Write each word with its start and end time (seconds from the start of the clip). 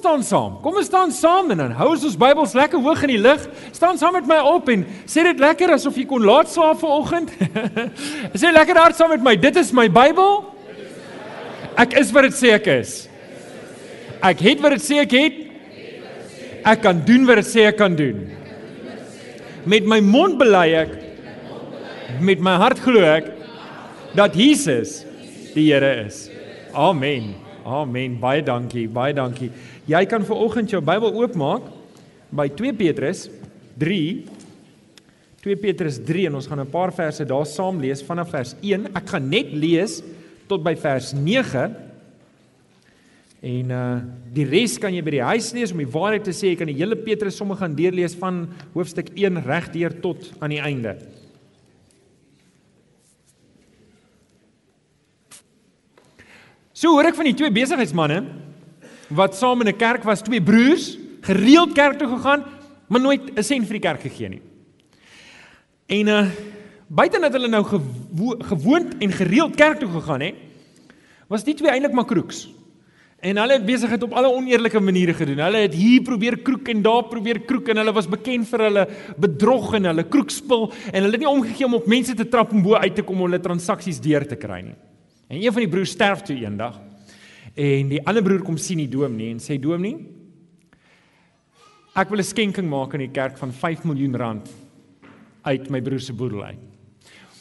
Staan 0.00 0.22
saam. 0.24 0.56
Kom 0.64 0.78
ons 0.80 0.88
staan 0.88 1.12
saam 1.12 1.52
en 1.52 1.60
dan 1.60 1.74
hou 1.76 1.90
ons 1.92 2.06
ons 2.08 2.16
Bybels 2.18 2.54
lekker 2.56 2.80
hoog 2.80 3.04
in 3.06 3.12
die 3.14 3.20
lug. 3.20 3.44
Staan 3.76 4.00
saam 4.00 4.16
met 4.16 4.28
my 4.28 4.38
op 4.48 4.70
en 4.72 4.86
sê 5.04 5.24
dit 5.26 5.42
lekker 5.42 5.74
asof 5.76 5.98
jy 6.00 6.06
kon 6.08 6.24
laat 6.24 6.50
slaap 6.52 6.80
vanoggend. 6.80 7.32
sê 8.40 8.52
lekker 8.54 8.80
hard 8.80 8.98
saam 8.98 9.12
met 9.14 9.24
my. 9.24 9.36
Dit 9.40 9.60
is 9.60 9.74
my 9.76 9.86
Bybel. 9.92 10.40
Ek 11.80 11.94
is 12.00 12.12
wat 12.16 12.28
dit 12.30 12.38
sê 12.38 12.54
ek 12.56 12.70
is. 12.80 12.94
Ek 14.24 14.40
het 14.44 14.64
wat 14.64 14.76
dit 14.76 14.84
sê 14.84 15.02
ek 15.04 15.16
het. 15.16 15.38
Ek 16.70 16.82
kan 16.84 17.04
doen 17.06 17.28
wat 17.28 17.40
dit 17.40 17.50
sê 17.52 17.68
ek 17.70 17.78
kan 17.80 17.94
doen. 17.96 18.24
Met 19.68 19.86
my 19.88 20.00
mond 20.04 20.40
bely 20.40 20.66
ek 20.80 20.96
met 22.20 22.40
my 22.42 22.56
hart 22.58 22.80
glo 22.82 23.04
ek 23.06 23.30
dat 24.16 24.34
Jesus 24.34 25.04
die 25.54 25.68
Here 25.70 25.92
is. 26.06 26.28
Amen. 26.74 27.34
Amen. 27.64 28.16
Baie 28.20 28.42
dankie. 28.42 28.88
Baie 28.88 29.14
dankie. 29.14 29.50
Jy 29.90 30.04
kan 30.06 30.22
ver 30.22 30.38
oggend 30.38 30.70
jou 30.70 30.78
Bybel 30.84 31.16
oopmaak 31.18 31.66
by 32.30 32.46
2 32.54 32.76
Petrus 32.78 33.24
3 33.80 33.96
2 35.40 35.56
Petrus 35.56 35.96
3 36.04 36.28
en 36.28 36.36
ons 36.36 36.46
gaan 36.46 36.60
'n 36.60 36.70
paar 36.70 36.92
verse 36.92 37.24
daar 37.24 37.46
saam 37.46 37.80
lees 37.80 38.02
vanaf 38.02 38.30
vers 38.30 38.54
1. 38.60 38.86
Ek 38.94 39.08
gaan 39.08 39.28
net 39.28 39.52
lees 39.52 40.02
tot 40.46 40.62
by 40.62 40.76
vers 40.76 41.12
9. 41.12 41.74
En 43.40 43.70
uh 43.70 44.00
die 44.32 44.44
res 44.44 44.78
kan 44.78 44.94
jy 44.94 45.02
by 45.02 45.10
die 45.10 45.24
huis 45.24 45.52
lees 45.52 45.72
om 45.72 45.78
die 45.78 45.90
waarheid 45.90 46.24
te 46.24 46.30
sê. 46.30 46.52
Jy 46.52 46.56
kan 46.56 46.66
die 46.66 46.76
hele 46.76 46.94
Petrus 46.94 47.36
somme 47.36 47.56
gaan 47.56 47.74
deurlees 47.74 48.14
van 48.14 48.48
hoofstuk 48.74 49.08
1 49.16 49.42
regdeur 49.42 50.00
tot 50.00 50.32
aan 50.40 50.50
die 50.50 50.60
einde. 50.60 50.98
So 56.72 56.92
hoor 56.92 57.06
ek 57.06 57.16
van 57.16 57.24
die 57.24 57.34
twee 57.34 57.50
besigheidsmense 57.50 58.39
wat 59.10 59.36
saam 59.36 59.60
in 59.60 59.68
'n 59.68 59.76
kerk 59.76 60.02
was, 60.02 60.22
twee 60.22 60.42
broers, 60.42 60.98
gereeld 61.20 61.72
kerk 61.72 61.98
toe 61.98 62.08
gegaan, 62.08 62.44
maar 62.86 63.00
nooit 63.00 63.34
'n 63.36 63.42
sent 63.42 63.66
vir 63.66 63.78
die 63.78 63.88
kerk 63.88 64.00
gegee 64.00 64.28
nie. 64.28 64.42
En 65.86 66.08
uh 66.08 66.26
buite 66.90 67.20
dat 67.20 67.32
hulle 67.32 67.48
nou 67.48 67.64
gewo 67.64 68.34
gewoond 68.38 68.98
en 68.98 69.12
gereeld 69.12 69.54
kerk 69.54 69.78
toe 69.78 69.88
gegaan 69.88 70.20
het, 70.20 70.34
was 71.28 71.44
die 71.44 71.54
twee 71.54 71.70
eintlik 71.70 71.92
maar 71.94 72.04
kroeks. 72.04 72.48
En 73.20 73.36
hulle 73.36 73.52
het 73.52 73.66
besigheid 73.66 74.02
op 74.02 74.12
alle 74.12 74.32
oneerlike 74.32 74.80
maniere 74.80 75.14
gedoen. 75.14 75.38
Hulle 75.38 75.56
het 75.56 75.74
hier 75.74 76.02
probeer 76.02 76.38
kroek 76.38 76.68
en 76.68 76.82
daar 76.82 77.04
probeer 77.04 77.40
kroek 77.40 77.68
en 77.68 77.76
hulle 77.76 77.92
was 77.92 78.08
bekend 78.08 78.48
vir 78.48 78.64
hulle 78.64 78.86
bedrog 79.20 79.74
en 79.74 79.84
hulle 79.84 80.04
kroekspil 80.08 80.72
en 80.92 81.02
hulle 81.02 81.12
het 81.12 81.20
nie 81.20 81.28
omgegee 81.28 81.66
om 81.66 81.74
op 81.74 81.86
mense 81.86 82.14
te 82.14 82.28
trap 82.28 82.52
om 82.52 82.62
bo 82.62 82.74
uit 82.74 82.94
te 82.94 83.02
kom 83.02 83.20
om 83.20 83.28
hulle 83.28 83.40
transaksies 83.40 84.00
deur 84.00 84.26
te 84.26 84.40
kry 84.40 84.62
nie. 84.64 84.78
En 85.28 85.36
een 85.36 85.52
van 85.52 85.62
die 85.62 85.70
broers 85.70 85.90
sterf 85.90 86.24
toe 86.26 86.36
eendag. 86.36 86.80
En 87.60 87.90
die 87.90 88.00
ander 88.08 88.24
broer 88.24 88.44
kom 88.44 88.56
sien 88.60 88.80
die 88.80 88.88
dominee 88.88 89.34
en 89.34 89.40
sê 89.42 89.58
dominee, 89.60 89.98
ek 91.92 92.08
wil 92.08 92.20
'n 92.20 92.24
skenking 92.24 92.68
maak 92.68 92.94
aan 92.94 93.04
die 93.04 93.12
kerk 93.12 93.36
van 93.36 93.52
5 93.52 93.84
miljoen 93.84 94.16
rand 94.16 94.48
uit 95.44 95.70
my 95.70 95.80
broer 95.80 96.00
se 96.00 96.12
boedel 96.12 96.44
uit. 96.44 96.62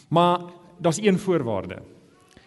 Maar 0.09 0.51
daar's 0.81 0.99
een 0.99 1.17
voorwaarde. 1.17 1.81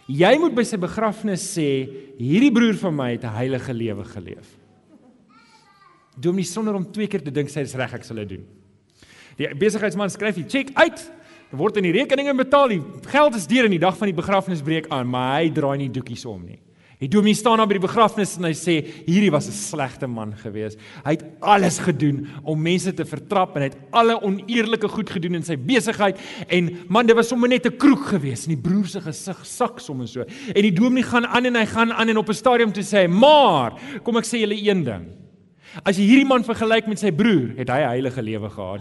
Jy 0.08 0.38
moet 0.38 0.54
by 0.54 0.64
sy 0.64 0.76
begrafnis 0.76 1.56
sê 1.56 1.88
hierdie 2.18 2.52
broer 2.52 2.74
van 2.74 2.94
my 2.94 3.12
het 3.12 3.24
'n 3.24 3.36
heilige 3.36 3.72
lewe 3.72 4.04
geleef. 4.04 4.58
Dominee 6.18 6.44
sonder 6.44 6.74
om 6.74 6.92
twee 6.92 7.06
keer 7.06 7.22
te 7.22 7.30
dink 7.30 7.48
sê 7.48 7.62
dis 7.62 7.74
reg 7.74 7.94
ek 7.94 8.04
sal 8.04 8.16
dit 8.16 8.28
doen. 8.28 8.46
Die 9.36 9.54
besigheidsman 9.54 10.10
skryf 10.10 10.34
die 10.34 10.48
cheque 10.48 10.74
uit 10.74 11.12
word 11.50 11.76
in 11.76 11.84
die 11.84 11.92
rekeninge 11.92 12.34
betaal. 12.34 12.68
Die 12.68 12.82
geld 13.06 13.34
is 13.34 13.46
deur 13.46 13.64
in 13.64 13.70
die 13.70 13.78
dag 13.78 13.96
van 13.96 14.06
die 14.06 14.22
begrafnis 14.22 14.62
breek 14.62 14.88
aan, 14.88 15.08
maar 15.08 15.40
hy 15.40 15.50
draai 15.50 15.78
nie 15.78 15.90
doekies 15.90 16.26
om 16.26 16.44
nie. 16.44 16.58
Die 17.02 17.08
dominee 17.10 17.34
staan 17.34 17.58
daar 17.58 17.66
by 17.66 17.74
die 17.80 17.82
begrafnis 17.82 18.36
en 18.38 18.46
hy 18.46 18.52
sê 18.54 18.76
hierdie 19.08 19.32
was 19.34 19.48
'n 19.50 19.56
slegte 19.56 20.06
man 20.06 20.36
gewees. 20.38 20.76
Hy 21.02 21.10
het 21.18 21.24
alles 21.40 21.78
gedoen 21.82 22.28
om 22.44 22.62
mense 22.62 22.94
te 22.94 23.04
vertrap 23.04 23.56
en 23.56 23.62
hy 23.62 23.68
het 23.70 23.78
alle 23.90 24.22
oneerlike 24.22 24.88
goed 24.88 25.10
gedoen 25.10 25.34
in 25.34 25.42
sy 25.42 25.56
besigheid 25.56 26.16
en 26.48 26.78
man 26.88 27.06
dit 27.06 27.16
was 27.16 27.28
sommer 27.28 27.48
net 27.48 27.66
'n 27.66 27.76
kroeg 27.76 28.08
gewees 28.08 28.46
en 28.46 28.54
die 28.54 28.62
broer 28.62 28.86
se 28.86 29.00
gesig 29.00 29.44
sak 29.44 29.80
sommer 29.80 30.06
so. 30.06 30.20
En 30.54 30.62
die 30.62 30.72
dominee 30.72 31.02
gaan 31.02 31.26
aan 31.26 31.46
en 31.46 31.56
hy 31.56 31.66
gaan 31.66 31.92
aan 31.92 32.08
en 32.08 32.18
op 32.18 32.28
'n 32.28 32.34
stadium 32.34 32.72
toe 32.72 32.84
sê 32.84 32.98
hy: 33.02 33.08
"Maar, 33.08 33.72
kom 34.04 34.16
ek 34.16 34.24
sê 34.24 34.38
julle 34.38 34.54
een 34.54 34.84
ding. 34.84 35.06
As 35.84 35.96
jy 35.96 36.04
hierdie 36.04 36.28
man 36.28 36.44
vergelyk 36.44 36.86
met 36.86 36.98
sy 36.98 37.10
broer, 37.10 37.54
het 37.56 37.68
hy 37.68 37.80
'n 37.82 37.88
heilige 37.88 38.22
lewe 38.22 38.48
gehad." 38.48 38.80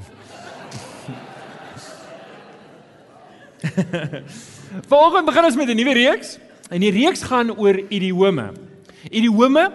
Vanoggend 4.90 5.26
begin 5.26 5.46
ons 5.46 5.56
met 5.56 5.70
'n 5.70 5.76
nuwe 5.76 5.94
reeks. 5.94 6.50
En 6.72 6.80
die 6.80 6.92
reeks 6.92 7.26
gaan 7.28 7.52
oor 7.58 7.78
idiome. 7.90 8.52
Idiome 9.12 9.72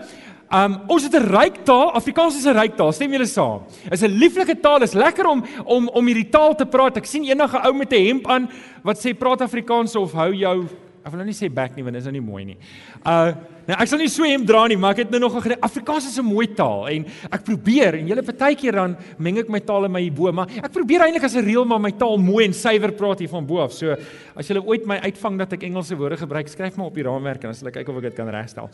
Um 0.46 0.76
ons 0.86 1.02
het 1.02 1.14
'n 1.14 1.26
ryk 1.26 1.64
taal, 1.64 1.90
Afrikaans 1.90 2.36
is 2.36 2.46
'n 2.46 2.54
ryk 2.54 2.76
taal, 2.76 2.92
stem 2.92 3.10
julle 3.10 3.26
saam? 3.26 3.62
Is 3.90 4.02
'n 4.02 4.14
lieflike 4.14 4.60
taal, 4.60 4.82
is 4.82 4.94
lekker 4.94 5.26
om 5.26 5.44
om 5.64 5.88
om 5.88 6.06
hierdie 6.06 6.30
taal 6.30 6.54
te 6.54 6.64
praat. 6.64 6.96
Ek 6.96 7.04
sien 7.04 7.24
'n 7.24 7.40
ou 7.40 7.72
met 7.72 7.92
'n 7.92 8.06
hemp 8.06 8.28
aan 8.28 8.48
wat 8.84 8.96
sê 8.96 9.12
praat 9.12 9.40
Afrikaans 9.40 9.96
of 9.96 10.12
hou 10.12 10.32
jou 10.32 10.68
Ek 11.04 11.12
wil 11.12 11.18
nou 11.22 11.26
nie 11.26 11.38
sê 11.38 11.52
back 11.52 11.76
nie 11.76 11.84
want 11.84 11.94
dit 11.94 12.02
is 12.02 12.10
nou 12.10 12.12
nie 12.18 12.32
mooi 12.32 12.44
nie. 12.44 12.56
Uh 13.04 13.32
nou 13.66 13.76
ek 13.82 13.88
sal 13.90 13.98
nie 13.98 14.08
so 14.08 14.24
hem 14.24 14.44
dra 14.46 14.66
nie, 14.70 14.76
maar 14.76 14.94
ek 14.94 15.04
het 15.04 15.10
nou 15.10 15.20
nog 15.20 15.36
gedink 15.42 15.64
Afrikaans 15.64 16.06
is 16.06 16.18
'n 16.18 16.24
mooi 16.24 16.46
taal 16.54 16.86
en 16.88 17.06
ek 17.32 17.44
probeer 17.44 17.94
en 17.98 18.06
julle 18.06 18.22
partykeer 18.22 18.72
dan 18.72 18.96
meng 19.18 19.38
ek 19.38 19.48
my 19.48 19.60
taal 19.60 19.84
in 19.84 19.92
my 19.92 20.00
hierbo, 20.00 20.32
maar 20.32 20.46
ek 20.46 20.72
probeer 20.72 21.00
eintlik 21.06 21.24
as 21.24 21.34
'n 21.34 21.44
reël 21.44 21.64
maar 21.64 21.80
my 21.80 21.90
taal 21.90 22.16
mooi 22.18 22.44
en 22.44 22.52
suiwer 22.52 22.92
praat 22.92 23.18
hier 23.18 23.28
van 23.28 23.46
bo 23.46 23.58
af. 23.58 23.72
So 23.72 23.96
as 24.36 24.48
julle 24.48 24.64
ooit 24.64 24.86
my 24.86 24.98
uitvang 24.98 25.38
dat 25.38 25.52
ek 25.52 25.62
Engelse 25.62 25.96
woorde 25.96 26.16
gebruik, 26.16 26.48
skryf 26.48 26.76
maar 26.76 26.86
op 26.86 26.94
die 26.94 27.02
raamwerk 27.02 27.42
en 27.42 27.50
dan 27.50 27.54
sal 27.54 27.68
ek 27.68 27.74
kyk 27.74 27.88
of 27.88 27.96
ek 27.96 28.02
dit 28.02 28.14
kan 28.14 28.28
regstel. 28.28 28.70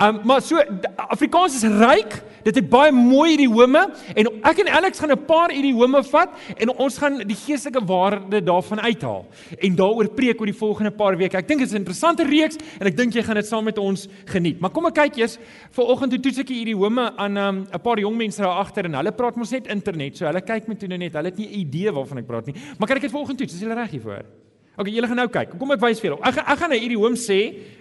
Um 0.00 0.20
maar 0.24 0.40
so 0.40 0.56
Afrikaans 0.96 1.56
is 1.56 1.64
ryk, 1.64 2.22
dit 2.44 2.54
het 2.54 2.68
baie 2.70 2.92
mooi 2.92 3.32
idiome 3.32 3.88
en 4.14 4.26
ek 4.44 4.58
en 4.58 4.68
Alex 4.68 5.00
gaan 5.00 5.12
'n 5.12 5.24
paar 5.26 5.50
idiome 5.50 6.02
vat 6.02 6.30
en 6.56 6.70
ons 6.70 6.98
gaan 6.98 7.18
die 7.18 7.36
geestelike 7.36 7.84
waarde 7.84 8.40
daarvan 8.40 8.80
uithaal 8.80 9.26
en 9.58 9.76
daaroor 9.76 10.08
preek 10.14 10.40
oor 10.40 10.46
die 10.46 10.54
volgende 10.54 10.90
paar 10.90 11.16
weke. 11.16 11.36
Ek 11.36 11.48
dink 11.48 11.60
is 11.60 11.72
'n 11.72 11.82
interessante 11.82 12.24
reeks 12.24 12.56
en 12.80 12.86
ek 12.86 12.96
dink 12.96 13.14
jy 13.14 13.22
gaan 13.22 13.36
dit 13.36 13.46
saam 13.46 13.64
met 13.64 13.78
ons 13.78 14.08
geniet. 14.28 14.60
Maar 14.60 14.70
kom 14.74 14.86
ek 14.90 14.94
kyk 14.94 15.20
eers 15.22 15.38
vir 15.76 15.92
oggend 15.94 16.14
toe 16.14 16.20
toets 16.20 16.42
ek 16.44 16.52
hierdie 16.52 16.76
home 16.76 17.04
aan 17.16 17.32
'n 17.32 17.44
um, 17.74 17.80
paar 17.82 17.98
jong 17.98 18.16
mense 18.16 18.42
daar 18.42 18.60
agter 18.64 18.84
en 18.84 18.94
hulle 18.94 19.12
praat 19.12 19.36
mos 19.36 19.50
net 19.50 19.66
internet. 19.66 20.16
So 20.16 20.26
hulle 20.26 20.40
kyk 20.40 20.68
met 20.68 20.78
toe 20.78 20.88
net. 20.88 21.12
Hulle 21.12 21.30
het 21.30 21.38
nie 21.38 21.48
'n 21.48 21.60
idee 21.60 21.92
waarvan 21.92 22.18
ek 22.18 22.26
praat 22.26 22.46
nie. 22.46 22.54
Maar 22.78 22.88
kan 22.88 22.96
ek 22.96 23.02
dit 23.02 23.10
vir 23.12 23.20
oggend 23.20 23.38
toets? 23.38 23.54
Is 23.54 23.60
julle 23.60 23.74
reg 23.74 23.90
hiervoor? 23.90 24.24
OK, 24.78 24.86
julle 24.94 25.08
gaan 25.10 25.16
nou 25.16 25.26
kyk. 25.26 25.58
Kom 25.58 25.72
ek 25.74 25.80
wys 25.80 25.98
vir 25.98 26.10
julle. 26.12 26.22
Ek 26.22 26.36
ek 26.38 26.58
gaan 26.58 26.70
nou 26.70 26.78
hierdie 26.78 26.98
home 26.98 27.16
sê 27.18 27.38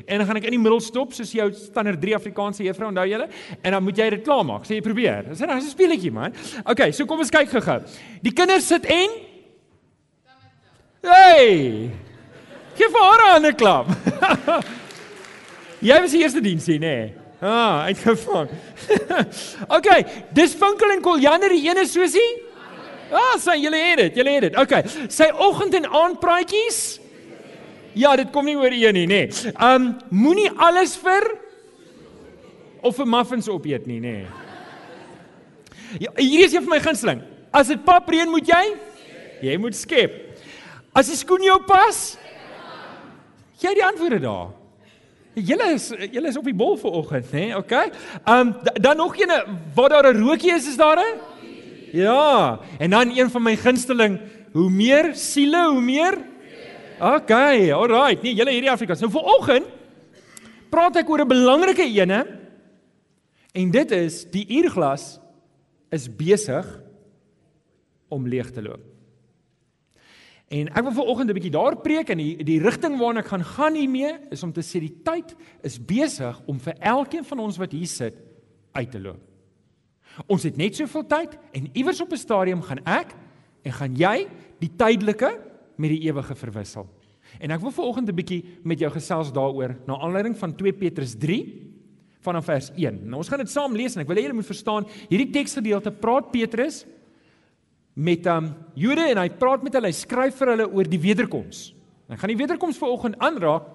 en 0.08 0.18
dan 0.18 0.25
gaan 0.28 0.38
ek 0.38 0.46
in 0.46 0.56
die 0.56 0.63
middel 0.63 0.80
stop 0.81 1.13
soos 1.13 1.31
jou 1.31 1.52
standaard 1.53 2.02
3 2.02 2.16
Afrikaanse 2.18 2.64
juffrou 2.66 2.90
onthou 2.90 3.06
julle 3.06 3.28
en 3.62 3.72
dan 3.72 3.84
moet 3.84 3.97
jy 3.97 4.09
dit 4.09 4.24
klaarmaak. 4.24 4.66
Sê 4.66 4.79
jy 4.79 4.81
probeer. 4.81 5.29
Dis 5.29 5.41
'n 5.41 5.62
speletjie 5.62 6.12
man. 6.12 6.34
OK, 6.66 6.91
so 6.91 7.06
kom 7.06 7.19
ons 7.19 7.29
kyk 7.29 7.50
gou-gou. 7.50 7.84
Die 8.24 8.34
kinders 8.34 8.68
sit 8.68 8.85
en 8.85 9.09
Hey! 11.03 11.91
Gee 12.75 12.90
vir 12.90 13.02
haar 13.02 13.40
'n 13.40 13.56
klap. 13.56 13.88
Jy 15.86 15.98
was 16.02 16.14
die 16.16 16.22
eerste 16.24 16.42
diens 16.42 16.66
hier, 16.66 16.82
nê? 16.82 16.94
Nee. 17.06 17.26
Ah, 17.38 17.86
uitgevang. 17.86 18.50
okay, 19.78 20.00
dis 20.34 20.56
Vinkel 20.58 20.96
en 20.96 21.04
Koljander 21.06 21.54
die 21.54 21.68
ene 21.70 21.84
sosie? 21.86 22.30
Ah, 23.14 23.36
sien 23.40 23.62
julle 23.62 23.78
het 23.78 24.02
dit, 24.02 24.18
julle 24.18 24.34
het 24.34 24.48
dit. 24.48 24.58
Okay. 24.58 24.82
Sy 25.14 25.30
oggend 25.46 25.78
en 25.78 25.86
aand 25.86 26.18
praatjies? 26.20 26.82
Ja, 27.97 28.16
dit 28.18 28.34
kom 28.34 28.50
nie 28.50 28.58
oor 28.58 28.74
een 28.74 28.97
nie, 28.97 29.06
nê. 29.09 29.22
Nee. 29.29 29.53
Um 29.64 29.94
moenie 30.09 30.50
alles 30.58 30.97
vir 31.02 31.29
of 32.82 32.97
vir 32.97 33.09
muffins 33.09 33.47
opeet 33.50 33.88
nie, 33.90 34.02
nê. 34.02 34.18
Nee. 34.26 34.46
Ja, 36.03 36.12
hier 36.18 36.46
is 36.46 36.53
een 36.53 36.66
van 36.66 36.73
my 36.73 36.82
gunsteling. 36.84 37.22
As 37.56 37.70
dit 37.72 37.82
pap 37.85 38.09
reën 38.12 38.30
moet 38.30 38.50
jy? 38.50 38.64
Jy 39.46 39.56
moet 39.62 39.78
skep. 39.78 40.18
As 40.97 41.09
die 41.09 41.18
skoen 41.18 41.46
jou 41.46 41.58
pas? 41.70 42.18
Jy 43.62 43.72
het 43.72 43.80
die 43.80 43.85
antwoorde 43.85 44.20
daar. 44.26 44.57
Julle 45.37 45.73
is 45.75 45.91
julle 46.11 46.28
is 46.31 46.37
op 46.37 46.47
die 46.49 46.55
bol 46.57 46.78
vir 46.81 46.91
oggend, 46.97 47.28
nê? 47.31 47.47
Nee? 47.47 47.57
Okay. 47.57 47.91
Um 48.25 48.55
dan 48.81 48.97
nog 48.97 49.17
eene 49.17 49.43
waar 49.75 49.89
daar 49.89 50.13
'n 50.13 50.23
rookie 50.23 50.51
is, 50.51 50.67
is 50.67 50.78
daar 50.78 50.97
'n? 50.97 51.19
Ja. 51.93 52.59
En 52.79 52.89
dan 52.89 53.17
een 53.17 53.29
van 53.29 53.43
my 53.43 53.55
gunsteling, 53.55 54.19
hoe 54.51 54.69
meer 54.69 55.16
siele, 55.16 55.69
hoe 55.69 55.81
meer 55.81 56.17
Okay, 56.97 57.72
alright. 57.72 58.23
Nee, 58.23 58.34
julle 58.34 58.51
hierdie 58.55 58.72
Afrikaans. 58.72 59.03
Nou 59.03 59.11
vir 59.13 59.28
oggend 59.37 59.66
praat 60.73 60.97
ek 60.97 61.09
oor 61.09 61.22
'n 61.22 61.29
belangrike 61.29 61.85
ene 61.85 62.25
en 63.53 63.72
dit 63.72 63.91
is 63.91 64.25
die 64.25 64.45
uurglas 64.57 65.19
is 65.91 66.09
besig 66.09 66.66
om 68.09 68.28
leeg 68.28 68.49
te 68.51 68.61
loop. 68.61 68.81
En 70.47 70.70
ek 70.72 70.85
wil 70.88 70.94
vanoggend 70.96 71.29
'n 71.29 71.34
bietjie 71.34 71.52
daar 71.52 71.76
preek 71.76 72.09
en 72.09 72.17
die 72.17 72.44
die 72.44 72.59
rigting 72.59 72.97
waarna 72.97 73.20
ek 73.20 73.28
gaan 73.28 73.44
gaan 73.44 73.76
hiermee 73.76 74.16
is 74.32 74.44
om 74.44 74.53
te 74.53 74.61
sê 74.61 74.79
die 74.79 75.02
tyd 75.03 75.35
is 75.61 75.78
besig 75.78 76.41
om 76.46 76.59
vir 76.59 76.73
elkeen 76.79 77.23
van 77.23 77.40
ons 77.40 77.58
wat 77.58 77.72
hier 77.72 77.88
sit 77.88 78.16
uit 78.72 78.91
te 78.91 78.99
loop. 78.99 79.20
Ons 80.28 80.44
het 80.44 80.58
net 80.58 80.76
soveel 80.76 81.05
tyd 81.05 81.38
en 81.52 81.70
iewers 81.73 82.02
op 82.02 82.11
'n 82.11 82.17
stadium 82.17 82.61
gaan 82.61 82.79
ek 82.85 83.16
en 83.64 83.72
gaan 83.72 83.96
jy 83.96 84.28
die 84.59 84.72
tydelike 84.76 85.40
met 85.78 85.90
die 85.90 86.08
ewige 86.08 86.35
verwissel. 86.35 86.88
En 87.40 87.52
ek 87.52 87.61
wil 87.61 87.72
vanoggend 87.72 88.09
'n 88.09 88.16
bietjie 88.16 88.44
met 88.64 88.79
jou 88.79 88.91
gesels 88.91 89.32
daaroor 89.32 89.76
na 89.85 89.99
aanleiding 89.99 90.38
van 90.38 90.55
2 90.55 90.73
Petrus 90.73 91.16
3 91.16 91.67
vanaf 92.22 92.46
vers 92.46 92.72
1. 92.76 93.02
Nou 93.03 93.17
ons 93.17 93.28
gaan 93.29 93.40
dit 93.40 93.49
saam 93.49 93.76
lees 93.76 93.96
en 93.96 94.02
ek 94.02 94.08
wil 94.08 94.16
hê 94.16 94.22
julle 94.22 94.34
moet 94.34 94.46
verstaan, 94.46 94.88
hierdie 95.09 95.32
teksgedeelte 95.32 95.91
praat 95.91 96.32
Petrus 96.32 96.85
met 97.97 98.28
um 98.29 98.52
Jode 98.78 99.08
en 99.09 99.20
hy 99.23 99.29
praat 99.40 99.64
met 99.66 99.73
hulle, 99.73 99.90
hy 99.90 99.97
skryf 99.97 100.38
vir 100.38 100.53
hulle 100.53 100.67
oor 100.70 100.90
die 100.90 101.02
wederkoms. 101.02 101.72
Ek 102.08 102.22
gaan 102.22 102.32
die 102.32 102.40
wederkoms 102.40 102.78
vanoggend 102.79 103.17
aanraak, 103.26 103.72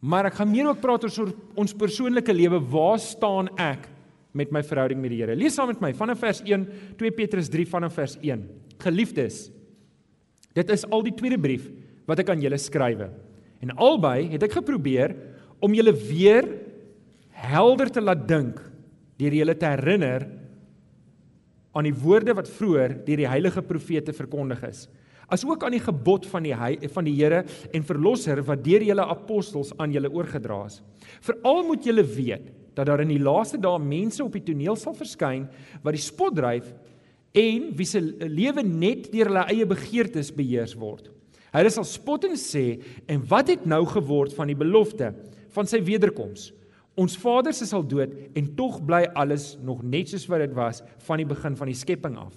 maar 0.00 0.28
ek 0.28 0.36
gaan 0.38 0.50
meer 0.52 0.68
ook 0.68 0.82
praat 0.82 1.06
oor 1.08 1.32
ons 1.58 1.76
persoonlike 1.76 2.34
lewe. 2.36 2.60
Waar 2.72 3.00
staan 3.02 3.48
ek 3.60 3.88
met 4.36 4.52
my 4.52 4.62
verhouding 4.64 5.00
met 5.00 5.14
die 5.14 5.22
Here? 5.22 5.36
Lees 5.36 5.56
saam 5.56 5.72
met 5.72 5.80
my 5.82 5.90
vanaf 5.96 6.20
vers 6.22 6.42
1, 6.44 6.66
2 7.00 7.16
Petrus 7.16 7.48
3 7.52 7.66
vanaf 7.72 7.96
vers 7.96 8.18
1. 8.20 8.44
Geliefdes, 8.84 9.48
dit 10.56 10.72
is 10.76 10.84
al 10.92 11.04
die 11.08 11.16
tweede 11.16 11.40
brief 11.40 11.66
wat 12.08 12.20
ek 12.20 12.32
aan 12.32 12.44
julle 12.44 12.60
skrywe. 12.60 13.08
En 13.64 13.72
albei 13.76 14.28
het 14.34 14.44
ek 14.44 14.60
geprobeer 14.60 15.16
om 15.64 15.74
julle 15.76 15.96
weer 15.96 16.46
helder 17.40 17.88
te 17.92 18.04
laat 18.04 18.28
dink 18.28 18.60
deur 19.20 19.36
julle 19.36 19.56
te 19.56 19.68
herinner 19.68 20.28
aan 21.72 21.86
die 21.86 21.94
woorde 21.94 22.34
wat 22.34 22.50
vroeër 22.50 23.00
deur 23.06 23.22
die 23.24 23.30
heilige 23.30 23.62
profete 23.62 24.12
verkondig 24.16 24.62
is 24.68 24.88
asook 25.30 25.64
aan 25.64 25.76
die 25.76 25.82
gebod 25.82 26.26
van 26.30 26.46
die 26.46 26.54
van 26.90 27.06
die 27.06 27.14
Here 27.14 27.44
en 27.72 27.86
verlosser 27.86 28.42
wat 28.46 28.64
deur 28.64 28.82
julle 28.84 29.06
apostels 29.06 29.72
aan 29.78 29.94
julle 29.94 30.10
oorgedra 30.10 30.64
is. 30.66 30.80
Veral 31.22 31.62
moet 31.68 31.86
julle 31.86 32.04
weet 32.04 32.50
dat 32.74 32.88
daar 32.88 33.02
in 33.02 33.12
die 33.12 33.22
laaste 33.22 33.58
dae 33.60 33.78
mense 33.82 34.22
op 34.24 34.34
die 34.34 34.44
toneel 34.50 34.78
sal 34.78 34.96
verskyn 34.96 35.46
wat 35.84 35.96
die 35.96 36.02
spot 36.02 36.36
dryf 36.38 36.70
en 37.36 37.70
wie 37.78 37.86
se 37.86 38.02
lewe 38.02 38.64
net 38.66 39.10
deur 39.12 39.30
hulle 39.30 39.46
eie 39.52 39.66
begeertes 39.70 40.32
beheers 40.34 40.74
word. 40.78 41.10
Hulle 41.54 41.70
sal 41.70 41.86
spot 41.86 42.26
en 42.26 42.38
sê 42.38 42.80
en 43.10 43.22
wat 43.30 43.50
het 43.54 43.66
nou 43.66 43.84
geword 43.90 44.34
van 44.34 44.50
die 44.50 44.58
belofte 44.58 45.12
van 45.54 45.66
sy 45.66 45.82
wederkoms? 45.86 46.50
Ons 47.00 47.16
vaders 47.20 47.62
is 47.64 47.72
al 47.76 47.86
dood 47.88 48.12
en 48.36 48.54
tog 48.58 48.80
bly 48.84 49.06
alles 49.16 49.54
nog 49.64 49.82
net 49.82 50.12
soos 50.12 50.26
wat 50.28 50.44
dit 50.44 50.54
was 50.56 50.82
van 51.06 51.22
die 51.22 51.28
begin 51.28 51.56
van 51.56 51.70
die 51.70 51.78
skepping 51.78 52.18
af. 52.20 52.34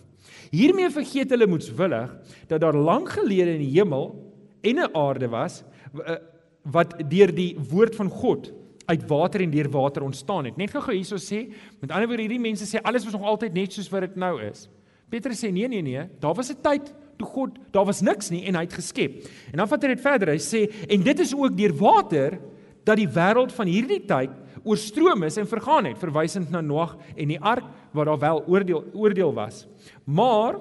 Hiermee 0.54 0.92
vergeet 0.94 1.34
hulle 1.34 1.50
moetswillig 1.52 2.14
dat 2.52 2.62
daar 2.64 2.78
lank 2.78 3.12
gelede 3.18 3.58
in 3.58 3.64
die 3.66 3.74
hemel 3.76 4.14
en 4.64 4.80
'n 4.80 4.96
aarde 4.96 5.28
was 5.28 5.64
eh, 6.06 6.16
wat 6.64 6.96
deur 7.10 7.36
die 7.36 7.58
woord 7.70 7.96
van 7.96 8.10
God 8.10 8.54
uit 8.86 9.08
water 9.08 9.42
en 9.42 9.52
deur 9.52 9.70
water 9.70 10.04
ontstaan 10.04 10.46
het. 10.46 10.58
Net 10.58 10.72
gou 10.72 10.94
hierso 10.94 11.16
sê, 11.16 11.52
met 11.80 11.92
ander 11.92 12.08
woorde 12.08 12.24
hierdie 12.24 12.40
mense 12.40 12.66
sê 12.66 12.82
alles 12.82 13.04
was 13.04 13.14
nog 13.14 13.24
altyd 13.24 13.54
net 13.54 13.74
soos 13.74 13.90
wat 13.90 14.02
dit 14.02 14.16
nou 14.16 14.42
is. 14.42 14.70
Petrus 15.10 15.44
sê 15.44 15.52
nee 15.52 15.68
nee 15.68 15.82
nee, 15.82 16.08
daar 16.20 16.34
was 16.34 16.52
'n 16.52 16.62
tyd 16.62 16.94
toe 17.18 17.28
God, 17.28 17.52
daar 17.72 17.86
was 17.86 18.02
niks 18.02 18.30
nie 18.30 18.46
en 18.46 18.56
hy 18.56 18.62
het 18.62 18.74
geskep. 18.74 19.28
En 19.52 19.58
dan 19.58 19.68
vat 19.68 19.84
hy 19.84 19.88
dit 19.88 20.02
verder. 20.02 20.30
Hy 20.30 20.40
sê 20.40 20.72
en 20.90 21.04
dit 21.04 21.20
is 21.20 21.34
ook 21.36 21.58
deur 21.58 21.74
water 21.74 22.40
dat 22.84 22.98
die 22.98 23.08
wêreld 23.08 23.52
van 23.52 23.68
hierdie 23.68 24.06
tyd 24.06 24.30
oorstroom 24.64 25.24
is 25.24 25.38
en 25.38 25.48
vergaan 25.48 25.86
het, 25.86 26.00
verwysend 26.00 26.52
na 26.52 26.62
Noag 26.62 26.98
en 27.16 27.28
die 27.28 27.40
ark 27.40 27.66
waar 27.92 28.06
daar 28.06 28.20
wel 28.20 28.44
oordeel 28.48 28.86
oordeel 28.94 29.34
was. 29.34 29.68
Maar 30.04 30.60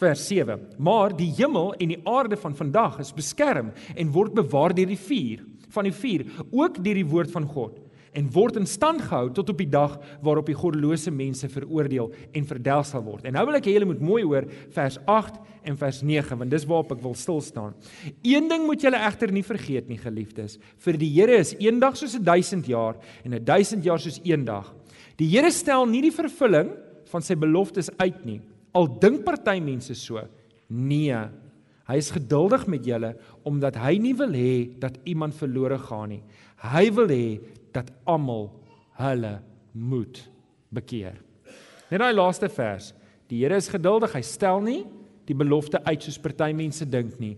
vers 0.00 0.26
7. 0.26 0.68
Maar 0.78 1.16
die 1.16 1.32
hemel 1.36 1.74
en 1.74 1.88
die 1.88 2.00
aarde 2.08 2.36
van 2.36 2.56
vandag 2.56 2.98
is 2.98 3.14
beskerm 3.14 3.72
en 3.94 4.12
word 4.12 4.34
bewaar 4.34 4.74
deur 4.74 4.86
die 4.86 5.00
vuur 5.00 5.46
van 5.70 5.86
die 5.86 5.94
vuur, 5.94 6.24
ook 6.50 6.80
deur 6.82 6.98
die 6.98 7.06
woord 7.06 7.30
van 7.30 7.46
God 7.46 7.78
en 8.16 8.30
word 8.34 8.58
in 8.58 8.66
stand 8.66 9.02
gehou 9.06 9.28
tot 9.34 9.52
op 9.52 9.60
die 9.60 9.68
dag 9.70 9.94
waarop 10.24 10.48
die 10.50 10.56
goddelose 10.58 11.12
mense 11.14 11.48
veroordeel 11.50 12.10
en 12.34 12.48
verdel 12.48 12.82
sal 12.86 13.04
word. 13.06 13.28
En 13.28 13.36
nou 13.38 13.44
wil 13.46 13.58
ek 13.60 13.68
hê 13.68 13.76
julle 13.76 13.88
moet 13.90 14.02
mooi 14.02 14.22
hoor 14.26 14.48
vers 14.74 14.98
8 15.06 15.38
en 15.70 15.78
vers 15.78 16.02
9 16.02 16.40
want 16.40 16.50
dis 16.50 16.66
waarop 16.66 16.94
ek 16.96 17.04
wil 17.04 17.14
stil 17.18 17.40
staan. 17.44 17.76
Een 18.26 18.48
ding 18.50 18.66
moet 18.66 18.82
julle 18.82 18.98
egter 18.98 19.32
nie 19.34 19.44
vergeet 19.46 19.88
nie, 19.90 20.00
geliefdes. 20.00 20.58
Vir 20.82 20.98
die 21.00 21.10
Here 21.14 21.38
is 21.38 21.54
een 21.58 21.80
dag 21.80 21.96
soos 21.96 22.16
'n 22.18 22.24
1000 22.24 22.66
jaar 22.66 22.96
en 23.24 23.34
'n 23.34 23.44
1000 23.44 23.84
jaar 23.84 23.98
soos 23.98 24.20
een 24.24 24.44
dag. 24.44 24.74
Die 25.16 25.28
Here 25.28 25.50
stel 25.50 25.86
nie 25.86 26.02
die 26.02 26.14
vervulling 26.14 26.70
van 27.10 27.22
sy 27.22 27.34
beloftes 27.34 27.90
uit 27.98 28.24
nie. 28.24 28.40
Al 28.74 28.86
dink 29.00 29.24
party 29.24 29.60
mense 29.60 29.94
so. 29.94 30.20
Nee. 30.68 31.28
Hy 31.90 31.96
is 31.98 32.12
geduldig 32.14 32.66
met 32.70 32.84
julle 32.86 33.16
omdat 33.42 33.76
hy 33.76 33.96
nie 33.98 34.14
wil 34.14 34.30
hê 34.30 34.78
dat 34.78 34.98
iemand 35.04 35.34
verlore 35.34 35.78
gaan 35.78 36.08
nie. 36.08 36.22
Hy 36.62 36.90
wil 36.94 37.08
hê 37.08 37.40
dat 37.72 37.90
almal 38.04 38.50
hulle 39.00 39.38
moet 39.72 40.22
bekeer. 40.70 41.18
Net 41.90 42.02
daai 42.02 42.14
laaste 42.14 42.48
vers. 42.52 42.92
Die 43.30 43.42
Here 43.42 43.58
is 43.58 43.70
geduldig. 43.70 44.14
Hy 44.14 44.22
stel 44.26 44.62
nie 44.64 44.82
die 45.30 45.36
belofte 45.38 45.78
uit 45.86 46.02
soos 46.02 46.18
party 46.18 46.50
mense 46.56 46.86
dink 46.90 47.14
nie, 47.22 47.36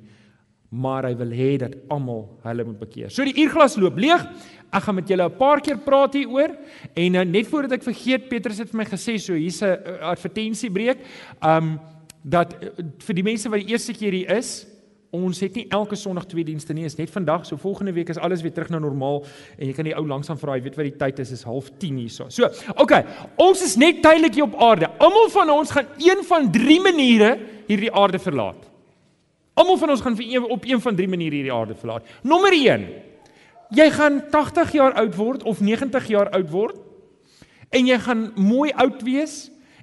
maar 0.73 1.05
hy 1.05 1.13
wil 1.19 1.33
hê 1.37 1.51
dat 1.61 1.75
almal 1.93 2.25
hulle 2.47 2.65
moet 2.65 2.81
bekeer. 2.81 3.11
So 3.13 3.27
die 3.29 3.37
uurglas 3.43 3.77
loop 3.77 3.99
leeg. 4.01 4.25
Ek 4.73 4.87
gaan 4.87 4.97
met 4.97 5.11
julle 5.11 5.29
'n 5.29 5.37
paar 5.37 5.61
keer 5.61 5.77
praat 5.77 6.15
hieroor 6.17 6.57
en 6.97 7.15
uh, 7.15 7.25
net 7.25 7.47
voordat 7.47 7.73
ek 7.73 7.85
vergeet, 7.85 8.29
Petrus 8.31 8.59
het 8.59 8.71
vir 8.71 8.79
my 8.79 8.87
gesê 8.89 9.19
so 9.21 9.35
hier's 9.35 9.61
'n 9.61 9.77
uh, 9.77 10.09
advertensiebreek. 10.13 11.05
Um 11.45 11.79
dat 12.25 12.55
uh, 12.55 12.71
vir 13.05 13.15
die 13.15 13.23
mense 13.23 13.51
wat 13.51 13.61
die 13.61 13.73
eerste 13.73 13.93
keer 13.93 14.13
hier 14.13 14.31
is, 14.39 14.65
Ons 15.13 15.43
het 15.45 15.59
nie 15.59 15.67
elke 15.69 15.93
Sondag 16.01 16.25
twee 16.25 16.41
dienste 16.41 16.73
nie, 16.73 16.87
is 16.89 16.95
net 16.97 17.11
vandag. 17.13 17.43
So 17.45 17.61
volgende 17.61 17.93
week 17.93 18.09
is 18.09 18.17
alles 18.17 18.41
weer 18.41 18.53
terug 18.57 18.71
na 18.73 18.79
normaal 18.81 19.19
en 19.59 19.67
jy 19.69 19.75
kan 19.77 19.85
die 19.85 19.93
ou 19.93 20.07
langsaan 20.09 20.39
vra, 20.41 20.55
jy 20.57 20.65
weet 20.65 20.79
wat 20.79 20.87
die 20.89 20.95
tyd 21.03 21.19
is, 21.21 21.35
is 21.37 21.43
0.30 21.45 21.99
hierso. 22.01 22.29
So, 22.33 22.49
okay, 22.81 23.03
ons 23.37 23.61
is 23.67 23.75
net 23.77 24.01
tydelik 24.01 24.39
hier 24.39 24.47
op 24.47 24.57
aarde. 24.57 24.89
Almal 25.05 25.29
van 25.35 25.53
ons 25.53 25.75
gaan 25.77 25.91
een 26.01 26.23
van 26.25 26.49
drie 26.55 26.79
maniere 26.81 27.35
hierdie 27.67 27.91
aarde 27.93 28.23
verlaat. 28.25 28.71
Almal 29.61 29.77
van 29.83 29.93
ons 29.93 30.05
gaan 30.07 30.17
vir 30.17 30.31
een, 30.31 30.47
op 30.57 30.65
een 30.71 30.81
van 30.81 30.97
drie 30.97 31.11
maniere 31.13 31.43
hierdie 31.43 31.53
aarde 31.53 31.77
verlaat. 31.77 32.09
Nommer 32.25 32.57
1. 32.57 32.89
Jy 33.77 33.91
gaan 33.99 34.19
80 34.33 34.73
jaar 34.79 34.97
oud 35.05 35.21
word 35.21 35.45
of 35.45 35.61
90 35.61 36.09
jaar 36.09 36.33
oud 36.33 36.49
word 36.57 36.81
en 37.69 37.85
jy 37.89 38.01
gaan 38.01 38.31
mooi 38.41 38.73
oud 38.81 39.05
wees 39.05 39.37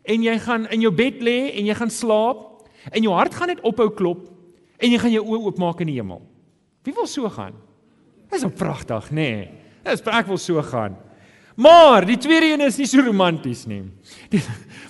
en 0.10 0.26
jy 0.26 0.40
gaan 0.42 0.66
in 0.74 0.90
jou 0.90 0.94
bed 0.94 1.22
lê 1.22 1.38
en 1.54 1.70
jy 1.70 1.78
gaan 1.78 1.94
slaap 1.94 2.46
en 2.90 3.06
jou 3.06 3.14
hart 3.14 3.38
gaan 3.38 3.54
net 3.54 3.62
ophou 3.62 3.92
klop 3.94 4.26
en 4.80 4.92
jy 4.92 5.00
gaan 5.02 5.12
jou 5.12 5.26
oë 5.26 5.42
oopmaak 5.50 5.82
in 5.84 5.92
die 5.92 6.00
hemel. 6.00 6.22
Wie 6.84 6.94
wil 6.96 7.08
so 7.08 7.30
gaan? 7.30 7.54
Dis 8.32 8.46
op 8.46 8.56
pragtig, 8.56 9.12
nê? 9.12 9.30
Nee. 9.30 9.48
Dis 9.84 10.04
ek 10.06 10.28
wil 10.30 10.38
so 10.38 10.62
gaan. 10.62 10.98
Maar 11.60 12.06
die 12.08 12.18
tweede 12.18 12.54
een 12.54 12.62
is 12.64 12.78
nie 12.80 12.88
so 12.88 13.04
romanties 13.04 13.66
nie. 13.68 13.82
Die, 14.32 14.40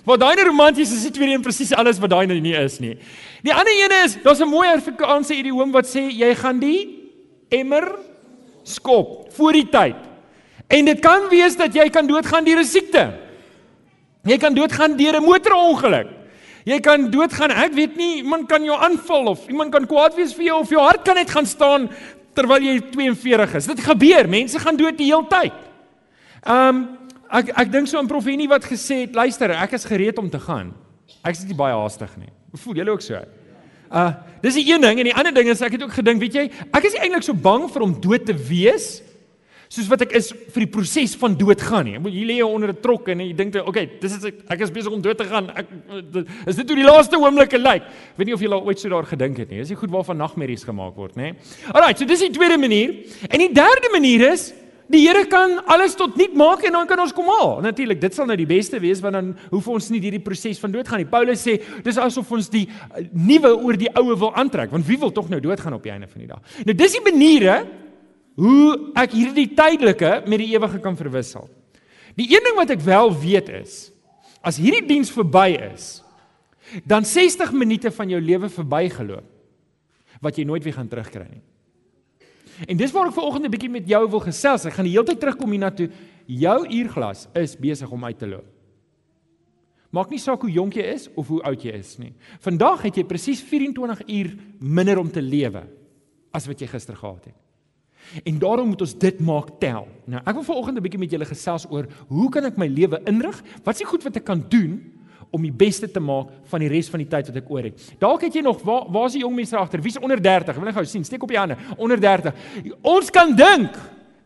wat 0.05 0.21
daai 0.21 0.43
romanties 0.45 0.91
is, 0.93 1.07
die 1.07 1.13
tweede 1.15 1.33
een 1.33 1.45
presies 1.45 1.73
alles 1.73 1.97
wat 2.01 2.11
daai 2.13 2.27
nie 2.29 2.53
is 2.53 2.77
nie. 2.83 2.93
Die 3.41 3.53
ander 3.53 3.73
een 3.73 3.95
is, 4.03 4.19
daar's 4.21 4.41
'n 4.41 4.49
mooi 4.49 4.67
Afrikaanse 4.69 5.33
idiom 5.33 5.71
wat 5.71 5.87
sê 5.89 6.05
jy 6.11 6.35
gaan 6.35 6.59
die 6.59 7.09
emmer 7.49 7.97
skop 8.63 9.33
voor 9.33 9.53
die 9.53 9.69
tyd. 9.69 9.95
En 10.67 10.85
dit 10.85 10.99
kan 10.99 11.29
wees 11.29 11.57
dat 11.57 11.73
jy 11.73 11.89
kan 11.89 12.07
doodgaan 12.07 12.45
deur 12.45 12.59
'n 12.59 12.65
siekte. 12.65 13.17
Jy 14.23 14.37
kan 14.37 14.53
doodgaan 14.53 14.97
deur 14.97 15.17
'n 15.17 15.23
motorongeluk. 15.23 16.18
Jy 16.67 16.79
kan 16.83 17.07
doodgaan. 17.11 17.53
Ek 17.55 17.73
weet 17.77 17.95
nie, 17.99 18.19
iemand 18.23 18.49
kan 18.49 18.63
jou 18.63 18.75
aanval 18.75 19.33
of 19.33 19.47
iemand 19.47 19.71
kan 19.71 19.87
kwaad 19.87 20.17
wees 20.17 20.33
vir 20.35 20.49
jou 20.49 20.59
of 20.63 20.71
jou 20.73 20.81
hart 20.83 21.05
kan 21.07 21.15
net 21.19 21.31
gaan 21.31 21.47
staan 21.47 21.87
terwyl 22.35 22.63
jy 22.63 22.77
42 22.91 23.55
is. 23.59 23.69
Dit 23.71 23.83
gebeur. 23.83 24.29
Mense 24.31 24.59
gaan 24.59 24.79
dood 24.79 24.97
die 24.99 25.09
hele 25.11 25.27
tyd. 25.31 25.55
Um 26.43 26.85
ek 27.29 27.51
ek 27.61 27.71
dink 27.71 27.87
so 27.87 27.99
aan 27.99 28.09
Prof 28.09 28.25
Henny 28.25 28.47
wat 28.49 28.65
gesê 28.65 29.03
het, 29.03 29.15
luister, 29.15 29.53
ek 29.53 29.75
is 29.77 29.85
gereed 29.85 30.17
om 30.17 30.29
te 30.29 30.39
gaan. 30.41 30.73
Ek 31.21 31.35
is 31.35 31.45
nie 31.45 31.57
baie 31.57 31.75
haastig 31.77 32.15
nie. 32.17 32.31
Voel 32.63 32.81
julle 32.81 32.95
ook 32.95 33.05
so? 33.05 33.19
Uh 33.89 34.11
dis 34.41 34.55
die 34.55 34.69
een 34.71 34.81
ding 34.81 35.01
en 35.01 35.09
die 35.09 35.15
ander 35.15 35.33
ding 35.35 35.49
is 35.51 35.61
ek 35.61 35.75
het 35.75 35.83
ook 35.83 35.93
gedink, 35.93 36.21
weet 36.23 36.35
jy, 36.37 36.45
ek 36.71 36.85
is 36.87 36.93
nie 36.95 37.01
eintlik 37.05 37.25
so 37.27 37.35
bang 37.35 37.65
vir 37.69 37.83
om 37.83 37.95
dood 38.01 38.23
te 38.25 38.33
wees 38.33 39.01
soos 39.69 39.85
wat 39.85 40.01
ek 40.01 40.15
is 40.17 40.31
vir 40.33 40.63
die 40.63 40.71
proses 40.73 41.11
van 41.21 41.35
dood 41.37 41.61
gaan 41.61 41.85
nie. 41.85 41.99
Jy 42.09 42.23
lê 42.25 42.37
onder 42.41 42.71
'n 42.73 42.81
trok 42.81 43.09
en 43.09 43.19
jy 43.19 43.35
dink, 43.35 43.55
"Oké, 43.55 43.67
okay, 43.69 43.89
dis 44.01 44.17
is 44.17 44.23
ek, 44.25 44.35
ek 44.49 44.61
is 44.61 44.71
besig 44.71 44.91
om 44.91 45.01
dood 45.01 45.17
te 45.17 45.25
gaan. 45.25 45.49
Ek 45.55 45.67
is 46.47 46.55
dit 46.55 46.67
hoe 46.67 46.75
die 46.75 46.85
laaste 46.85 47.15
oomblikke 47.15 47.57
lyk." 47.57 47.83
Weet 48.17 48.25
nie 48.25 48.33
of 48.33 48.41
jy 48.41 48.49
al 48.49 48.65
ooit 48.65 48.79
so 48.79 48.89
daar 48.89 49.05
gedink 49.05 49.37
het 49.37 49.49
nie. 49.49 49.59
Dis 49.59 49.69
nie 49.69 49.77
goed 49.77 49.91
waarvan 49.91 50.17
nagmerries 50.17 50.63
gemaak 50.63 50.95
word, 50.95 51.15
nê? 51.15 51.35
Alraai, 51.71 51.95
so 51.95 52.05
dis 52.05 52.19
die 52.19 52.31
tweede 52.31 52.57
manier. 52.57 53.05
En 53.29 53.37
die 53.37 53.53
derde 53.53 53.89
manier 53.91 54.31
is 54.31 54.53
Die 54.89 55.05
Here 55.05 55.27
kan 55.29 55.59
alles 55.69 55.93
tot 55.93 56.15
nul 56.17 56.33
maak 56.33 56.63
en 56.65 56.73
dan 56.73 56.87
kan 56.87 56.99
ons 56.99 57.13
kom 57.13 57.27
haal. 57.29 57.59
Natuurlik, 57.61 57.99
dit 58.01 58.15
sal 58.15 58.25
nou 58.25 58.35
die 58.35 58.47
beste 58.49 58.79
wees 58.79 58.99
want 59.01 59.13
dan 59.13 59.37
hoef 59.51 59.67
ons 59.67 59.89
nie 59.93 59.99
hierdie 60.01 60.23
proses 60.23 60.57
van 60.57 60.71
dood 60.71 60.87
gaan 60.89 60.97
nie. 60.97 61.05
Paulus 61.05 61.43
sê 61.45 61.59
dis 61.85 61.97
asof 62.01 62.31
ons 62.31 62.49
die 62.49 62.65
uh, 62.65 63.03
nuwe 63.13 63.53
oor 63.53 63.77
die 63.77 63.91
ou 63.93 64.15
wil 64.15 64.33
aantrek, 64.33 64.71
want 64.71 64.87
wie 64.87 64.97
wil 64.97 65.11
tog 65.13 65.29
nou 65.29 65.39
dood 65.39 65.61
gaan 65.61 65.77
op 65.77 65.85
die 65.85 65.93
einde 65.93 66.09
van 66.09 66.23
die 66.23 66.31
dag? 66.31 66.41
Nou 66.65 66.73
dis 66.73 66.97
die 66.97 67.05
maniere 67.05 67.67
hoe 68.39 68.91
ek 68.95 69.11
hierdie 69.11 69.49
tydelike 69.51 70.21
met 70.25 70.39
die 70.39 70.53
ewige 70.53 70.79
kan 70.79 70.95
verwissel. 70.95 71.49
Die 72.15 72.29
een 72.31 72.45
ding 72.45 72.55
wat 72.55 72.71
ek 72.71 72.83
wel 72.85 73.11
weet 73.19 73.49
is, 73.61 73.89
as 74.41 74.59
hierdie 74.59 74.85
diens 74.87 75.11
verby 75.11 75.51
is, 75.73 75.99
dan 76.87 77.03
60 77.07 77.51
minute 77.51 77.91
van 77.91 78.11
jou 78.11 78.21
lewe 78.21 78.49
verbygeloop. 78.49 79.27
wat 80.23 80.35
jy 80.35 80.45
nooit 80.47 80.63
weer 80.63 80.75
gaan 80.75 80.89
terugkry 80.91 81.25
nie. 81.29 81.43
En 82.67 82.79
dis 82.79 82.91
waar 82.91 83.07
ek 83.07 83.15
vanoggend 83.15 83.45
'n 83.45 83.51
bietjie 83.51 83.71
met 83.71 83.87
jou 83.87 84.09
wil 84.09 84.19
gesels. 84.19 84.65
Ek 84.65 84.73
gaan 84.73 84.85
die 84.85 84.91
hele 84.91 85.05
tyd 85.05 85.19
terugkom 85.19 85.51
hiernatoe. 85.51 85.89
Jou 86.27 86.67
uurglas 86.67 87.27
is 87.33 87.55
besig 87.55 87.89
om 87.89 88.03
uit 88.03 88.17
te 88.19 88.27
loop. 88.27 88.45
Maak 89.91 90.09
nie 90.09 90.19
saak 90.19 90.41
hoe 90.41 90.51
jonk 90.51 90.73
jy 90.73 90.83
is 90.83 91.09
of 91.15 91.27
hoe 91.27 91.41
oud 91.41 91.63
jy 91.63 91.71
is 91.71 91.97
nie. 91.97 92.13
Vandag 92.39 92.81
het 92.81 92.95
jy 92.95 93.03
presies 93.03 93.41
24 93.41 94.07
uur 94.07 94.37
minder 94.59 94.99
om 94.99 95.09
te 95.11 95.21
lewe 95.21 95.63
as 96.31 96.45
wat 96.45 96.59
jy 96.59 96.67
gister 96.67 96.95
gehad 96.95 97.25
het. 97.25 97.48
En 98.23 98.39
daarom 98.39 98.67
moet 98.67 98.81
ons 98.81 98.97
dit 98.97 99.19
maak 99.19 99.51
tel. 99.61 99.87
Nou, 100.09 100.21
ek 100.25 100.33
wil 100.39 100.43
vanoggend 100.43 100.77
'n 100.77 100.81
bietjie 100.81 100.99
met 100.99 101.11
julle 101.11 101.25
gesels 101.25 101.65
oor 101.69 101.87
hoe 102.07 102.29
kan 102.29 102.45
ek 102.45 102.57
my 102.57 102.67
lewe 102.67 103.01
inrig? 103.05 103.43
Wat 103.63 103.73
is 103.73 103.81
die 103.81 103.87
goed 103.87 104.03
wat 104.03 104.15
ek 104.15 104.25
kan 104.25 104.45
doen 104.49 104.93
om 105.31 105.41
die 105.41 105.51
beste 105.51 105.91
te 105.91 105.99
maak 105.99 106.27
van 106.43 106.59
die 106.59 106.69
res 106.69 106.89
van 106.89 106.99
die 106.99 107.07
tyd 107.07 107.27
wat 107.27 107.35
ek 107.35 107.49
oor 107.49 107.63
het? 107.63 107.95
Dalk 107.99 108.21
het 108.21 108.33
jy 108.33 108.41
nog 108.41 108.61
waar 108.63 108.85
waar 108.89 109.05
is 109.05 109.13
die 109.13 109.21
jong 109.21 109.35
mense 109.35 109.57
agter? 109.57 109.81
Wie's 109.81 109.99
onder 109.99 110.21
30? 110.21 110.49
Ek 110.49 110.55
wil 110.55 110.65
net 110.65 110.75
gou 110.75 110.85
sien, 110.85 111.03
steek 111.03 111.23
op 111.23 111.29
die 111.29 111.37
hande. 111.37 111.57
Onder 111.77 111.99
30. 111.99 112.33
Ons 112.81 113.09
kan 113.09 113.35
dink 113.35 113.75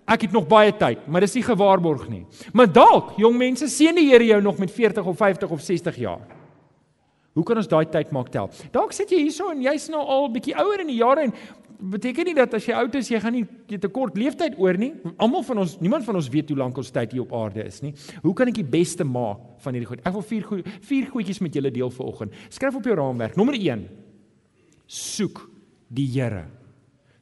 ek 0.08 0.22
het 0.22 0.32
nog 0.32 0.48
baie 0.48 0.72
tyd, 0.72 1.08
maar 1.08 1.22
dis 1.22 1.34
nie 1.34 1.44
gewaarborg 1.44 2.10
nie. 2.10 2.26
Maar 2.54 2.72
dalk, 2.72 3.14
jong 3.18 3.38
mense, 3.38 3.68
sien 3.68 3.96
die 3.96 4.10
Here 4.10 4.26
jou 4.26 4.42
nog 4.42 4.58
met 4.58 4.72
40 4.72 5.06
of 5.06 5.18
50 5.18 5.50
of 5.50 5.62
60 5.62 5.96
jaar. 5.96 6.20
Hoe 7.34 7.44
kan 7.44 7.58
ons 7.58 7.70
daai 7.70 7.86
tyd 7.90 8.12
maak 8.14 8.30
tel? 8.30 8.50
Dalk 8.72 8.92
sit 8.94 9.10
jy 9.10 9.24
hierso 9.24 9.50
en 9.50 9.62
jy's 9.66 9.88
nou 9.90 10.04
al 10.06 10.28
bietjie 10.30 10.54
ouer 10.54 10.84
in 10.84 10.92
die 10.92 11.00
jare 11.00 11.24
en 11.26 11.34
beteken 11.80 12.28
nie 12.30 12.36
dat 12.38 12.54
as 12.58 12.66
jy 12.68 12.76
oud 12.78 12.96
is 13.00 13.10
jy 13.12 13.20
gaan 13.22 13.36
nie 13.36 13.44
jy 13.72 13.80
te 13.82 13.90
kort 13.94 14.18
leeftyd 14.20 14.58
oor 14.62 14.78
nie. 14.80 14.92
Almal 15.22 15.46
van 15.48 15.64
ons, 15.64 15.78
niemand 15.82 16.06
van 16.08 16.20
ons 16.20 16.30
weet 16.34 16.52
hoe 16.54 16.60
lank 16.60 16.78
ons 16.78 16.92
tyd 16.94 17.16
hier 17.16 17.24
op 17.26 17.34
aarde 17.38 17.66
is 17.66 17.82
nie. 17.86 17.94
Hoe 18.24 18.34
kan 18.38 18.52
ek 18.52 18.60
die 18.62 18.68
beste 18.76 19.08
maak 19.08 19.42
van 19.64 19.78
hierdie 19.78 19.90
goed? 19.90 20.04
Ek 20.06 20.16
wil 20.16 20.28
vier 20.30 20.50
goeie 20.50 20.76
vier 20.90 21.08
goedjies 21.12 21.42
met 21.44 21.56
julle 21.58 21.72
deel 21.74 21.94
vanoggend. 21.94 22.36
Skryf 22.54 22.78
op 22.80 22.90
jou 22.90 22.98
raamwerk. 23.00 23.40
Nommer 23.40 23.58
1. 23.60 23.88
Soek 24.88 25.46
die 25.94 26.08
Here. 26.14 26.46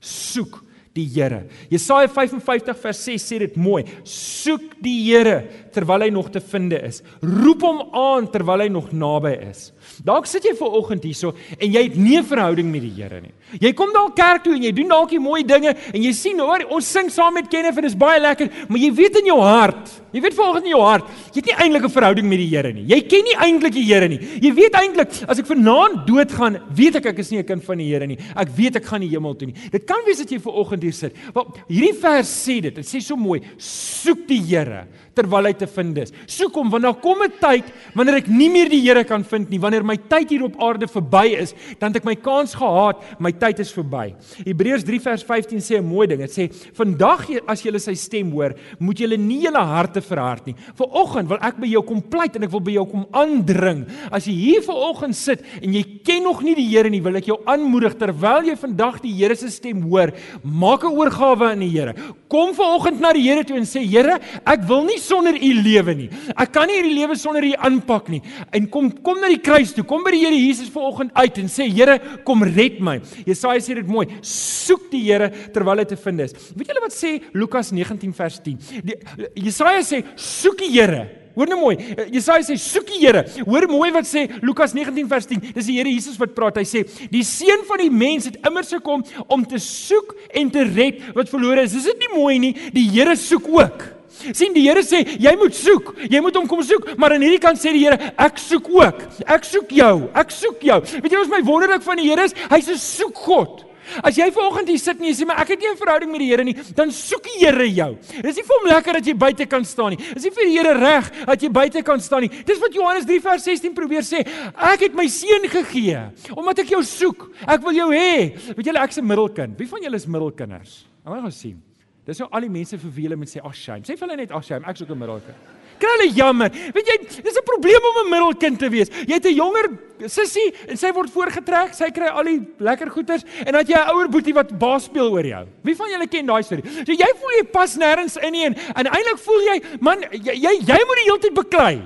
Soek 0.02 0.62
die 0.96 1.08
Here. 1.08 1.46
Jesaja 1.72 2.10
55 2.12 2.80
vers 2.84 3.04
6 3.08 3.28
sê 3.32 3.40
dit 3.46 3.58
mooi. 3.60 3.84
Soek 4.08 4.76
die 4.84 4.98
Here 5.06 5.46
terwyl 5.74 6.02
hy 6.06 6.10
nog 6.10 6.30
te 6.32 6.40
vind 6.40 6.74
is. 6.74 7.02
Roep 7.22 7.62
hom 7.66 7.82
aan 7.98 8.28
terwyl 8.32 8.62
hy 8.66 8.68
nog 8.72 8.92
naby 8.92 9.34
is. 9.50 9.72
Dalk 10.06 10.28
sit 10.30 10.46
jy 10.46 10.54
ver 10.58 10.78
oggend 10.80 11.04
hierso 11.04 11.34
en 11.58 11.72
jy 11.72 11.84
het 11.84 11.96
nie 11.96 12.18
'n 12.18 12.24
verhouding 12.24 12.72
met 12.72 12.82
die 12.82 12.92
Here 13.02 13.22
nie. 13.22 13.32
Jy 13.60 13.74
kom 13.74 13.92
dalk 13.94 14.16
kerk 14.16 14.44
toe 14.44 14.56
en 14.56 14.64
jy 14.64 14.72
doen 14.72 14.88
dalk 14.88 15.10
die 15.10 15.20
mooi 15.20 15.44
dinge 15.44 15.76
en 15.94 16.02
jy 16.02 16.12
sien 16.14 16.40
hoor 16.40 16.66
ons 16.70 16.86
sing 16.86 17.10
saam 17.10 17.34
met 17.34 17.50
Kenneth 17.50 17.78
en 17.78 17.84
dit 17.84 17.92
is 17.92 17.98
baie 17.98 18.20
lekker, 18.20 18.50
maar 18.68 18.80
jy 18.80 18.92
weet 18.94 19.18
in 19.18 19.26
jou 19.26 19.40
hart, 19.42 20.02
jy 20.14 20.22
weet 20.22 20.34
vanoggend 20.34 20.66
in 20.66 20.72
jou 20.72 20.82
hart, 20.82 21.06
jy 21.34 21.42
het 21.42 21.46
nie 21.46 21.56
eintlik 21.56 21.84
'n 21.84 21.90
verhouding 21.90 22.28
met 22.28 22.38
die 22.38 22.50
Here 22.52 22.74
nie. 22.74 22.84
Jy 22.84 23.02
ken 23.08 23.24
nie 23.24 23.36
eintlik 23.36 23.74
die 23.74 23.86
Here 23.86 24.08
nie. 24.08 24.20
Jy 24.42 24.54
weet 24.54 24.74
eintlik 24.74 25.10
as 25.28 25.40
ek 25.40 25.48
vanaand 25.48 26.08
doodgaan, 26.08 26.60
weet 26.76 26.96
ek 26.96 27.06
ek 27.06 27.20
is 27.20 27.32
nie 27.32 27.40
'n 27.40 27.46
kind 27.46 27.64
van 27.64 27.78
die 27.78 27.88
Here 27.88 28.08
nie. 28.08 28.18
Ek 28.36 28.50
weet 28.56 28.76
ek 28.76 28.86
gaan 28.86 29.02
die 29.02 29.10
hemel 29.10 29.36
toe 29.36 29.48
nie. 29.48 29.56
Dit 29.72 29.86
kan 29.86 30.00
wees 30.06 30.18
dat 30.18 30.30
jy 30.30 30.40
ver 30.40 30.54
oggend 30.54 30.84
hier 30.84 30.94
sit. 30.94 31.14
Want 31.34 31.58
hierdie 31.68 31.94
vers 31.94 32.28
sê 32.28 32.62
dit. 32.62 32.76
Dit 32.76 32.86
sê 32.86 33.02
so 33.02 33.16
mooi: 33.16 33.42
soek 33.58 34.28
die 34.28 34.42
Here 34.42 34.88
terwyl 35.16 35.50
hy 35.50 35.54
te 35.58 35.68
vind 35.68 35.98
is. 35.98 36.14
Soek 36.30 36.56
hom 36.60 36.72
want 36.72 36.84
daar 36.84 37.00
kom 37.02 37.22
'n 37.24 37.32
tyd 37.40 37.66
wanneer 37.96 38.18
ek 38.18 38.28
nie 38.28 38.50
meer 38.50 38.70
die 38.70 38.82
Here 38.82 39.04
kan 39.04 39.24
vind 39.24 39.50
nie, 39.50 39.60
wanneer 39.60 39.84
my 39.84 39.98
tyd 39.98 40.30
hier 40.30 40.44
op 40.44 40.56
aarde 40.60 40.88
verby 40.88 41.36
is, 41.38 41.54
dan 41.80 41.92
het 41.92 42.02
ek 42.02 42.06
my 42.06 42.16
kans 42.16 42.56
gehad, 42.56 43.02
my 43.20 43.32
tyd 43.32 43.60
is 43.60 43.72
verby. 43.72 44.14
Hebreërs 44.46 44.84
3 44.84 45.00
vers 45.00 45.24
15 45.24 45.60
sê 45.60 45.78
'n 45.78 45.86
mooi 45.86 46.08
ding. 46.08 46.20
Dit 46.20 46.32
sê: 46.32 46.50
"Vandag 46.74 47.30
as 47.48 47.62
jy 47.64 47.78
sy 47.78 47.94
stem 47.94 48.32
hoor, 48.32 48.54
moet 48.80 48.98
jy 49.00 49.18
nie 49.18 49.44
julle 49.44 49.60
harte 49.60 50.02
verhard 50.02 50.46
nie." 50.46 50.56
Vanoggend 50.76 51.30
wil 51.30 51.38
ek 51.42 51.58
by 51.58 51.68
jou 51.68 51.84
kom 51.84 52.02
pleit 52.02 52.36
en 52.36 52.44
ek 52.44 52.52
wil 52.52 52.60
by 52.60 52.72
jou 52.72 52.86
kom 52.86 53.06
aandring. 53.12 53.86
As 54.12 54.26
jy 54.26 54.34
hier 54.34 54.62
vanoggend 54.62 55.16
sit 55.16 55.42
en 55.62 55.74
jy 55.74 55.84
ken 56.04 56.24
nog 56.24 56.42
nie 56.44 56.56
die 56.58 56.68
Here 56.72 56.90
nie, 56.90 57.02
wil 57.04 57.18
ek 57.20 57.28
jou 57.30 57.38
aanmoedig 57.50 57.96
terwyl 58.00 58.48
jy 58.50 58.56
vandag 58.60 59.00
die 59.04 59.14
Here 59.18 59.36
se 59.36 59.50
stem 59.52 59.82
hoor, 59.88 60.12
maak 60.44 60.84
'n 60.84 60.96
oorgawe 60.96 61.52
aan 61.52 61.60
die 61.60 61.70
Here. 61.70 61.94
Kom 62.28 62.54
vanoggend 62.54 63.00
na 63.00 63.14
die 63.14 63.24
Here 63.24 63.44
toe 63.44 63.58
en 63.58 63.66
sê: 63.66 63.84
"Here, 63.86 64.20
ek 64.46 64.62
wil 64.68 64.84
nie 64.84 64.98
sonder 64.98 65.36
U 65.36 65.54
lewe 65.54 65.96
nie. 65.96 66.10
Ek 66.38 66.52
kan 66.52 66.68
nie 66.68 66.82
hierdie 66.82 66.96
lewe 66.96 67.16
sonder 67.16 67.44
U 67.44 67.54
aanpak 67.58 68.10
nie." 68.10 68.22
En 68.54 68.68
kom 68.70 68.92
kom 68.92 69.20
na 69.20 69.28
die 69.28 69.42
kruis 69.42 69.74
toe. 69.74 69.84
Kom 69.84 70.04
by 70.04 70.12
die 70.12 70.26
Here 70.26 70.36
Jesus 70.36 70.70
vanoggend 70.70 71.12
uit 71.14 71.38
en 71.38 71.48
sê: 71.48 71.70
"Here, 71.70 72.00
kom 72.24 72.44
red 72.44 72.80
my." 72.80 73.00
Jesaja 73.26 73.60
sê 73.60 73.76
dit 73.76 73.88
mooi: 73.88 74.08
"Soek 74.22 74.90
die 74.92 75.04
Here 75.04 75.32
terwyl 75.54 75.78
hy 75.78 75.86
te 75.86 75.96
vind 75.96 76.20
is." 76.22 76.34
Weet 76.56 76.68
julle 76.68 76.82
wat 76.82 76.92
sê 76.92 77.22
Lukas 77.34 77.72
19 77.72 78.14
vers 78.14 78.40
10? 78.40 78.58
Die, 78.84 78.96
Jesaja 79.36 79.82
sê: 79.82 80.04
"Soek 80.16 80.58
die 80.58 80.72
Here." 80.72 81.21
Hoor 81.36 81.48
nou 81.52 81.60
mooi. 81.62 81.78
Jesaja 82.12 82.44
sê 82.44 82.58
soek 82.60 82.90
die 82.92 83.00
Here. 83.02 83.24
Hoor 83.48 83.68
mooi 83.72 83.92
wat 83.96 84.08
sê 84.10 84.28
Lukas 84.44 84.76
19 84.76 85.08
vers 85.12 85.30
10. 85.30 85.54
Dis 85.56 85.70
die 85.70 85.78
Here 85.80 85.92
Jesus 85.92 86.20
wat 86.22 86.36
praat. 86.36 86.60
Hy 86.62 86.68
sê 86.68 86.84
die 87.12 87.24
seun 87.28 87.64
van 87.70 87.82
die 87.84 87.92
mens 87.94 88.28
het 88.30 88.38
immers 88.48 88.74
gekom 88.76 89.06
om 89.32 89.46
te 89.48 89.62
soek 89.62 90.16
en 90.36 90.52
te 90.52 90.66
red 90.68 91.02
wat 91.16 91.32
verlore 91.32 91.64
is. 91.68 91.78
Is 91.80 91.88
dit 91.90 92.04
nie 92.04 92.12
mooi 92.16 92.38
nie? 92.44 92.54
Die 92.76 92.88
Here 92.92 93.16
soek 93.20 93.48
ook. 93.48 93.90
sien 94.36 94.54
die 94.54 94.68
Here 94.68 94.84
sê 94.86 95.02
jy 95.20 95.34
moet 95.40 95.56
soek. 95.56 95.96
Jy 96.12 96.22
moet 96.22 96.36
hom 96.38 96.48
kom 96.50 96.62
soek, 96.66 96.92
maar 97.00 97.16
aan 97.16 97.24
hierdie 97.26 97.42
kant 97.42 97.60
sê 97.62 97.74
die 97.74 97.86
Here 97.86 98.14
ek 98.20 98.38
soek 98.42 98.70
ook. 98.70 99.02
Ek 99.26 99.48
soek 99.48 99.72
jou. 99.74 99.96
Ek 100.14 100.32
soek 100.36 100.64
jou. 100.68 100.80
Weet 101.00 101.12
jy 101.12 101.24
wat 101.24 101.36
my 101.38 101.44
wonderlik 101.48 101.86
van 101.86 102.02
die 102.02 102.10
Here 102.10 102.28
is? 102.28 102.36
Hy's 102.52 102.70
'n 102.70 102.78
soek 102.78 103.16
God. 103.16 103.66
As 104.04 104.16
jy 104.16 104.30
vanoggend 104.32 104.70
hier 104.72 104.80
sit 104.80 105.00
en 105.00 105.06
jy 105.06 105.14
sê 105.14 105.26
maar 105.28 105.42
ek 105.44 105.50
het 105.56 105.60
nie 105.60 105.68
'n 105.72 105.78
verhouding 105.78 106.12
met 106.12 106.20
die 106.20 106.30
Here 106.32 106.44
nie, 106.44 106.56
dan 106.76 106.92
soek 106.92 107.24
die 107.24 107.46
Here 107.46 107.68
jou. 107.68 107.98
Dis 108.22 108.36
nie 108.36 108.44
vir 108.44 108.56
hom 108.60 108.68
lekker 108.68 108.94
dat 108.94 109.06
jy 109.06 109.14
buite 109.14 109.46
kan 109.46 109.66
staan 109.66 109.90
nie. 109.92 109.98
Dis 110.14 110.24
nie 110.24 110.32
vir 110.32 110.46
die 110.46 110.58
Here 110.58 110.74
reg 110.74 111.26
dat 111.26 111.42
jy 111.42 111.50
buite 111.50 111.84
kan 111.84 112.00
staan 112.00 112.22
nie. 112.22 112.30
Dis 112.46 112.60
wat 112.60 112.74
Johannes 112.74 113.06
3 113.06 113.20
vers 113.20 113.44
16 113.44 113.74
probeer 113.74 114.02
sê. 114.02 114.26
Ek 114.56 114.80
het 114.80 114.94
my 114.94 115.08
seun 115.08 115.50
gegee 115.50 116.00
omdat 116.36 116.60
ek 116.60 116.70
jou 116.70 116.84
soek. 116.84 117.32
Ek 117.48 117.62
wil 117.62 117.74
jou 117.74 117.90
hê. 117.92 118.32
Weet 118.56 118.66
julle 118.66 118.80
ek's 118.84 118.98
'n 118.98 119.06
middelkind. 119.08 119.58
Wie 119.58 119.68
van 119.68 119.82
julle 119.82 119.96
is 119.96 120.06
middelkinders? 120.08 120.86
Ons 121.06 121.22
gaan 121.22 121.32
sien. 121.32 121.62
Dis 122.06 122.20
nou 122.20 122.30
al 122.32 122.42
die 122.42 122.50
mense 122.50 122.78
vir 122.78 122.92
wie 122.92 123.04
hulle 123.04 123.16
moet 123.16 123.30
sê 123.30 123.40
ag 123.44 123.54
shame. 123.54 123.82
Sê 123.82 123.98
vir 123.98 124.08
hulle 124.08 124.18
net 124.18 124.32
ag 124.32 124.44
shame, 124.44 124.66
ek 124.68 124.78
soek 124.78 124.90
'n 124.90 124.98
middelkind. 124.98 125.61
Kry 125.82 125.94
hulle 125.98 126.10
jammer. 126.16 126.52
Weet 126.76 126.92
jy, 126.92 126.98
dis 127.26 127.38
'n 127.38 127.46
probleem 127.46 127.88
om 127.90 128.06
'n 128.06 128.10
middelkind 128.10 128.60
te 128.60 128.70
wees. 128.70 128.90
Jy 129.08 129.14
het 129.14 129.26
'n 129.26 129.36
jonger 129.36 129.70
sussie 130.08 130.54
en 130.68 130.78
sy 130.78 130.92
word 130.94 131.10
voorgetrek, 131.14 131.74
sy 131.74 131.90
kry 131.94 132.10
al 132.10 132.24
die 132.24 132.40
lekker 132.60 132.90
goeders 132.90 133.24
en 133.46 133.54
dan 133.54 133.66
jy 133.66 133.78
'n 133.78 133.90
ouer 133.94 134.10
boetie 134.10 134.34
wat 134.34 134.58
baas 134.58 134.86
speel 134.86 135.12
oor 135.12 135.26
jou. 135.26 135.46
Wie 135.64 135.76
van 135.76 135.90
julle 135.90 136.08
ken 136.08 136.26
daai 136.26 136.44
storie? 136.44 136.64
So 136.86 136.92
jy 136.92 137.10
voel 137.20 137.38
jy 137.38 137.44
pas 137.44 137.78
nêrens 137.78 138.18
in 138.18 138.32
nie 138.32 138.46
en, 138.46 138.56
en 138.76 138.86
eintlik 138.86 139.20
voel 139.20 139.42
jy, 139.42 139.62
man, 139.80 140.02
jy 140.12 140.34
jy, 140.34 140.54
jy 140.66 140.80
moet 140.88 140.98
die 140.98 141.06
hele 141.06 141.20
tyd 141.20 141.34
beklei. 141.34 141.82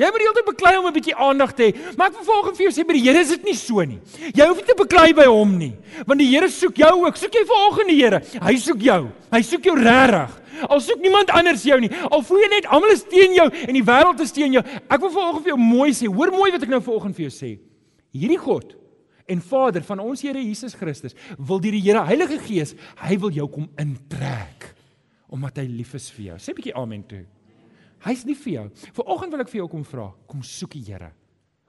Jy 0.00 0.08
moet 0.08 0.22
die 0.22 0.26
hele 0.26 0.36
tyd 0.38 0.48
beklei 0.48 0.72
om 0.78 0.86
'n 0.88 0.94
bietjie 0.96 1.14
aandag 1.14 1.52
te 1.52 1.62
hê. 1.68 1.96
Maar 1.96 2.08
ek 2.08 2.16
wil 2.16 2.24
volgens 2.24 2.56
vir 2.56 2.66
jou 2.66 2.72
sê 2.72 2.86
by 2.86 2.94
die 2.94 3.04
Here 3.04 3.20
is 3.20 3.28
dit 3.28 3.44
nie 3.44 3.54
so 3.54 3.84
nie. 3.84 4.00
Jy 4.32 4.46
hoef 4.46 4.56
nie 4.56 4.64
te 4.64 4.74
beklei 4.76 5.12
by 5.12 5.26
hom 5.28 5.58
nie, 5.58 5.74
want 6.06 6.18
die 6.18 6.30
Here 6.30 6.48
soek 6.48 6.76
jou 6.76 7.04
ook. 7.06 7.16
Soek 7.16 7.32
jy 7.32 7.44
vanoggend 7.44 7.88
die 7.88 8.00
Here? 8.00 8.20
Hy 8.40 8.56
soek 8.56 8.80
jou. 8.80 9.10
Hy 9.30 9.42
soek 9.42 9.64
jou 9.64 9.76
regtig. 9.76 10.40
Al 10.68 10.80
soek 10.80 11.00
niemand 11.00 11.30
anders 11.30 11.62
jou 11.62 11.78
nie. 11.80 11.90
Al 12.10 12.22
voel 12.22 12.40
jy 12.40 12.48
net 12.48 12.66
almal 12.66 12.90
is 12.90 13.04
teen 13.04 13.34
jou 13.34 13.48
en 13.50 13.74
die 13.74 13.84
wêreld 13.84 14.20
is 14.20 14.32
teen 14.32 14.52
jou. 14.52 14.62
Ek 14.88 15.00
wil 15.00 15.10
vanoggend 15.10 15.44
vir 15.44 15.52
jou 15.54 15.60
mooi 15.60 15.90
sê. 15.92 16.06
Hoor 16.06 16.30
mooi 16.30 16.50
wat 16.50 16.62
ek 16.62 16.68
nou 16.68 16.80
vanoggend 16.80 17.16
vir 17.16 17.28
jou 17.28 17.34
sê. 17.36 17.58
Hierdie 18.12 18.40
God 18.40 18.76
en 19.30 19.40
Vader 19.40 19.82
van 19.86 20.00
ons 20.00 20.22
Here 20.22 20.40
Jesus 20.42 20.74
Christus 20.74 21.14
wil 21.38 21.60
deur 21.60 21.76
die 21.76 21.84
Here 21.84 22.02
Heilige 22.08 22.40
Gees, 22.42 22.74
hy 22.96 23.16
wil 23.20 23.30
jou 23.30 23.46
kom 23.48 23.68
intrek 23.78 24.74
omdat 25.30 25.60
hy 25.62 25.68
lief 25.70 25.94
is 25.94 26.08
vir 26.10 26.32
jou. 26.32 26.36
Sê 26.42 26.50
'n 26.50 26.56
bietjie 26.56 26.74
amen 26.74 27.06
toe. 27.06 27.24
Hy's 28.04 28.24
nie 28.24 28.36
vir 28.38 28.52
jou. 28.52 28.66
Vanoggend 29.00 29.34
wil 29.34 29.42
ek 29.44 29.50
vir 29.52 29.60
jou 29.62 29.68
kom 29.68 29.84
vra, 29.84 30.10
kom 30.26 30.42
soek 30.46 30.76
die 30.78 30.84
Here. 30.88 31.10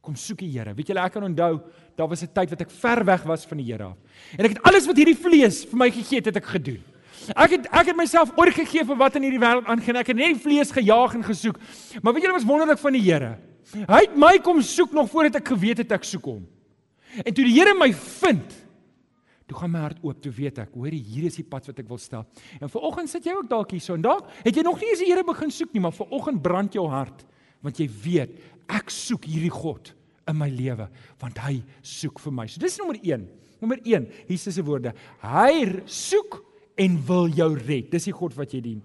Kom 0.02 0.16
soek 0.16 0.40
die 0.42 0.52
Here. 0.54 0.74
Weet 0.74 0.94
julle 0.94 1.04
ek 1.04 1.14
kan 1.14 1.24
onthou, 1.28 1.62
daar 1.98 2.08
was 2.08 2.24
'n 2.24 2.34
tyd 2.34 2.50
wat 2.50 2.62
ek 2.62 2.72
ver 2.72 3.04
weg 3.06 3.24
was 3.24 3.46
van 3.46 3.58
die 3.58 3.66
Here 3.72 3.84
af. 3.84 3.98
En 4.38 4.46
ek 4.46 4.56
het 4.56 4.64
alles 4.64 4.88
wat 4.88 4.98
hierdie 4.98 5.18
vlees 5.18 5.66
vir 5.66 5.78
my 5.78 5.90
gegee 5.92 6.18
het, 6.18 6.26
het 6.26 6.38
ek 6.38 6.46
gedoen. 6.46 6.84
Ek 7.36 7.52
het 7.52 7.68
ek 7.72 7.88
het 7.92 7.98
myself 7.98 8.32
oorgegee 8.38 8.84
vir 8.86 8.98
wat 8.98 9.16
in 9.16 9.24
hierdie 9.24 9.42
wêreld 9.42 9.68
aangaan. 9.70 10.00
Ek 10.02 10.08
het 10.08 10.18
net 10.18 10.34
die 10.34 10.42
vlees 10.42 10.72
gejaag 10.72 11.16
en 11.16 11.24
gesoek. 11.24 11.60
Maar 12.02 12.14
weet 12.14 12.24
julle 12.24 12.38
wat 12.40 12.48
wonderlik 12.48 12.80
van 12.80 12.94
die 12.94 13.02
Here? 13.02 13.38
Hy 13.88 14.02
het 14.08 14.16
my 14.20 14.40
kom 14.40 14.62
soek 14.62 14.92
nog 14.92 15.10
voordat 15.12 15.36
ek 15.36 15.54
geweet 15.54 15.78
het 15.78 15.92
ek 15.92 16.04
soek 16.04 16.26
hom. 16.26 16.48
En 17.26 17.34
toe 17.34 17.46
die 17.46 17.54
Here 17.54 17.76
my 17.78 17.92
vind, 17.94 18.56
Toe 19.52 19.60
gaan 19.60 19.74
my 19.74 19.82
hart 19.84 19.98
oop, 20.00 20.20
toe 20.24 20.32
weet 20.32 20.62
ek, 20.64 20.76
hoor 20.80 20.94
hier 20.96 21.26
is 21.28 21.36
die 21.36 21.44
pad 21.44 21.66
wat 21.68 21.80
ek 21.82 21.90
wil 21.92 22.00
stap. 22.00 22.40
En 22.64 22.70
vanoggend 22.72 23.12
sit 23.12 23.26
jy 23.28 23.34
ook 23.36 23.50
dalk 23.52 23.74
hier 23.76 23.84
so 23.84 23.98
en 23.98 24.06
dalk 24.06 24.30
het 24.46 24.56
jy 24.56 24.64
nog 24.64 24.80
nie 24.80 24.94
eens 24.94 25.02
die 25.04 25.10
Here 25.10 25.26
begin 25.28 25.52
soek 25.52 25.74
nie, 25.76 25.82
maar 25.84 25.92
vanoggend 25.92 26.40
brand 26.46 26.78
jou 26.78 26.86
hart 26.88 27.26
want 27.62 27.78
jy 27.78 27.90
weet 27.92 28.38
ek 28.72 28.90
soek 28.96 29.28
hierdie 29.28 29.52
God 29.52 29.92
in 30.32 30.40
my 30.40 30.48
lewe 30.48 30.88
want 31.20 31.42
hy 31.44 31.58
soek 31.84 32.24
vir 32.24 32.36
my. 32.38 32.48
So 32.48 32.64
dis 32.64 32.80
nommer 32.80 32.96
1. 33.04 33.28
Nommer 33.60 33.84
1, 33.84 34.08
Jesus 34.32 34.56
se 34.56 34.64
woorde. 34.66 34.96
Hy 35.20 35.84
soek 35.84 36.40
en 36.80 36.96
wil 37.12 37.28
jou 37.36 37.52
red. 37.60 37.92
Dis 37.92 38.08
die 38.08 38.16
God 38.16 38.40
wat 38.40 38.56
jy 38.56 38.64
dien. 38.64 38.80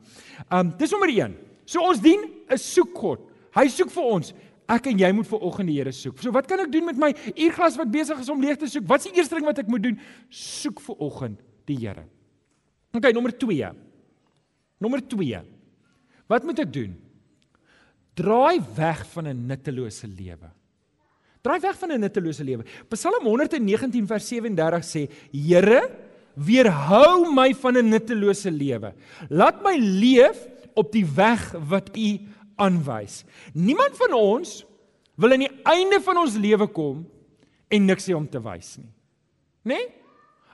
Um 0.50 0.74
dis 0.80 0.90
nommer 0.92 1.14
1. 1.14 1.38
So 1.62 1.86
ons 1.86 2.02
dien 2.02 2.26
'n 2.50 2.58
soek 2.58 2.90
God. 2.98 3.22
Hy 3.54 3.68
soek 3.70 3.94
vir 3.94 4.02
ons. 4.04 4.34
Ek 4.66 4.88
en 4.90 4.98
jy 4.98 5.12
moet 5.14 5.28
vir 5.30 5.42
oggend 5.46 5.70
die 5.70 5.76
Here 5.78 5.92
soek. 5.94 6.18
So 6.22 6.34
wat 6.34 6.48
kan 6.50 6.60
ek 6.64 6.72
doen 6.72 6.88
met 6.88 6.98
my 6.98 7.12
uurglas 7.34 7.78
wat 7.78 7.90
besig 7.92 8.20
is 8.22 8.30
om 8.32 8.42
leeg 8.42 8.58
te 8.58 8.68
soek? 8.70 8.86
Wat 8.88 9.04
is 9.04 9.10
die 9.12 9.20
eerste 9.20 9.38
ding 9.38 9.46
wat 9.46 9.60
ek 9.62 9.70
moet 9.70 9.84
doen? 9.84 9.98
Soek 10.30 10.82
vir 10.82 11.02
oggend 11.06 11.42
die 11.70 11.78
Here. 11.84 12.06
OK, 12.96 13.10
nommer 13.14 13.34
2. 13.36 13.70
Nommer 14.82 15.02
2. 15.06 15.42
Wat 16.26 16.46
moet 16.46 16.62
ek 16.64 16.72
doen? 16.74 16.96
Draai 18.16 18.60
weg 18.76 19.04
van 19.12 19.28
'n 19.28 19.46
nuttelose 19.46 20.08
lewe. 20.08 20.50
Draai 21.42 21.60
weg 21.60 21.78
van 21.78 21.92
'n 21.92 22.00
nuttelose 22.00 22.44
lewe. 22.44 22.64
Psalm 22.88 23.24
119 23.24 24.06
vers 24.06 24.28
37 24.28 24.84
sê: 24.84 25.08
Here, 25.30 25.90
weerhou 26.34 27.32
my 27.32 27.54
van 27.54 27.76
'n 27.76 27.88
nuttelose 27.88 28.50
lewe. 28.50 28.94
Laat 29.28 29.62
my 29.62 29.76
leef 29.78 30.48
op 30.74 30.92
die 30.92 31.06
weg 31.06 31.52
wat 31.68 31.96
U 31.96 32.18
aanwys. 32.56 33.22
Niemand 33.52 33.96
van 33.98 34.16
ons 34.16 34.58
wil 35.16 35.32
aan 35.32 35.44
die 35.46 35.52
einde 35.68 36.00
van 36.04 36.20
ons 36.24 36.36
lewe 36.40 36.66
kom 36.72 37.04
en 37.68 37.86
niks 37.88 38.08
hê 38.08 38.16
om 38.16 38.26
te 38.28 38.40
wys 38.42 38.76
nie. 38.80 38.90
Né? 39.66 39.78
Nee? 39.78 39.86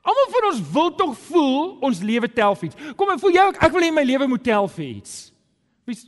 Almal 0.02 0.30
van 0.34 0.46
ons 0.48 0.62
wil 0.74 0.88
tog 0.98 1.12
voel 1.28 1.76
ons 1.86 2.00
lewe 2.02 2.26
tel 2.34 2.56
vir 2.58 2.68
iets. 2.68 2.78
Kom 2.98 3.10
ek 3.12 3.20
voel 3.22 3.36
jou 3.36 3.44
ek, 3.52 3.60
ek 3.68 3.74
wil 3.76 3.84
hê 3.86 3.90
my 3.94 4.02
lewe 4.06 4.26
moet 4.32 4.42
tel 4.42 4.66
vir 4.74 4.88
iets. 4.88 5.12
Wie 5.86 5.98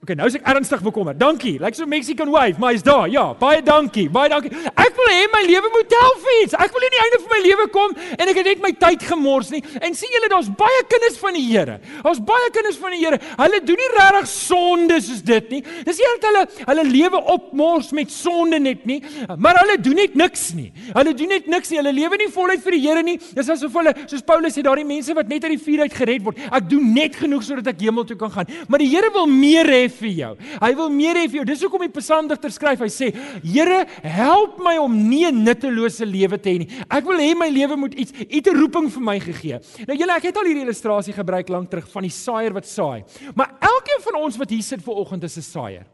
Okay, 0.00 0.14
nou 0.16 0.24
is 0.30 0.36
ek 0.38 0.46
ernstig 0.48 0.80
bekommerd. 0.80 1.18
Dankie. 1.20 1.58
Lyk 1.58 1.74
like 1.74 1.76
so 1.76 1.84
Mexican 1.84 2.30
wave, 2.32 2.56
maar 2.56 2.72
is 2.72 2.80
daar. 2.80 3.04
Ja, 3.12 3.34
baie 3.36 3.60
dankie. 3.60 4.06
Baie 4.08 4.30
dankie. 4.32 4.48
Ek 4.72 4.94
wil 4.96 5.10
hê 5.12 5.26
my 5.28 5.42
lewe 5.44 5.68
moet 5.74 5.90
tel 5.92 6.14
vir 6.22 6.36
iets. 6.38 6.54
Ek 6.56 6.72
wil 6.72 6.80
nie 6.80 6.88
aan 6.88 6.94
die 6.94 7.00
einde 7.02 7.18
van 7.20 7.32
my 7.34 7.40
lewe 7.44 7.66
kom 7.74 7.92
en 8.16 8.30
ek 8.32 8.38
het 8.40 8.48
net 8.48 8.62
my 8.64 8.70
tyd 8.80 9.04
gemors 9.10 9.50
nie. 9.52 9.60
En 9.76 9.92
sien 9.98 10.08
julle, 10.14 10.30
daar's 10.32 10.48
baie 10.56 10.78
kinders 10.88 11.18
van 11.20 11.36
die 11.36 11.42
Here. 11.50 11.74
Daar's 12.06 12.22
baie 12.30 12.48
kinders 12.54 12.78
van 12.80 12.94
die 12.96 13.00
Here. 13.02 13.18
Hulle 13.42 13.60
doen 13.68 13.82
nie 13.82 13.90
regtig 13.92 14.30
sonde 14.32 14.96
soos 15.04 15.20
dit 15.28 15.52
nie. 15.52 15.60
Dis 15.84 16.00
nie 16.00 16.08
dat 16.14 16.24
hulle 16.30 16.46
hulle 16.70 16.86
lewe 16.88 17.20
opmors 17.36 17.92
met 18.00 18.16
sonde 18.16 18.56
net 18.56 18.88
nie, 18.88 19.02
maar 19.36 19.60
hulle 19.60 19.76
doen 19.84 20.00
net 20.00 20.16
niks 20.16 20.46
nie. 20.56 20.70
Hulle 20.96 21.12
doen 21.20 21.34
net 21.36 21.52
niks 21.52 21.74
nie. 21.74 21.82
Hulle 21.82 21.92
lewe 21.98 22.22
nie 22.24 22.30
voluit 22.32 22.64
vir 22.64 22.78
die 22.78 22.82
Here 22.86 23.04
nie. 23.04 23.18
Dis 23.36 23.52
asof 23.52 23.76
hulle, 23.76 23.92
soos 24.06 24.24
Paulus 24.24 24.56
sê, 24.56 24.64
daardie 24.64 24.88
mense 24.88 25.12
wat 25.20 25.28
net 25.28 25.44
uit 25.44 25.58
die 25.58 25.62
vuur 25.68 25.84
uit 25.84 26.00
gered 26.00 26.24
word. 26.24 26.40
Ek 26.48 26.72
doen 26.72 26.88
net 26.96 27.20
genoeg 27.20 27.44
sodat 27.44 27.68
ek 27.74 27.84
hemel 27.84 28.08
toe 28.08 28.16
kan 28.24 28.32
gaan. 28.32 28.56
Maar 28.72 28.80
die 28.80 28.88
Here 28.96 29.12
wil 29.12 29.28
meer 29.28 29.68
hê 29.68 29.86
vir 29.90 30.08
jou. 30.08 30.30
Hy 30.62 30.70
wil 30.78 30.90
meer 30.94 31.18
hê 31.18 31.26
vir 31.26 31.40
jou. 31.40 31.44
Dis 31.48 31.62
hoekom 31.64 31.84
die 31.84 31.92
psalmdigter 32.00 32.52
skryf. 32.54 32.80
Hy 32.80 32.90
sê: 32.92 33.10
"Here, 33.42 33.86
help 34.02 34.58
my 34.58 34.76
om 34.78 34.94
nie 35.08 35.26
'n 35.26 35.44
nuttelose 35.44 36.06
lewe 36.06 36.38
te 36.38 36.50
hê 36.50 36.58
nie. 36.58 36.68
Ek 36.90 37.04
wil 37.04 37.18
hê 37.18 37.34
my 37.36 37.48
lewe 37.48 37.76
moet 37.76 37.94
iets, 37.94 38.12
iets 38.12 38.48
'n 38.48 38.56
roeping 38.56 38.90
vir 38.90 39.02
my 39.02 39.18
gegee." 39.20 39.60
Nou 39.86 39.96
julle, 39.96 40.16
ek 40.16 40.22
het 40.22 40.36
al 40.36 40.44
hierdie 40.44 40.64
illustrasie 40.64 41.12
gebruik 41.12 41.48
lank 41.48 41.70
terug 41.70 41.88
van 41.90 42.02
die 42.02 42.10
saaier 42.10 42.52
wat 42.52 42.66
saai. 42.66 43.04
Maar 43.34 43.54
elkeen 43.60 44.00
van 44.00 44.22
ons 44.22 44.36
wat 44.36 44.50
hier 44.50 44.62
sit 44.62 44.82
ver 44.82 44.94
oggend 44.94 45.24
is 45.24 45.36
'n 45.36 45.42
saaier. 45.42 45.86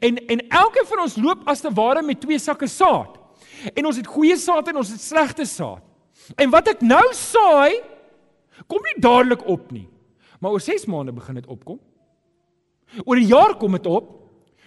En 0.00 0.16
en 0.26 0.48
elkeen 0.48 0.86
van 0.86 1.00
ons 1.00 1.16
loop 1.16 1.42
as 1.46 1.60
te 1.60 1.70
ware 1.72 2.02
met 2.02 2.20
twee 2.20 2.38
sakke 2.38 2.66
saad. 2.66 3.18
En 3.74 3.86
ons 3.86 3.96
het 3.96 4.06
goeie 4.06 4.36
saad 4.36 4.68
en 4.68 4.76
ons 4.76 4.90
het 4.90 5.00
slegte 5.00 5.44
saad. 5.44 5.82
En 6.36 6.50
wat 6.50 6.68
ek 6.68 6.80
nou 6.84 7.04
saai, 7.16 7.80
kom 8.66 8.82
nie 8.84 9.00
dadelik 9.00 9.46
op 9.48 9.70
nie. 9.72 9.88
Maar 10.40 10.50
oor 10.50 10.62
6 10.62 10.86
maande 10.86 11.12
begin 11.12 11.34
dit 11.40 11.46
opkom. 11.46 11.78
Oor 13.04 13.16
'n 13.16 13.26
jaar 13.26 13.56
kom 13.56 13.72
dit 13.72 13.86
op. 13.86 14.18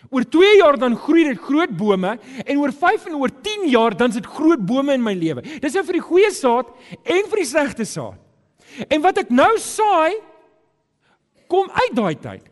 Oor 0.10 0.25
2 0.28 0.58
jaar 0.58 0.78
dan 0.78 0.96
groei 0.96 1.24
dit 1.24 1.40
groot 1.40 1.72
bome 1.78 2.18
en 2.46 2.58
oor 2.58 2.72
5 2.72 3.06
en 3.06 3.16
oor 3.16 3.32
10 3.42 3.70
jaar 3.70 3.96
dan 3.98 4.10
is 4.10 4.20
dit 4.20 4.25
groot 4.25 4.66
bome 4.66 4.94
in 4.94 5.04
my 5.04 5.13
lewe. 5.13 5.42
Dis 5.62 5.74
nou 5.74 5.86
vir 5.86 5.94
die 5.94 6.08
goeie 6.08 6.32
saad 6.32 6.68
en 7.04 7.30
vir 7.32 7.38
die 7.38 7.48
slegte 7.48 7.86
saad. 7.86 8.18
En 8.90 9.01
wat 9.01 9.18
ek 9.18 9.30
nou 9.30 9.58
saai 9.60 10.20
kom 11.48 11.70
uit 11.72 11.96
daai 11.96 12.16
tyd. 12.16 12.44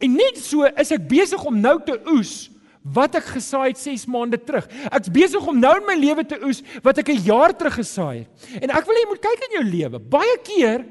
En 0.00 0.16
net 0.16 0.38
so 0.40 0.64
is 0.64 0.92
ek 0.94 1.06
besig 1.08 1.44
om 1.44 1.60
nou 1.60 1.76
te 1.84 1.98
oes 2.14 2.50
wat 2.94 3.14
ek 3.16 3.30
gesaai 3.36 3.70
het 3.70 3.80
6 3.80 4.06
maande 4.12 4.38
terug. 4.42 4.66
Ek's 4.90 5.12
besig 5.12 5.46
om 5.48 5.58
nou 5.60 5.72
in 5.78 5.86
my 5.86 5.96
lewe 5.96 6.24
te 6.28 6.40
oes 6.44 6.62
wat 6.82 6.98
ek 6.98 7.14
'n 7.14 7.24
jaar 7.24 7.54
terug 7.56 7.78
gesaai 7.80 8.26
het. 8.26 8.28
En 8.62 8.70
ek 8.70 8.86
wil 8.86 8.94
hê 8.94 9.00
jy 9.04 9.08
moet 9.08 9.22
kyk 9.22 9.44
in 9.48 9.56
jou 9.60 9.64
lewe. 9.64 9.98
Baie 9.98 10.36
keer 10.42 10.84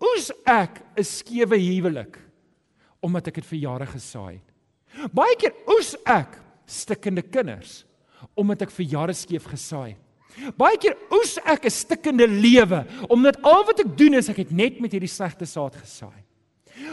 oes 0.00 0.32
ek 0.44 0.82
'n 0.96 1.04
skewe 1.04 1.56
huwelik 1.56 2.27
omdat 3.00 3.30
ek 3.30 3.40
dit 3.40 3.48
vir 3.52 3.58
jare 3.58 3.86
gesaai 3.86 4.38
het. 4.38 5.10
Baie 5.14 5.36
keer 5.38 5.54
oes 5.68 5.94
ek 6.06 6.38
stikkende 6.68 7.22
kinders 7.22 7.84
omdat 8.38 8.66
ek 8.66 8.74
vir 8.74 8.86
jare 8.90 9.14
skeef 9.14 9.46
gesaai 9.46 9.94
het. 9.94 10.04
Baie 10.58 10.78
keer 10.78 10.96
oes 11.14 11.38
ek 11.44 11.66
'n 11.66 11.70
stikkende 11.70 12.26
lewe 12.26 12.84
omdat 13.08 13.42
al 13.42 13.64
wat 13.64 13.80
ek 13.80 13.96
doen 13.96 14.14
is 14.14 14.28
ek 14.28 14.36
het 14.36 14.50
net 14.50 14.80
met 14.80 14.92
hierdie 14.92 15.10
slegte 15.10 15.46
saad 15.46 15.74
gesaai. 15.74 16.27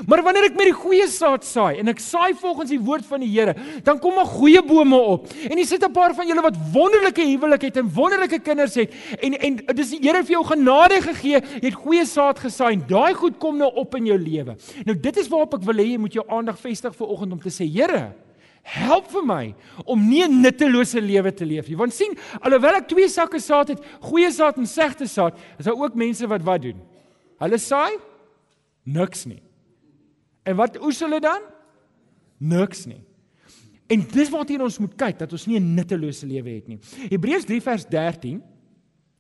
Maar 0.08 0.24
wanneer 0.24 0.50
ek 0.50 0.58
met 0.58 0.70
die 0.70 0.78
goeie 0.78 1.08
saad 1.12 1.46
saai 1.48 1.80
en 1.82 1.88
ek 1.92 2.02
saai 2.04 2.34
volgens 2.40 2.70
die 2.70 2.80
woord 2.80 3.06
van 3.06 3.24
die 3.24 3.32
Here, 3.36 3.56
dan 3.84 4.00
kom 4.00 4.16
maar 4.16 4.30
goeie 4.30 4.62
bome 4.66 4.98
op. 4.98 5.28
En 5.50 5.58
jy 5.58 5.66
sit 5.66 5.84
'n 5.84 5.92
paar 5.92 6.14
van 6.14 6.28
julle 6.28 6.42
wat 6.42 6.58
wonderlike 6.74 7.22
huwelik 7.22 7.62
het 7.62 7.78
en 7.78 7.94
wonderlike 7.94 8.40
kinders 8.40 8.76
het 8.76 8.94
en 9.22 9.34
en 9.34 9.56
dis 9.76 9.90
die 9.90 10.00
Here 10.02 10.24
vir 10.24 10.36
jou 10.38 10.44
genade 10.46 11.02
gegee, 11.02 11.42
jy 11.62 11.70
het 11.70 11.74
goeie 11.74 12.06
saad 12.06 12.40
gesaai 12.40 12.74
en 12.74 12.86
daai 12.88 13.14
goed 13.14 13.40
kom 13.40 13.58
nou 13.58 13.72
op 13.76 13.96
in 13.96 14.06
jou 14.06 14.18
lewe. 14.18 14.56
Nou 14.86 15.00
dit 15.00 15.18
is 15.18 15.28
waarop 15.28 15.54
ek 15.54 15.64
wil 15.64 15.76
hê 15.76 15.92
jy 15.92 15.98
moet 15.98 16.14
jou 16.14 16.26
aandag 16.28 16.60
vestig 16.60 16.96
vir 16.96 17.08
oggend 17.08 17.32
om 17.32 17.40
te 17.40 17.50
sê, 17.50 17.66
Here, 17.66 18.14
help 18.66 19.08
vir 19.14 19.26
my 19.26 19.44
om 19.86 20.10
nie 20.10 20.24
'n 20.24 20.42
nuttelose 20.42 21.02
lewe 21.02 21.32
te 21.32 21.46
leef 21.46 21.68
nie. 21.68 21.78
Want 21.78 21.94
sien, 21.94 22.18
alhoewel 22.42 22.76
ek 22.76 22.88
twee 22.88 23.08
sakke 23.08 23.40
saad 23.40 23.68
het, 23.68 23.80
goeie 24.02 24.32
saad 24.32 24.58
en 24.58 24.66
slegte 24.66 25.08
saad, 25.08 25.38
is 25.60 25.66
daar 25.66 25.78
ook 25.78 25.96
mense 25.96 26.28
wat 26.28 26.42
wat 26.42 26.62
doen? 26.62 26.82
Hulle 27.40 27.58
saai 27.58 27.98
niks 28.86 29.26
nie. 29.26 29.45
En 30.46 30.56
wat 30.56 30.78
oes 30.82 31.02
hulle 31.02 31.20
dan? 31.24 31.42
Niks 32.38 32.86
nie. 32.86 33.02
En 33.90 34.02
dis 34.10 34.30
waarteen 34.34 34.64
ons 34.66 34.78
moet 34.82 34.94
kyk 34.98 35.20
dat 35.20 35.32
ons 35.32 35.46
nie 35.46 35.60
'n 35.60 35.74
nuttelose 35.76 36.26
lewe 36.26 36.50
het 36.50 36.68
nie. 36.68 36.80
Hebreërs 37.10 37.46
3 37.46 37.62
vers 37.62 37.86
13 37.86 38.42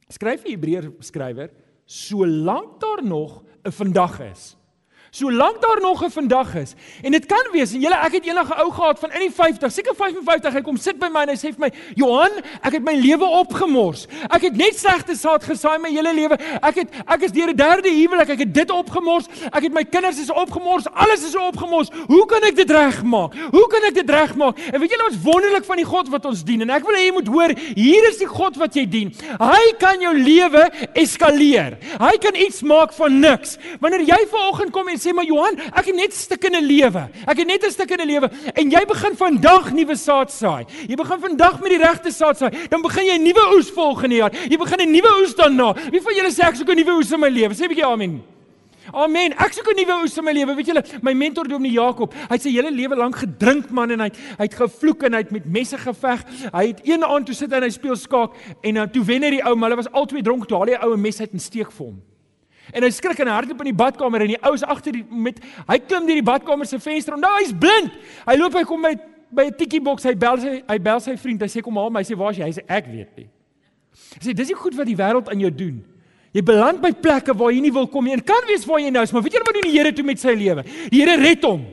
skryf 0.10 0.44
die 0.44 0.54
Hebreër 0.54 0.92
skrywer, 1.00 1.50
solank 1.86 2.80
daar 2.80 3.04
nog 3.04 3.44
'n 3.64 3.72
vandag 3.72 4.20
is, 4.32 4.58
Solank 5.16 5.62
daar 5.62 5.82
nog 5.82 6.04
'n 6.04 6.10
vandag 6.10 6.56
is. 6.56 6.74
En 7.02 7.12
dit 7.12 7.26
kan 7.26 7.48
wees 7.52 7.74
en 7.74 7.80
julle 7.80 7.96
ek 7.96 8.12
het 8.12 8.26
enige 8.26 8.56
ou 8.56 8.72
gehad 8.72 9.00
van 9.00 9.12
in 9.12 9.20
die 9.20 9.32
50, 9.32 9.72
seker 9.72 9.96
55, 9.96 10.54
hy 10.54 10.62
kom 10.62 10.78
sit 10.78 11.00
by 11.00 11.08
my 11.08 11.22
en 11.22 11.30
hy 11.30 11.36
sê 11.36 11.56
vir 11.56 11.60
my, 11.60 11.72
"Johan, 11.94 12.32
ek 12.62 12.74
het 12.74 12.84
my 12.84 12.94
lewe 12.94 13.26
opgemors. 13.26 14.08
Ek 14.30 14.42
het 14.42 14.58
net 14.58 14.80
slegte 14.80 15.16
saad 15.16 15.44
gesaai 15.44 15.78
my 15.80 15.90
hele 15.90 16.14
lewe. 16.14 16.38
Ek 16.62 16.76
het 16.76 16.90
ek 17.08 17.22
is 17.22 17.32
deur 17.32 17.50
'n 17.50 17.56
derde 17.56 17.90
huwelik, 17.90 18.30
ek 18.30 18.40
het 18.40 18.54
dit 18.54 18.72
opgemors. 18.72 19.26
Ek 19.54 19.64
het 19.64 19.74
my 19.74 19.84
kinders 19.84 20.20
is 20.20 20.32
opgemors. 20.32 20.84
Alles 20.94 21.24
is 21.24 21.36
opgemors. 21.36 21.90
Hoe 22.08 22.26
kan 22.26 22.44
ek 22.44 22.56
dit 22.56 22.72
regmaak? 22.72 23.34
Hoe 23.52 23.68
kan 23.68 23.84
ek 23.84 23.94
dit 23.94 24.10
regmaak?" 24.10 24.58
En 24.74 24.80
weet 24.80 24.90
julle 24.90 25.10
wat 25.10 25.34
wonderlik 25.34 25.66
van 25.66 25.76
die 25.76 25.86
God 25.86 26.10
wat 26.10 26.26
ons 26.26 26.44
dien? 26.44 26.62
En 26.62 26.70
ek 26.70 26.86
wil 26.86 26.96
hê 26.96 27.06
jy 27.06 27.14
moet 27.14 27.28
hoor, 27.28 27.54
hier 27.76 28.10
is 28.10 28.18
die 28.18 28.28
God 28.28 28.58
wat 28.58 28.74
jy 28.74 28.90
dien. 28.90 29.14
Hy 29.40 29.74
kan 29.78 30.00
jou 30.00 30.14
lewe 30.14 30.72
eskaleer. 30.94 31.78
Hy 32.00 32.18
kan 32.18 32.36
iets 32.36 32.62
maak 32.62 32.94
van 32.94 33.20
niks. 33.20 33.58
Wanneer 33.80 34.02
jy 34.02 34.28
vanoggend 34.30 34.72
kom 34.72 34.88
en 34.88 35.00
sê 35.06 35.14
maar 35.14 35.26
Johan, 35.26 35.60
ek 35.72 35.86
het 35.86 35.96
net 35.96 36.12
'n 36.12 36.18
stuk 36.18 36.44
in 36.46 36.56
'n 36.56 36.66
lewe. 36.66 37.10
Ek 37.28 37.38
het 37.38 37.48
net 37.48 37.64
'n 37.64 37.72
stuk 37.72 37.92
in 37.92 38.02
'n 38.02 38.08
lewe 38.08 38.30
en 38.54 38.72
jy 38.72 38.86
begin 38.86 39.16
vandag 39.16 39.72
nuwe 39.72 39.96
saad 39.96 40.32
saai. 40.32 40.66
Jy 40.88 40.96
begin 40.96 41.20
vandag 41.20 41.62
met 41.62 41.70
die 41.70 41.78
regte 41.78 42.12
saad 42.12 42.38
saai. 42.38 42.52
Dan 42.70 42.82
begin 42.82 43.06
jy 43.06 43.18
'n 43.18 43.24
nuwe 43.24 43.56
oes 43.56 43.70
volgende 43.70 44.16
jaar. 44.16 44.32
Jy 44.50 44.58
begin 44.58 44.82
'n 44.82 44.92
nuwe 44.92 45.12
oes 45.22 45.36
daarna. 45.36 45.74
Wie 45.92 46.02
van 46.02 46.14
julle 46.14 46.32
sê 46.32 46.44
ek 46.48 46.56
soek 46.56 46.70
'n 46.70 46.76
nuwe 46.76 46.98
oes 46.98 47.12
in 47.12 47.20
my 47.20 47.30
lewe? 47.30 47.54
Sê 47.54 47.64
'n 47.64 47.70
bietjie 47.70 47.86
amen. 47.86 48.24
Amen. 48.94 49.34
Ek 49.34 49.54
soek 49.54 49.68
'n 49.70 49.76
nuwe 49.76 50.02
oes 50.04 50.18
in 50.18 50.24
my 50.24 50.32
lewe. 50.32 50.56
Weet 50.56 50.66
julle, 50.68 50.84
my 51.02 51.14
mentor 51.14 51.48
Dominee 51.48 51.74
Jakob, 51.74 52.14
hy 52.14 52.34
het 52.36 52.42
sy 52.42 52.52
hele 52.52 52.72
lewe 52.72 52.96
lank 52.96 53.16
gedrink 53.16 53.70
man 53.70 53.92
en 53.92 54.00
hy 54.00 54.10
hy 54.38 54.44
het 54.44 54.54
gevloek 54.54 55.04
en 55.04 55.14
hy 55.14 55.20
het 55.20 55.32
met 55.32 55.46
messe 55.46 55.78
geveg. 55.78 56.26
Hy 56.54 56.68
het 56.68 56.82
een 56.84 57.04
aand 57.04 57.26
toe 57.26 57.36
sit 57.36 57.52
en 57.52 57.64
hy 57.64 57.70
speel 57.70 57.96
skaak 57.96 58.36
en 58.62 58.74
dan 58.74 58.90
toe 58.92 59.04
wen 59.04 59.24
hy 59.24 59.30
die 59.30 59.44
ou, 59.44 59.56
maar 59.56 59.70
hulle 59.70 59.84
was 59.84 59.92
albei 59.92 60.22
dronk 60.22 60.48
toe 60.48 60.58
haal 60.58 60.68
hy 60.68 60.78
'n 60.78 60.86
ou 60.86 60.98
mes 60.98 61.20
uit 61.20 61.34
en 61.34 61.40
steek 61.40 61.72
vir 61.72 61.86
hom. 61.86 62.15
En 62.74 62.84
hy 62.84 62.90
skrik 62.90 63.20
en 63.20 63.28
hardloop 63.28 63.62
in 63.62 63.72
die 63.72 63.78
badkamer 63.78 64.26
en 64.26 64.34
die 64.34 64.40
ou 64.42 64.54
is 64.58 64.64
agter 64.64 64.96
die 64.98 65.04
met 65.10 65.42
hy 65.68 65.78
klim 65.80 66.08
deur 66.08 66.22
die 66.22 66.26
badkamer 66.26 66.70
se 66.70 66.80
venster 66.82 67.14
en 67.14 67.22
nou 67.22 67.34
hy's 67.40 67.54
blind. 67.54 67.94
Hy 68.26 68.38
loop 68.40 68.58
hy 68.58 68.64
kom 68.68 68.82
by 68.82 68.96
by 69.36 69.48
'n 69.50 69.58
tikkie 69.58 69.82
boks, 69.84 70.06
hy 70.06 70.16
bel 70.16 70.38
sy 70.40 70.64
hy 70.68 70.78
bel 70.80 71.00
sy 71.00 71.16
vriend. 71.18 71.42
Hy 71.42 71.48
sê 71.48 71.62
kom 71.62 71.76
haal 71.76 71.90
my. 71.90 72.02
Hy 72.02 72.14
sê 72.14 72.18
waar's 72.18 72.38
jy? 72.38 72.46
Hy 72.46 72.56
sê 72.56 72.64
ek 72.68 72.86
weet 72.88 73.18
nie. 73.18 73.28
Hy 74.20 74.24
sê 74.30 74.34
dis 74.34 74.48
nie 74.48 74.56
goed 74.56 74.76
wat 74.76 74.88
die 74.88 74.96
wêreld 74.96 75.30
aan 75.30 75.40
jou 75.40 75.52
doen. 75.52 75.84
Jy 76.36 76.42
beland 76.44 76.82
by 76.84 76.92
plekke 76.92 77.34
waar 77.38 77.52
jy 77.52 77.62
nie 77.64 77.72
wil 77.72 77.88
kom 77.88 78.04
nie. 78.04 78.14
En 78.14 78.22
kan 78.22 78.44
wees 78.48 78.66
waar 78.68 78.80
jy 78.80 78.90
nou 78.92 79.04
is, 79.04 79.12
maar 79.16 79.24
weet 79.24 79.34
jy 79.34 79.40
wat 79.40 79.54
doen 79.54 79.68
die 79.70 79.78
Here 79.78 79.94
toe 79.96 80.04
met 80.04 80.20
sy 80.20 80.36
lewe? 80.36 80.64
Die 80.92 81.00
Here 81.00 81.16
red 81.22 81.44
hom. 81.44 81.64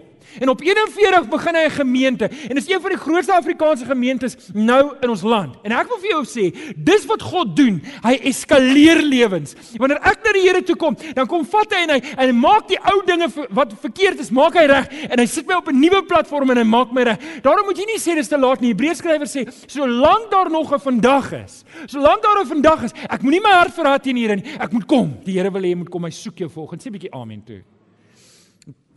En 0.40 0.48
op 0.48 0.60
41 0.60 1.28
begin 1.28 1.54
hy 1.54 1.64
'n 1.64 1.70
gemeente 1.70 2.24
en 2.24 2.54
dit 2.54 2.62
is 2.62 2.68
een 2.68 2.80
van 2.80 2.90
die 2.90 2.98
grootste 2.98 3.32
Afrikaanse 3.32 3.84
gemeentes 3.84 4.36
nou 4.52 4.94
in 5.00 5.10
ons 5.10 5.22
land. 5.22 5.56
En 5.62 5.72
ek 5.72 5.88
wil 5.88 5.98
vir 5.98 6.10
jou 6.10 6.24
sê, 6.24 6.74
dis 6.76 7.06
wat 7.06 7.22
God 7.22 7.56
doen. 7.56 7.82
Hy 8.02 8.14
eskaleer 8.22 9.02
lewens. 9.02 9.54
Wanneer 9.76 9.98
ek 9.98 10.24
na 10.24 10.32
die 10.32 10.42
Here 10.42 10.62
toe 10.62 10.76
kom, 10.76 10.96
dan 11.14 11.26
kom 11.26 11.44
vat 11.44 11.72
hy 11.72 11.82
en 11.82 11.90
hy 11.90 12.00
en 12.16 12.26
hy 12.26 12.32
maak 12.32 12.68
die 12.68 12.78
ou 12.92 13.02
dinge 13.06 13.28
wat 13.50 13.72
verkeerd 13.80 14.20
is, 14.20 14.30
maak 14.30 14.54
hy 14.54 14.66
reg 14.66 14.88
en 15.10 15.18
hy 15.18 15.26
sit 15.26 15.46
my 15.46 15.54
op 15.54 15.68
'n 15.68 15.80
nuwe 15.80 16.02
platform 16.02 16.50
en 16.50 16.56
hy 16.56 16.64
maak 16.64 16.92
my 16.92 17.02
reg. 17.02 17.18
Daarom 17.42 17.64
moet 17.66 17.78
jy 17.78 17.84
nie 17.86 17.98
sê 17.98 18.14
dis 18.14 18.28
te 18.28 18.38
laat 18.38 18.60
nie. 18.60 18.72
Hebreërs 18.72 18.98
skrywer 18.98 19.26
sê, 19.26 19.46
solank 19.66 20.30
daar 20.30 20.50
nog 20.50 20.72
'n 20.72 20.78
vandag 20.78 21.32
is, 21.32 21.64
solank 21.86 22.22
daar 22.22 22.42
'n 22.42 22.46
vandag 22.46 22.82
is, 22.84 22.92
ek 23.08 23.22
moenie 23.22 23.40
my 23.40 23.52
hart 23.52 23.74
verhard 23.74 24.02
teen 24.02 24.16
hierdie 24.16 24.42
nie. 24.42 24.54
Ek 24.58 24.72
moet 24.72 24.86
kom. 24.86 25.16
Die 25.24 25.38
Here 25.38 25.50
wil 25.50 25.62
hê 25.62 25.72
jy 25.72 25.76
moet 25.76 25.90
kom. 25.90 26.04
Hy 26.04 26.10
soek 26.10 26.38
jou 26.38 26.50
volgens. 26.50 26.84
Sê 26.84 26.88
'n 26.88 26.92
bietjie 26.98 27.12
amen 27.12 27.42
toe. 27.44 27.62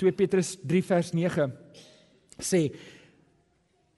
2 0.01 0.11
Petrus 0.17 0.55
3 0.61 0.81
vers 0.89 1.13
9 1.15 1.49
sê 2.41 2.67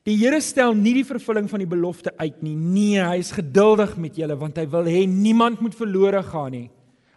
Die 0.08 0.16
Here 0.16 0.40
stel 0.40 0.72
nie 0.72 0.94
die 0.96 1.08
vervulling 1.08 1.50
van 1.52 1.60
die 1.60 1.68
belofte 1.68 2.14
uit 2.16 2.38
nie. 2.40 2.54
Nee, 2.56 3.02
hy 3.04 3.18
is 3.20 3.34
geduldig 3.36 3.98
met 4.00 4.16
julle 4.16 4.38
want 4.40 4.56
hy 4.56 4.64
wil 4.72 4.88
hê 4.88 5.02
niemand 5.04 5.60
moet 5.60 5.76
verlore 5.76 6.22
gaan 6.24 6.54
nie. 6.56 6.68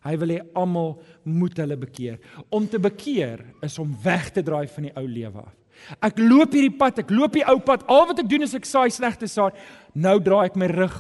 Hy 0.03 0.17
wil 0.19 0.33
hê 0.35 0.41
almal 0.59 0.97
moet 1.23 1.61
hulle 1.63 1.77
bekeer. 1.79 2.19
Om 2.51 2.67
te 2.67 2.81
bekeer 2.83 3.45
is 3.63 3.79
om 3.79 3.93
weg 4.03 4.33
te 4.35 4.43
draai 4.43 4.67
van 4.73 4.89
die 4.89 4.95
ou 4.99 5.07
lewe 5.07 5.45
af. 5.45 5.55
Ek 6.03 6.19
loop 6.19 6.57
hierdie 6.57 6.75
pad, 6.77 6.99
ek 7.05 7.13
loop 7.15 7.39
die 7.39 7.47
ou 7.47 7.61
pad. 7.63 7.87
Al 7.87 8.09
wat 8.11 8.25
ek 8.25 8.29
doen 8.33 8.43
is 8.45 8.57
ek 8.59 8.67
saai 8.67 8.91
slegte 8.93 9.29
saad. 9.31 9.55
Nou 9.95 10.19
draai 10.19 10.49
ek 10.51 10.59
my 10.59 10.69
rug 10.73 10.99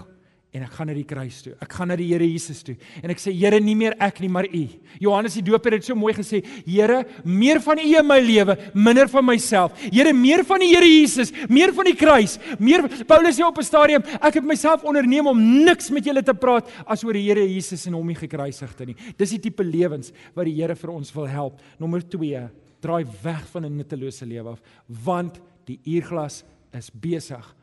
en 0.51 0.65
ek 0.67 0.73
gaan 0.75 0.89
na 0.91 0.95
die 0.97 1.07
kruis 1.07 1.37
toe. 1.45 1.53
Ek 1.63 1.75
gaan 1.79 1.93
na 1.93 1.97
die 1.99 2.09
Here 2.11 2.27
Jesus 2.27 2.65
toe. 2.67 2.75
En 3.05 3.13
ek 3.13 3.21
sê 3.23 3.31
Here, 3.31 3.61
nie 3.63 3.77
meer 3.79 3.95
ek 4.03 4.19
nie, 4.23 4.31
maar 4.33 4.49
U. 4.51 4.63
Johannes 4.99 5.37
die 5.39 5.45
Doper 5.47 5.77
het 5.77 5.87
so 5.87 5.95
mooi 5.95 6.11
gesê, 6.17 6.41
Here, 6.67 7.05
meer 7.23 7.61
van 7.63 7.79
U 7.79 7.85
in 8.01 8.09
my 8.09 8.17
lewe, 8.25 8.57
minder 8.75 9.07
van 9.13 9.29
myself. 9.29 9.77
Here, 9.85 10.11
meer 10.17 10.43
van 10.49 10.63
die 10.65 10.73
Here 10.73 10.89
Jesus, 10.89 11.31
meer 11.49 11.71
van 11.77 11.87
die 11.87 11.95
kruis. 11.99 12.35
Meer 12.59 12.83
Paulus 13.07 13.39
sê 13.39 13.47
op 13.47 13.59
'n 13.59 13.67
stadium, 13.67 14.03
ek 14.21 14.41
het 14.41 14.45
myself 14.45 14.83
onderneem 14.83 15.27
om 15.27 15.39
niks 15.39 15.91
met 15.91 16.05
julle 16.05 16.23
te 16.23 16.35
praat 16.35 16.67
as 16.85 17.05
oor 17.05 17.13
die 17.13 17.29
Here 17.29 17.47
Jesus 17.47 17.87
en 17.87 17.95
hom 17.95 18.07
nie 18.07 18.19
gekruisigde 18.19 18.87
nie. 18.87 18.97
Dis 19.17 19.31
die 19.31 19.39
tipe 19.39 19.63
lewens 19.63 20.13
wat 20.35 20.47
die 20.47 20.55
Here 20.55 20.75
vir 20.75 20.91
ons 20.91 21.15
wil 21.15 21.27
help. 21.27 21.61
Nommer 21.79 22.03
2, 22.03 22.49
draai 22.81 23.07
weg 23.23 23.47
van 23.53 23.67
'n 23.67 23.77
nuttelose 23.77 24.27
lewe 24.27 24.51
af, 24.51 24.61
want 24.89 25.41
die 25.67 25.79
uurglas 25.87 26.43
is 26.73 26.91
besig 26.91 27.55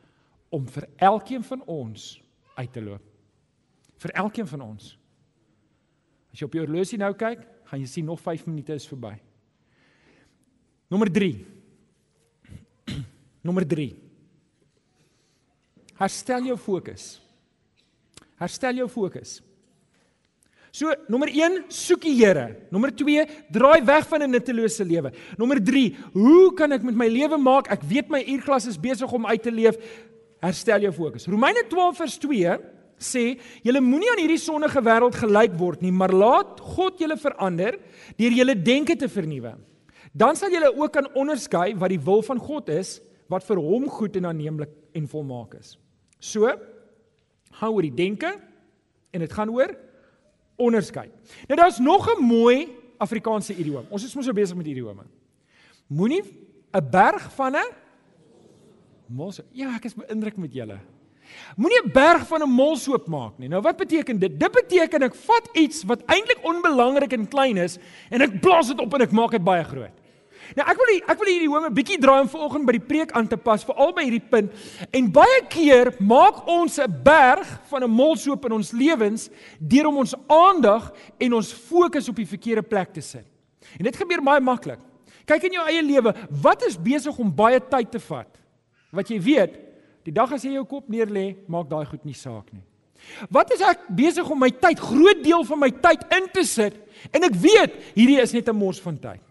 om 0.49 0.65
vir 0.67 0.87
elkeen 0.97 1.43
van 1.43 1.61
ons 1.65 2.21
uit 2.57 2.71
te 2.73 2.81
loop. 2.81 3.03
Vir 4.01 4.13
elkeen 4.23 4.47
van 4.49 4.65
ons. 4.65 4.95
As 6.33 6.41
jy 6.41 6.47
op 6.49 6.57
jou 6.57 6.65
horlosie 6.65 6.99
nou 7.01 7.13
kyk, 7.17 7.45
gaan 7.69 7.81
jy 7.81 7.89
sien 7.89 8.05
nog 8.07 8.21
5 8.21 8.45
minute 8.49 8.75
is 8.77 8.87
verby. 8.89 9.15
Nommer 10.91 11.11
3. 11.11 11.31
Nommer 13.47 13.65
3. 13.67 13.89
Herstel 15.97 16.51
jou 16.51 16.57
fokus. 16.61 17.17
Herstel 18.37 18.83
jou 18.83 18.87
fokus. 18.91 19.39
So, 20.77 20.93
nommer 21.09 21.31
1, 21.33 21.63
soek 21.73 22.03
die 22.05 22.13
Here. 22.19 22.51
Nommer 22.69 22.91
2, 22.93 23.23
draai 23.53 23.81
weg 23.87 24.05
van 24.05 24.21
'n 24.21 24.29
nuttelose 24.29 24.85
lewe. 24.85 25.11
Nommer 25.37 25.57
3, 25.57 25.95
hoe 26.13 26.53
kan 26.53 26.71
ek 26.71 26.83
met 26.83 26.93
my 26.93 27.07
lewe 27.07 27.37
maak? 27.37 27.71
Ek 27.71 27.81
weet 27.81 28.09
my 28.09 28.21
uurglas 28.21 28.67
is 28.67 28.77
besig 28.77 29.11
om 29.11 29.25
uit 29.25 29.41
te 29.41 29.51
leef 29.51 29.75
herstel 30.43 30.81
jou 30.81 30.91
fokus. 30.93 31.27
Romeine 31.27 31.63
12 31.69 31.97
vers 31.97 32.17
2 32.17 32.57
sê: 32.97 33.39
"Julle 33.63 33.81
moenie 33.81 34.11
aan 34.11 34.21
hierdie 34.21 34.41
sondige 34.41 34.81
wêreld 34.81 35.15
gelyk 35.15 35.57
word 35.57 35.81
nie, 35.81 35.91
maar 35.91 36.11
laat 36.13 36.59
God 36.59 36.99
julle 36.99 37.17
verander 37.17 37.79
deur 38.17 38.31
julle 38.31 38.55
denke 38.55 38.95
te 38.95 39.07
vernuwe. 39.07 39.55
Dan 40.13 40.35
sal 40.35 40.51
julle 40.51 40.73
ook 40.75 40.93
kan 40.93 41.13
onderskei 41.13 41.75
wat 41.75 41.89
die 41.89 41.99
wil 41.99 42.21
van 42.21 42.39
God 42.39 42.69
is, 42.69 43.01
wat 43.29 43.43
vir 43.43 43.57
hom 43.57 43.89
goed 43.89 44.15
en 44.15 44.25
aanneemlik 44.25 44.69
en 44.93 45.07
volmaak 45.07 45.53
is." 45.59 45.77
So, 46.19 46.49
hou 47.61 47.73
oor 47.73 47.81
die 47.81 47.95
denke 47.95 48.39
en 49.13 49.19
dit 49.19 49.33
gaan 49.33 49.49
oor 49.49 49.75
onderskei. 50.57 51.09
Nou 51.47 51.57
daar's 51.59 51.79
nog 51.79 52.07
'n 52.09 52.23
mooi 52.23 52.67
Afrikaanse 52.97 53.53
idiom. 53.53 53.85
Ons 53.89 54.05
is 54.05 54.15
mos 54.15 54.25
so 54.25 54.33
besig 54.33 54.57
met 54.57 54.67
idiome. 54.67 55.03
Moenie 55.87 56.23
'n 56.73 56.89
berg 56.89 57.33
van 57.33 57.55
'n 57.55 57.73
Mos. 59.09 59.41
Ja, 59.55 59.75
ek 59.75 59.85
is 59.85 59.95
beïndruk 59.95 60.37
met 60.37 60.53
julle. 60.53 60.79
Moenie 61.55 61.81
'n 61.83 61.91
berg 61.91 62.27
van 62.27 62.41
'n 62.43 62.49
molsoop 62.49 63.07
maak 63.07 63.37
nie. 63.37 63.47
Nou 63.47 63.61
wat 63.61 63.77
beteken 63.77 64.19
dit? 64.19 64.39
Dit 64.39 64.51
beteken 64.51 65.03
ek 65.03 65.15
vat 65.15 65.49
iets 65.53 65.83
wat 65.83 66.03
eintlik 66.05 66.39
onbelangrik 66.43 67.13
en 67.13 67.27
klein 67.27 67.57
is 67.57 67.77
en 68.09 68.21
ek 68.21 68.41
blaas 68.41 68.67
dit 68.67 68.79
op 68.79 68.93
en 68.93 69.01
ek 69.01 69.11
maak 69.11 69.31
dit 69.31 69.43
baie 69.43 69.63
groot. 69.63 69.91
Nou 70.55 70.67
ek 70.69 70.77
wil 70.77 71.01
ek 71.07 71.19
wil 71.19 71.27
hierdie 71.27 71.49
home 71.49 71.67
'n 71.67 71.73
bietjie 71.73 71.99
draai 71.99 72.21
om 72.21 72.29
vanoggend 72.29 72.65
by 72.65 72.71
die 72.71 72.87
preek 72.87 73.11
aan 73.11 73.27
te 73.27 73.37
pas 73.37 73.63
veral 73.63 73.93
by 73.93 74.03
hierdie 74.03 74.29
punt. 74.29 74.51
En 74.91 75.11
baie 75.11 75.41
keer 75.49 75.93
maak 75.99 76.47
ons 76.47 76.79
'n 76.79 77.03
berg 77.03 77.47
van 77.69 77.83
'n 77.83 77.91
molsoop 77.91 78.45
in 78.45 78.51
ons 78.51 78.71
lewens 78.71 79.29
deur 79.59 79.87
om 79.87 79.97
ons 79.97 80.15
aandag 80.27 80.93
en 81.19 81.33
ons 81.33 81.53
fokus 81.53 82.09
op 82.09 82.15
die 82.15 82.27
verkeerde 82.27 82.63
plek 82.63 82.93
te 82.93 83.01
sit. 83.01 83.25
En 83.77 83.83
dit 83.83 83.95
gebeur 83.95 84.21
baie 84.21 84.41
maklik. 84.41 84.79
Kyk 85.25 85.43
in 85.43 85.51
jou 85.51 85.65
eie 85.67 85.83
lewe, 85.83 86.15
wat 86.41 86.63
is 86.63 86.77
besig 86.77 87.17
om 87.17 87.35
baie 87.35 87.59
tyd 87.59 87.91
te 87.91 87.99
vat? 87.99 88.27
Wat 88.91 89.09
jy 89.11 89.19
weet, 89.19 89.57
die 90.07 90.13
dag 90.15 90.31
as 90.31 90.43
jy 90.45 90.53
jou 90.55 90.65
kop 90.65 90.87
neerlê, 90.89 91.35
maak 91.47 91.69
daai 91.69 91.85
goed 91.85 92.05
nie 92.07 92.15
saak 92.15 92.51
nie. 92.53 92.63
Wat 93.29 93.51
is 93.53 93.61
ek 93.61 93.87
besig 93.93 94.27
om 94.29 94.39
my 94.41 94.49
tyd, 94.49 94.79
groot 94.81 95.23
deel 95.23 95.43
van 95.47 95.59
my 95.61 95.69
tyd 95.83 96.03
in 96.17 96.27
te 96.33 96.43
sit 96.47 96.77
en 97.13 97.27
ek 97.27 97.35
weet 97.39 97.75
hierdie 97.95 98.19
is 98.21 98.33
net 98.33 98.49
'n 98.49 98.57
mors 98.57 98.79
van 98.81 98.97
tyd. 98.97 99.21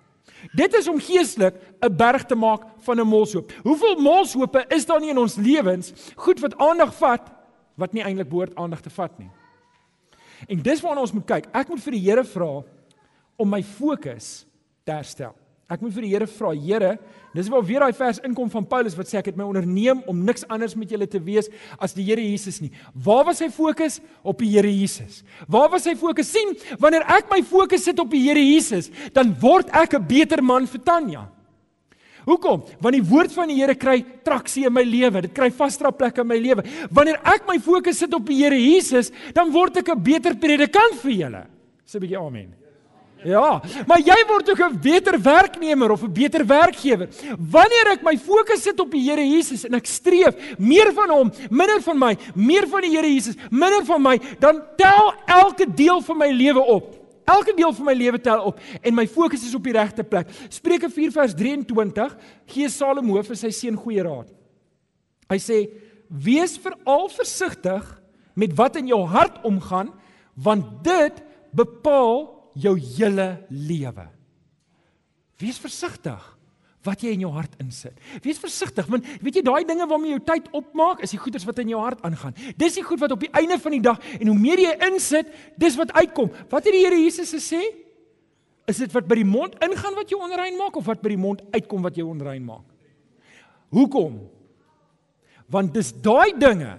Dit 0.54 0.74
is 0.74 0.88
om 0.88 1.00
geestelik 1.00 1.54
'n 1.82 1.96
berg 1.96 2.24
te 2.24 2.34
maak 2.34 2.62
van 2.78 3.00
'n 3.00 3.06
molshoop. 3.06 3.52
Hoeveel 3.62 3.96
molshope 3.96 4.64
is 4.68 4.86
daar 4.86 5.00
nie 5.00 5.10
in 5.10 5.18
ons 5.18 5.36
lewens 5.36 5.92
goed 6.16 6.40
wat 6.40 6.58
aandag 6.58 6.94
vat 6.94 7.32
wat 7.76 7.92
nie 7.92 8.02
eintlik 8.02 8.28
behoort 8.28 8.54
aandag 8.56 8.80
te 8.80 8.90
vat 8.90 9.18
nie. 9.18 9.30
En 10.48 10.62
dis 10.62 10.80
waarna 10.80 11.00
ons 11.00 11.12
moet 11.12 11.26
kyk. 11.26 11.46
Ek 11.52 11.68
moet 11.68 11.80
vir 11.80 11.92
die 11.92 12.00
Here 12.00 12.24
vra 12.24 12.62
om 13.36 13.48
my 13.48 13.62
fokus 13.62 14.46
te 14.84 14.92
herstel. 14.92 15.34
Ek 15.66 15.80
moet 15.82 15.94
vir 15.96 16.04
die 16.06 16.12
Here 16.12 16.26
vra, 16.30 16.52
Here, 16.54 16.92
dis 17.34 17.48
waar 17.50 17.64
weer 17.66 17.82
daai 17.82 17.96
vers 17.98 18.20
inkom 18.24 18.46
van 18.52 18.66
Paulus 18.70 18.94
wat 18.94 19.08
sê 19.10 19.18
ek 19.18 19.32
het 19.32 19.38
my 19.38 19.44
onderneem 19.48 19.98
om 20.06 20.20
niks 20.22 20.46
anders 20.46 20.76
met 20.78 20.92
julle 20.94 21.08
te 21.10 21.18
wees 21.18 21.48
as 21.82 21.94
die 21.96 22.04
Here 22.06 22.22
Jesus 22.22 22.60
nie. 22.62 22.70
Waar 22.94 23.24
was 23.26 23.40
sy 23.42 23.48
fokus? 23.50 23.98
Op 24.22 24.38
die 24.38 24.52
Here 24.52 24.70
Jesus. 24.70 25.24
Waar 25.50 25.72
was 25.72 25.82
sy 25.88 25.96
fokus? 25.98 26.30
sien, 26.30 26.54
wanneer 26.78 27.02
ek 27.10 27.26
my 27.32 27.40
fokus 27.42 27.82
sit 27.82 27.98
op 27.98 28.14
die 28.14 28.22
Here 28.28 28.42
Jesus, 28.42 28.92
dan 29.12 29.34
word 29.42 29.72
ek 29.74 29.94
'n 29.98 30.06
beter 30.06 30.42
man 30.42 30.66
vir 30.66 30.82
Tanya. 30.86 31.26
Hoekom? 32.26 32.62
Want 32.82 32.94
die 32.94 33.02
woord 33.02 33.32
van 33.32 33.48
die 33.48 33.58
Here 33.58 33.74
kry 33.74 34.04
traksie 34.24 34.66
in 34.66 34.72
my 34.72 34.82
lewe. 34.82 35.22
Dit 35.22 35.34
kry 35.34 35.50
vasdra 35.50 35.90
plek 35.90 36.18
in 36.18 36.26
my 36.26 36.38
lewe. 36.38 36.62
Wanneer 36.90 37.20
ek 37.24 37.46
my 37.46 37.58
fokus 37.58 37.98
sit 37.98 38.14
op 38.14 38.26
die 38.26 38.42
Here 38.42 38.56
Jesus, 38.58 39.10
dan 39.34 39.50
word 39.50 39.76
ek 39.78 39.88
'n 39.88 40.02
beter 40.02 40.34
predikant 40.34 40.94
vir 41.02 41.12
julle. 41.12 41.46
Sê 41.86 41.96
'n 41.96 42.00
bietjie 42.00 42.18
amen. 42.18 42.65
Ja, 43.24 43.62
maar 43.88 44.02
jy 44.04 44.16
word 44.28 44.50
ook 44.50 44.60
'n 44.60 44.80
beter 44.80 45.16
werknemer 45.22 45.90
of 45.90 46.02
'n 46.02 46.12
beter 46.12 46.46
werkgewer. 46.46 47.08
Wanneer 47.38 47.92
ek 47.92 48.02
my 48.02 48.18
fokus 48.18 48.62
sit 48.62 48.80
op 48.80 48.90
die 48.90 49.10
Here 49.10 49.24
Jesus 49.24 49.64
en 49.64 49.74
ek 49.74 49.86
streef 49.86 50.58
meer 50.58 50.92
van 50.92 51.10
hom, 51.10 51.32
minder 51.50 51.82
van 51.82 51.98
my, 51.98 52.16
meer 52.34 52.68
van 52.68 52.80
die 52.80 52.90
Here 52.90 53.06
Jesus, 53.06 53.34
minder 53.50 53.84
van 53.84 54.02
my, 54.02 54.20
dan 54.38 54.62
tel 54.76 55.14
elke 55.26 55.74
deel 55.74 56.00
van 56.00 56.18
my 56.18 56.30
lewe 56.30 56.60
op. 56.60 56.94
Elke 57.24 57.52
deel 57.56 57.72
van 57.72 57.84
my 57.84 57.94
lewe 57.94 58.20
tel 58.20 58.40
op 58.42 58.60
en 58.82 58.94
my 58.94 59.06
fokus 59.08 59.46
is 59.46 59.54
op 59.54 59.64
die 59.64 59.72
regte 59.72 60.04
plek. 60.04 60.28
Spreuke 60.48 60.90
4 60.90 61.12
vers 61.12 61.34
23 61.34 62.16
gee 62.46 62.68
Salomo 62.68 63.22
vir 63.22 63.36
sy 63.36 63.50
seun 63.50 63.76
goeie 63.76 64.02
raad. 64.02 64.28
Hy 65.28 65.38
sê: 65.38 65.68
"Wees 66.08 66.58
veral 66.58 67.08
versigtig 67.08 68.02
met 68.34 68.54
wat 68.54 68.76
in 68.76 68.86
jou 68.86 69.04
hart 69.06 69.42
omgaan, 69.42 69.90
want 70.34 70.84
dit 70.84 71.12
bepaal 71.50 72.35
jou 72.56 72.74
hele 72.80 73.28
lewe. 73.50 74.06
Wees 75.40 75.60
versigtig 75.60 76.22
wat 76.86 77.02
jy 77.02 77.12
in 77.16 77.24
jou 77.24 77.32
hart 77.34 77.56
insit. 77.62 77.96
Wees 78.24 78.38
versigtig 78.40 78.86
want 78.90 79.06
weet 79.24 79.40
jy 79.40 79.44
daai 79.46 79.64
dinge 79.68 79.88
waarmee 79.90 80.12
jy 80.12 80.18
jou 80.18 80.26
tyd 80.28 80.46
opmaak 80.56 81.02
is 81.04 81.12
die 81.14 81.20
goeders 81.20 81.46
wat 81.48 81.58
in 81.62 81.72
jou 81.74 81.80
hart 81.82 82.04
aangaan. 82.06 82.36
Dis 82.58 82.78
die 82.78 82.84
goed 82.86 83.02
wat 83.02 83.14
op 83.16 83.24
die 83.24 83.32
einde 83.36 83.58
van 83.62 83.76
die 83.76 83.82
dag 83.84 83.98
en 84.20 84.30
hoe 84.30 84.38
meer 84.38 84.62
jy 84.62 84.74
insit, 84.88 85.32
dis 85.58 85.78
wat 85.80 85.92
uitkom. 85.96 86.30
Wat 86.52 86.64
het 86.64 86.76
die 86.76 86.84
Here 86.84 87.00
Jesus 87.00 87.34
gesê? 87.34 87.62
Is 88.66 88.80
dit 88.82 88.94
wat 88.94 89.06
by 89.06 89.20
die 89.20 89.28
mond 89.28 89.54
ingaan 89.62 89.94
wat 89.98 90.10
jou 90.10 90.18
onrein 90.22 90.56
maak 90.58 90.78
of 90.78 90.86
wat 90.88 91.02
by 91.02 91.12
die 91.14 91.20
mond 91.20 91.42
uitkom 91.54 91.84
wat 91.86 91.98
jou 91.98 92.08
onrein 92.10 92.42
maak? 92.46 92.64
Hoekom? 93.74 94.18
Want 95.50 95.74
dis 95.74 95.92
daai 96.02 96.34
dinge 96.38 96.74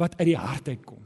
wat 0.00 0.16
uit 0.20 0.30
die 0.30 0.38
hart 0.40 0.68
uitkom. 0.72 1.00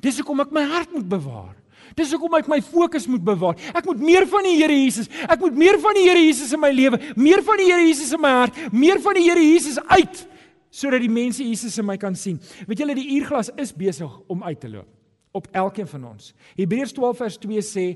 Dis 0.00 0.20
hoekom 0.20 0.44
ek 0.44 0.52
my 0.54 0.64
hart 0.68 0.92
moet 0.96 1.08
bewaar. 1.08 1.56
Dis 1.98 2.12
hoekom 2.14 2.36
ek 2.38 2.50
my 2.50 2.60
fokus 2.64 3.08
moet 3.10 3.24
bewaar. 3.24 3.58
Ek 3.74 3.86
moet 3.88 4.02
meer 4.02 4.26
van 4.30 4.46
die 4.46 4.56
Here 4.58 4.76
Jesus. 4.76 5.10
Ek 5.26 5.40
moet 5.42 5.56
meer 5.58 5.80
van 5.82 5.96
die 5.98 6.06
Here 6.08 6.20
Jesus 6.22 6.52
in 6.56 6.62
my 6.62 6.70
lewe, 6.74 7.00
meer 7.16 7.42
van 7.46 7.60
die 7.60 7.70
Here 7.70 7.82
Jesus 7.86 8.14
in 8.16 8.22
my 8.22 8.34
hart, 8.42 8.60
meer 8.72 9.02
van 9.02 9.18
die 9.18 9.26
Here 9.28 9.42
Jesus 9.44 9.80
uit 9.90 10.26
sodat 10.70 11.02
die 11.02 11.10
mense 11.10 11.42
Jesus 11.42 11.74
in 11.82 11.86
my 11.88 11.96
kan 11.98 12.14
sien. 12.14 12.36
Weet 12.68 12.78
julle 12.84 12.94
die 12.94 13.08
uurglas 13.16 13.48
is 13.58 13.72
besig 13.74 14.12
om 14.30 14.44
uit 14.46 14.60
te 14.62 14.68
loop 14.70 14.86
op 15.34 15.48
elkeen 15.54 15.86
van 15.86 16.04
ons. 16.12 16.30
Hebreërs 16.58 16.94
12 16.94 17.18
vers 17.18 17.38
2 17.42 17.64
sê 17.66 17.86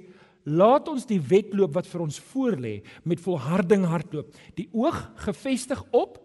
Laat 0.45 0.91
ons 0.93 1.07
die 1.09 1.21
wedloop 1.25 1.73
wat 1.73 1.87
vir 1.89 2.03
ons 2.05 2.19
voorlê 2.33 2.75
met 3.09 3.23
volharding 3.25 3.87
hardloop. 3.89 4.29
Die 4.59 4.69
oog 4.77 4.99
gefestig 5.25 5.81
op 5.89 6.19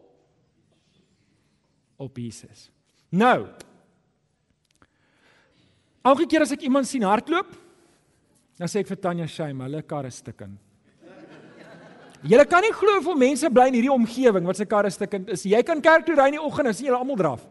op 1.99 2.19
Jesus. 2.19 2.67
Nou, 3.11 3.47
Elke 6.09 6.25
keer 6.29 6.45
as 6.45 6.53
ek 6.55 6.65
iemand 6.65 6.87
sien 6.89 7.05
hardloop, 7.05 7.51
dan 8.59 8.71
sê 8.71 8.81
ek 8.81 8.89
vir 8.89 8.99
Tanya 9.03 9.27
Shame, 9.29 9.63
hulle 9.67 9.83
kar 9.85 10.07
is 10.09 10.17
stikken. 10.23 10.57
Julle 12.27 12.43
kan 12.49 12.65
nie 12.65 12.73
glo 12.75 12.97
hoeveel 12.97 13.15
mense 13.19 13.47
bly 13.53 13.69
in 13.69 13.77
hierdie 13.77 13.93
omgewing 13.93 14.47
wat 14.49 14.59
se 14.59 14.65
kar 14.67 14.89
is 14.89 14.97
stikken 14.99 15.29
is. 15.31 15.45
Jy 15.47 15.61
kan 15.63 15.79
kerk 15.83 16.03
toe 16.07 16.17
ry 16.17 16.27
in 16.27 16.35
die 16.35 16.43
oggend 16.43 16.67
en 16.67 16.75
sien 16.75 16.89
julle 16.89 16.99
almal 16.99 17.19
draf. 17.19 17.45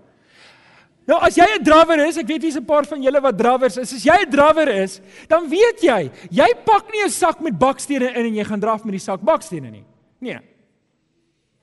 Nou 1.09 1.17
as 1.25 1.39
jy 1.41 1.47
'n 1.57 1.65
drawer 1.65 2.05
is, 2.05 2.19
ek 2.19 2.27
weet 2.29 2.43
hier's 2.43 2.59
'n 2.61 2.67
paar 2.67 2.85
van 2.85 3.01
julle 3.03 3.21
wat 3.21 3.39
drawers 3.39 3.79
is. 3.79 3.95
As 3.95 4.05
jy 4.05 4.27
'n 4.27 4.31
drawer 4.31 4.69
is, 4.69 5.01
dan 5.27 5.49
weet 5.49 5.81
jy, 5.81 6.11
jy 6.31 6.49
pak 6.67 6.93
nie 6.93 7.03
'n 7.05 7.11
sak 7.11 7.41
met 7.41 7.59
bakstene 7.59 8.13
in 8.13 8.27
en 8.27 8.35
jy 8.35 8.45
gaan 8.45 8.61
draf 8.61 8.85
met 8.85 8.93
die 8.93 9.01
sak 9.01 9.21
bakstene 9.21 9.71
nie. 9.71 9.85
Nee. 10.21 10.39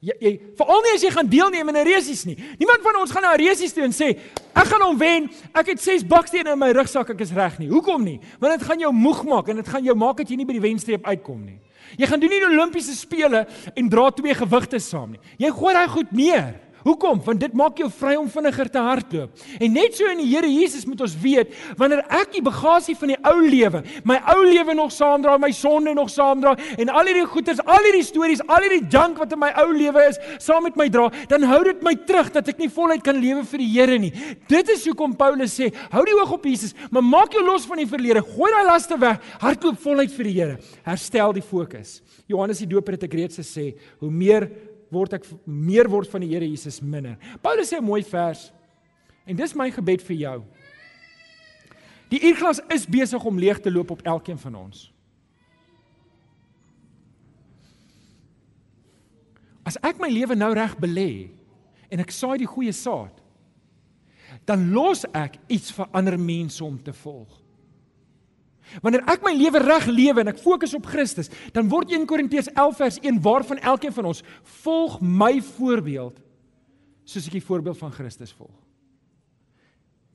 Jy, 0.06 0.14
jy 0.22 0.32
veral 0.60 0.84
nie 0.86 0.94
as 0.94 1.04
jy 1.06 1.12
gaan 1.16 1.30
deelneem 1.30 1.70
in 1.72 1.78
'n 1.82 1.88
resies 1.88 2.26
nie. 2.26 2.38
Niemand 2.60 2.82
van 2.86 3.00
ons 3.02 3.12
gaan 3.12 3.24
na 3.24 3.34
'n 3.34 3.42
resies 3.42 3.74
toe 3.74 3.84
en 3.84 3.92
sê 3.92 4.18
ek 4.54 4.68
gaan 4.68 4.82
hom 4.82 4.98
wen. 4.98 5.30
Ek 5.54 5.68
het 5.68 5.82
6 5.82 6.04
bakstene 6.04 6.52
in 6.52 6.60
my 6.60 6.72
rugsak, 6.72 7.10
ek 7.10 7.22
is 7.22 7.32
reg 7.32 7.58
nie. 7.60 7.70
Hoekom 7.70 8.04
nie? 8.04 8.20
Want 8.40 8.60
dit 8.60 8.68
gaan 8.68 8.80
jou 8.80 8.94
moeg 8.94 9.24
maak 9.24 9.48
en 9.50 9.56
dit 9.56 9.68
gaan 9.68 9.84
jou 9.84 9.96
maak 9.96 10.18
dat 10.18 10.30
jy 10.30 10.36
nie 10.36 10.46
by 10.46 10.54
die 10.54 10.62
wenstreep 10.62 11.06
uitkom 11.06 11.46
nie. 11.46 11.60
Jy 11.98 12.06
gaan 12.08 12.20
doen 12.20 12.30
nie 12.30 12.40
die 12.40 12.50
Olimpiese 12.50 12.96
spele 12.96 13.48
en 13.76 13.90
dra 13.90 14.12
twee 14.12 14.34
gewigte 14.34 14.80
saam 14.80 15.12
nie. 15.12 15.20
Jy 15.38 15.52
gooi 15.52 15.74
daai 15.74 15.88
goed 15.88 16.12
neer. 16.12 16.56
Hoekom? 16.86 17.18
Want 17.26 17.42
dit 17.42 17.54
maak 17.58 17.80
jou 17.82 17.88
vry 17.90 18.14
om 18.20 18.28
vinniger 18.30 18.70
te 18.70 18.82
hardloop. 18.82 19.46
En 19.58 19.72
net 19.74 19.96
so 19.98 20.06
in 20.12 20.20
die 20.22 20.28
Here 20.30 20.50
Jesus 20.52 20.84
moet 20.86 21.00
ons 21.02 21.16
weet, 21.18 21.54
wanneer 21.80 22.04
ek 22.14 22.36
die 22.36 22.44
bagasie 22.46 22.94
van 23.00 23.14
die 23.14 23.18
ou 23.26 23.40
lewe, 23.42 23.82
my 24.06 24.20
ou 24.36 24.44
lewe 24.46 24.76
nog 24.78 24.92
saamdra, 24.94 25.38
my 25.42 25.50
sonde 25.56 25.96
nog 25.98 26.12
saamdra 26.14 26.54
en 26.78 26.92
al 26.94 27.10
hierdie 27.10 27.26
goeters, 27.32 27.62
al 27.66 27.88
hierdie 27.88 28.04
stories, 28.06 28.44
al 28.46 28.68
hierdie 28.68 28.84
junk 28.92 29.18
wat 29.22 29.34
in 29.34 29.42
my 29.42 29.50
ou 29.64 29.72
lewe 29.74 30.04
is, 30.12 30.20
saam 30.44 30.68
met 30.68 30.78
my 30.78 30.86
dra, 30.94 31.08
dan 31.32 31.48
hou 31.50 31.62
dit 31.66 31.82
my 31.86 31.96
terug 32.06 32.30
dat 32.36 32.54
ek 32.54 32.62
nie 32.62 32.70
voluit 32.74 33.02
kan 33.06 33.18
lewe 33.18 33.42
vir 33.50 33.64
die 33.64 33.72
Here 33.76 33.98
nie. 34.02 34.12
Dit 34.52 34.70
is 34.76 34.86
hoekom 34.86 35.18
Paulus 35.18 35.58
sê, 35.58 35.72
hou 35.94 36.06
die 36.06 36.16
oog 36.20 36.38
op 36.38 36.46
Jesus, 36.46 36.76
maar 36.94 37.06
maak 37.06 37.34
jou 37.34 37.42
los 37.46 37.66
van 37.70 37.82
die 37.82 37.90
verlede, 37.90 38.22
gooi 38.36 38.52
daai 38.54 38.70
laste 38.70 39.00
weg, 39.02 39.26
hardloop 39.42 39.82
voluit 39.82 40.14
vir 40.14 40.30
die 40.30 40.38
Here. 40.38 40.62
Herstel 40.86 41.34
die 41.40 41.46
fokus. 41.46 41.98
Johannes 42.30 42.62
die 42.62 42.70
Doper 42.70 43.00
het 43.00 43.10
ek 43.10 43.18
reeds 43.18 43.42
gesê, 43.42 43.72
hoe 44.02 44.14
meer 44.14 44.50
word 44.96 45.18
ek 45.20 45.28
meer 45.46 45.90
word 45.92 46.10
van 46.12 46.24
die 46.24 46.32
Here 46.32 46.48
Jesus 46.48 46.82
minder. 46.82 47.18
Paulus 47.44 47.72
sê 47.72 47.78
'n 47.78 47.86
mooi 47.86 48.04
vers. 48.04 48.52
En 49.26 49.36
dis 49.36 49.56
my 49.56 49.72
gebed 49.72 50.02
vir 50.06 50.16
jou. 50.16 50.44
Die 52.10 52.22
uurglas 52.30 52.62
is 52.70 52.86
besig 52.86 53.24
om 53.26 53.40
leeg 53.40 53.60
te 53.60 53.72
loop 53.72 53.92
op 53.92 54.02
elkeen 54.06 54.38
van 54.38 54.56
ons. 54.56 54.92
As 59.66 59.80
ek 59.82 59.98
my 60.00 60.12
lewe 60.14 60.36
nou 60.38 60.54
reg 60.54 60.78
belê 60.78 61.32
en 61.90 62.00
ek 62.00 62.14
saai 62.14 62.38
die 62.38 62.50
goeie 62.50 62.74
saad, 62.74 63.18
dan 64.46 64.70
los 64.74 65.06
ek 65.14 65.40
iets 65.50 65.72
vir 65.74 65.90
ander 65.92 66.20
mense 66.22 66.62
om 66.64 66.78
te 66.78 66.94
volg. 66.94 67.45
Wanneer 68.82 69.04
ek 69.12 69.24
my 69.26 69.34
lewe 69.36 69.62
reg 69.64 69.88
lewe 69.88 70.24
en 70.24 70.32
ek 70.34 70.42
fokus 70.42 70.74
op 70.78 70.88
Christus, 70.90 71.30
dan 71.54 71.70
word 71.72 71.92
1 71.94 72.06
Korintiërs 72.10 72.52
11 72.54 72.78
vers 72.78 73.00
1 73.02 73.22
waarvan 73.22 73.62
elkeen 73.62 73.94
van 73.96 74.12
ons 74.12 74.24
volg 74.64 75.00
my 75.02 75.40
voorbeeld 75.56 76.22
soos 77.06 77.28
ek 77.28 77.38
die 77.38 77.46
voorbeeld 77.46 77.78
van 77.78 77.94
Christus 77.94 78.34
volg. 78.34 78.56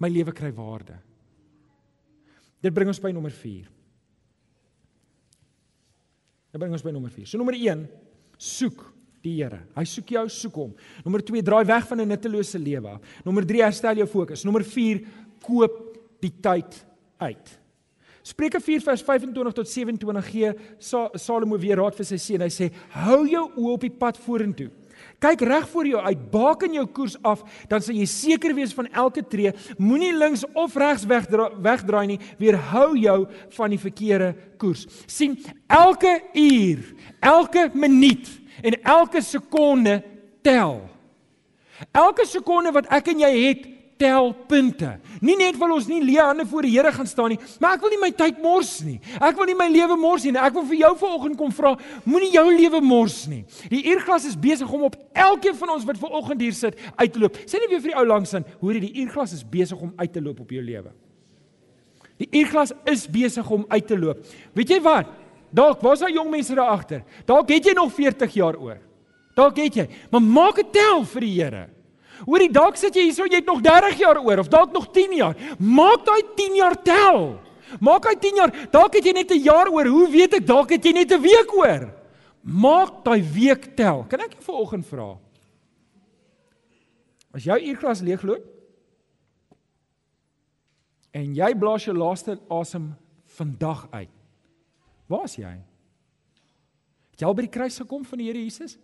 My 0.00 0.08
lewe 0.10 0.32
kry 0.34 0.50
waarde. 0.56 0.96
Dit 2.60 2.74
bring 2.76 2.90
ons 2.90 3.00
by 3.00 3.12
nommer 3.14 3.32
4. 3.32 3.68
Dit 6.50 6.58
bring 6.58 6.72
ons 6.74 6.84
by 6.84 6.92
nommer 6.92 7.12
4. 7.14 7.28
So 7.30 7.38
nommer 7.38 7.56
1, 7.56 7.84
soek 8.40 8.82
die 9.24 9.36
Here. 9.36 9.60
Hy 9.76 9.84
soek 9.88 10.14
jou, 10.16 10.24
soek 10.32 10.58
hom. 10.62 10.72
Nommer 11.04 11.22
2, 11.26 11.44
draai 11.44 11.64
weg 11.68 11.86
van 11.86 12.00
'n 12.00 12.08
nuttelose 12.08 12.58
lewe. 12.58 12.98
Nommer 13.24 13.44
3, 13.44 13.62
herstel 13.62 13.96
jou 13.96 14.06
fokus. 14.06 14.44
Nommer 14.44 14.64
4, 14.64 15.04
koop 15.40 15.96
die 16.20 16.32
tyd 16.40 16.84
uit. 17.18 17.59
Spreuke 18.30 18.60
4 18.62 18.84
vers 18.84 19.02
25 19.02 19.56
tot 19.56 19.68
27 19.68 20.28
gee 20.30 20.52
Salomo 20.78 21.58
weer 21.58 21.80
raad 21.80 21.96
vir 21.98 22.06
sy 22.06 22.18
seun. 22.20 22.44
Hy 22.46 22.52
sê: 22.54 22.70
"Hou 22.94 23.24
jou 23.26 23.48
oë 23.56 23.72
op 23.74 23.86
die 23.86 23.90
pad 23.90 24.18
vorentoe. 24.18 24.70
Kyk 25.20 25.40
reg 25.44 25.68
voor 25.68 25.86
jou 25.86 26.00
uit, 26.00 26.30
baken 26.30 26.72
jou 26.72 26.86
koers 26.86 27.16
af, 27.22 27.42
dan 27.68 27.82
sal 27.84 27.96
jy 27.96 28.06
seker 28.08 28.54
wees 28.56 28.72
van 28.76 28.86
elke 28.86 29.22
tree. 29.22 29.52
Moenie 29.78 30.12
links 30.16 30.44
of 30.54 30.76
regs 30.76 31.04
wegdraai, 31.08 31.56
wegdraai 31.60 32.06
nie. 32.06 32.20
Weerhou 32.40 32.96
jou 32.96 33.26
van 33.56 33.70
die 33.70 33.80
verkeerde 33.80 34.34
koers. 34.58 34.86
sien 35.06 35.38
elke 35.66 36.20
uur, 36.34 36.94
elke 37.20 37.70
minuut 37.74 38.28
en 38.62 38.82
elke 38.82 39.20
sekonde 39.20 40.02
tel. 40.42 40.80
Elke 41.92 42.26
sekonde 42.26 42.72
wat 42.72 42.88
ek 42.92 43.08
en 43.08 43.20
jy 43.20 43.32
het, 43.48 43.68
tel 44.00 44.30
punte. 44.48 44.94
Nie 45.20 45.36
net 45.38 45.58
wil 45.60 45.74
ons 45.76 45.88
nie 45.90 46.00
leë 46.04 46.30
hande 46.30 46.46
voor 46.48 46.64
die 46.66 46.72
Here 46.72 46.92
gaan 46.94 47.08
staan 47.08 47.34
nie, 47.34 47.38
maar 47.60 47.76
ek 47.76 47.84
wil 47.84 47.92
nie 47.92 48.00
my 48.00 48.10
tyd 48.16 48.40
mors 48.42 48.72
nie. 48.86 48.96
Ek 49.20 49.36
wil 49.36 49.50
nie 49.50 49.56
my 49.58 49.68
lewe 49.72 49.98
mors 50.00 50.24
nie. 50.24 50.32
Ek 50.40 50.56
wil 50.56 50.64
vir 50.70 50.80
jou 50.80 50.92
vanoggend 51.02 51.38
kom 51.40 51.52
vra, 51.54 51.74
moenie 52.08 52.32
jou 52.34 52.46
lewe 52.48 52.80
mors 52.84 53.22
nie. 53.30 53.42
Die 53.72 53.82
uurglas 53.92 54.26
is 54.30 54.38
besig 54.40 54.70
om 54.72 54.86
op 54.88 54.96
elkeen 55.12 55.56
van 55.60 55.74
ons 55.76 55.86
wat 55.88 56.00
vanoggend 56.00 56.44
hier 56.46 56.56
sit 56.56 56.80
uit 56.96 57.12
te 57.12 57.22
loop. 57.22 57.38
Sê 57.44 57.60
net 57.60 57.72
weer 57.72 57.82
vir 57.84 57.92
die 57.92 57.98
ou 58.00 58.06
langs 58.08 58.34
aan, 58.38 58.46
hoor 58.62 58.78
jy 58.78 58.84
die 58.88 59.04
uurglas 59.04 59.36
is 59.36 59.44
besig 59.44 59.80
om 59.80 59.92
uit 60.00 60.12
te 60.12 60.22
loop 60.24 60.40
op 60.46 60.54
jou 60.54 60.64
lewe. 60.64 60.92
Die 62.20 62.28
uurglas 62.42 62.74
is 62.90 63.06
besig 63.08 63.48
om 63.50 63.64
uit 63.68 63.86
te 63.88 63.96
loop. 63.98 64.20
Weet 64.56 64.76
jy 64.76 64.80
wat? 64.84 65.08
Dalk 65.50 65.82
was 65.82 66.02
daar 66.04 66.12
jong 66.12 66.30
mense 66.30 66.54
daar 66.54 66.72
agter. 66.76 67.02
Dalk 67.26 67.50
het 67.50 67.70
jy 67.70 67.74
nog 67.74 67.92
40 67.96 68.34
jaar 68.36 68.58
oor. 68.60 68.78
Dalk 69.36 69.58
het 69.62 69.78
jy, 69.80 69.86
maar 70.12 70.22
maak 70.22 70.60
dit 70.60 70.72
tel 70.74 71.04
vir 71.14 71.26
die 71.26 71.36
Here. 71.38 71.62
Hoorie, 72.26 72.50
dalk 72.52 72.76
sit 72.76 72.94
jy 72.94 73.06
hierso, 73.09 73.24
jy 73.24 73.40
het 73.40 73.48
nog 73.48 73.62
30 73.64 73.98
jaar 74.00 74.20
oor 74.20 74.42
of 74.42 74.50
dalk 74.52 74.72
nog 74.72 74.90
10 74.92 75.16
jaar. 75.16 75.37
Maak 75.59 76.04
daai 76.04 76.22
10 76.37 76.59
jaar 76.59 76.76
tel. 76.83 77.40
Maak 77.80 78.02
daai 78.09 78.18
10 78.20 78.40
jaar, 78.40 78.52
dalk 78.72 78.98
het 78.98 79.04
jy 79.04 79.12
net 79.12 79.30
'n 79.30 79.42
jaar 79.42 79.68
oor. 79.68 79.87
Hoe 79.87 80.11
weet 80.11 80.35
ek 80.35 80.46
dalk 80.46 80.70
het 80.70 80.85
jy 80.85 80.92
net 80.92 81.12
'n 81.12 81.20
week 81.20 81.54
oor? 81.54 81.94
Maak 82.42 83.04
daai 83.04 83.22
week 83.22 83.76
tel. 83.76 84.04
Kan 84.09 84.20
ek 84.20 84.33
jou 84.33 84.42
vanoggend 84.42 84.87
vra? 84.87 85.18
As 87.33 87.44
jou 87.44 87.59
uurglas 87.59 88.00
leegloop 88.00 88.44
en 91.12 91.35
jy 91.35 91.54
blaas 91.54 91.85
jou 91.85 91.94
laaste 91.96 92.38
asem 92.48 92.96
vandag 93.37 93.87
uit. 93.90 94.11
Waar 95.06 95.24
is 95.24 95.37
jy? 95.37 95.52
Het 97.11 97.20
jy 97.20 97.26
al 97.26 97.35
by 97.35 97.42
die 97.42 97.54
kruis 97.54 97.78
gekom 97.78 98.04
van 98.04 98.18
die 98.18 98.26
Here 98.26 98.38
Jesus? 98.38 98.78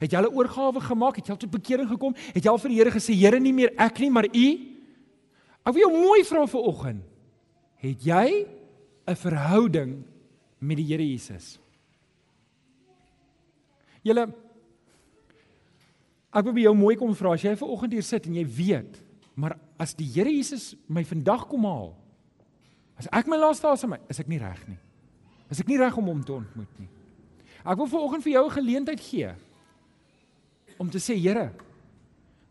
Het 0.00 0.12
jy 0.12 0.20
'n 0.20 0.34
oorgawe 0.34 0.80
gemaak? 0.80 1.16
Het 1.16 1.26
jy 1.26 1.36
tot 1.36 1.50
bekering 1.50 1.88
gekom? 1.88 2.14
Het 2.14 2.44
jy 2.44 2.50
al 2.50 2.58
vir 2.58 2.68
die 2.68 2.78
Here 2.78 2.90
gesê, 2.90 3.14
Here, 3.14 3.40
nie 3.40 3.52
meer 3.52 3.72
ek 3.76 3.98
nie, 3.98 4.10
maar 4.10 4.26
U? 4.26 4.48
Ek 5.64 5.74
wil 5.74 5.82
jou 5.82 5.92
mooi 5.92 6.24
vra 6.24 6.46
vir 6.46 6.60
oggend. 6.60 7.02
Het 7.76 8.04
jy 8.04 8.46
'n 9.06 9.14
verhouding 9.14 10.04
met 10.58 10.76
die 10.76 10.86
Here 10.86 11.02
Jesus? 11.02 11.58
Julle 14.02 14.34
Ek 16.28 16.44
wil 16.44 16.52
by 16.52 16.60
jou 16.60 16.74
mooi 16.76 16.96
kom 16.96 17.14
vra 17.16 17.32
as 17.32 17.42
jy 17.42 17.54
ver 17.56 17.70
oggend 17.72 17.92
hier 17.92 18.04
sit 18.04 18.26
en 18.26 18.34
jy 18.34 18.44
weet, 18.44 19.00
maar 19.34 19.56
as 19.80 19.94
die 19.94 20.06
Here 20.12 20.30
Jesus 20.30 20.74
my 20.86 21.02
vandag 21.04 21.46
kom 21.48 21.64
haal, 21.64 21.96
as 22.98 23.08
ek 23.12 23.26
my 23.26 23.36
laaste 23.36 23.66
asem 23.70 23.92
uit, 23.92 24.04
is 24.10 24.20
ek 24.20 24.28
nie 24.28 24.38
reg 24.38 24.60
nie. 24.68 24.78
Is 25.48 25.60
ek 25.60 25.70
nie 25.70 25.78
reg 25.80 25.96
om 25.96 26.04
hom 26.04 26.22
te 26.22 26.34
ontmoet 26.36 26.80
nie. 26.82 26.88
Ek 27.64 27.78
wil 27.78 27.88
ver 27.88 28.04
oggend 28.04 28.22
vir 28.22 28.32
jou 28.32 28.44
'n 28.44 28.56
geleentheid 28.58 29.00
gee 29.00 29.34
om 30.78 30.90
te 30.90 31.00
sê 31.02 31.16
Here, 31.18 31.50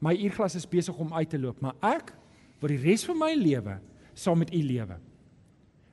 my 0.04 0.14
uurglas 0.14 0.58
is 0.60 0.68
besig 0.70 0.98
om 1.00 1.14
uit 1.14 1.30
te 1.30 1.40
loop, 1.42 1.60
maar 1.64 1.78
ek 1.82 2.14
vir 2.62 2.74
die 2.74 2.82
res 2.84 3.06
van 3.08 3.18
my 3.20 3.32
lewe 3.38 3.80
saam 4.18 4.40
met 4.42 4.54
U 4.54 4.62
lewe. 4.62 4.98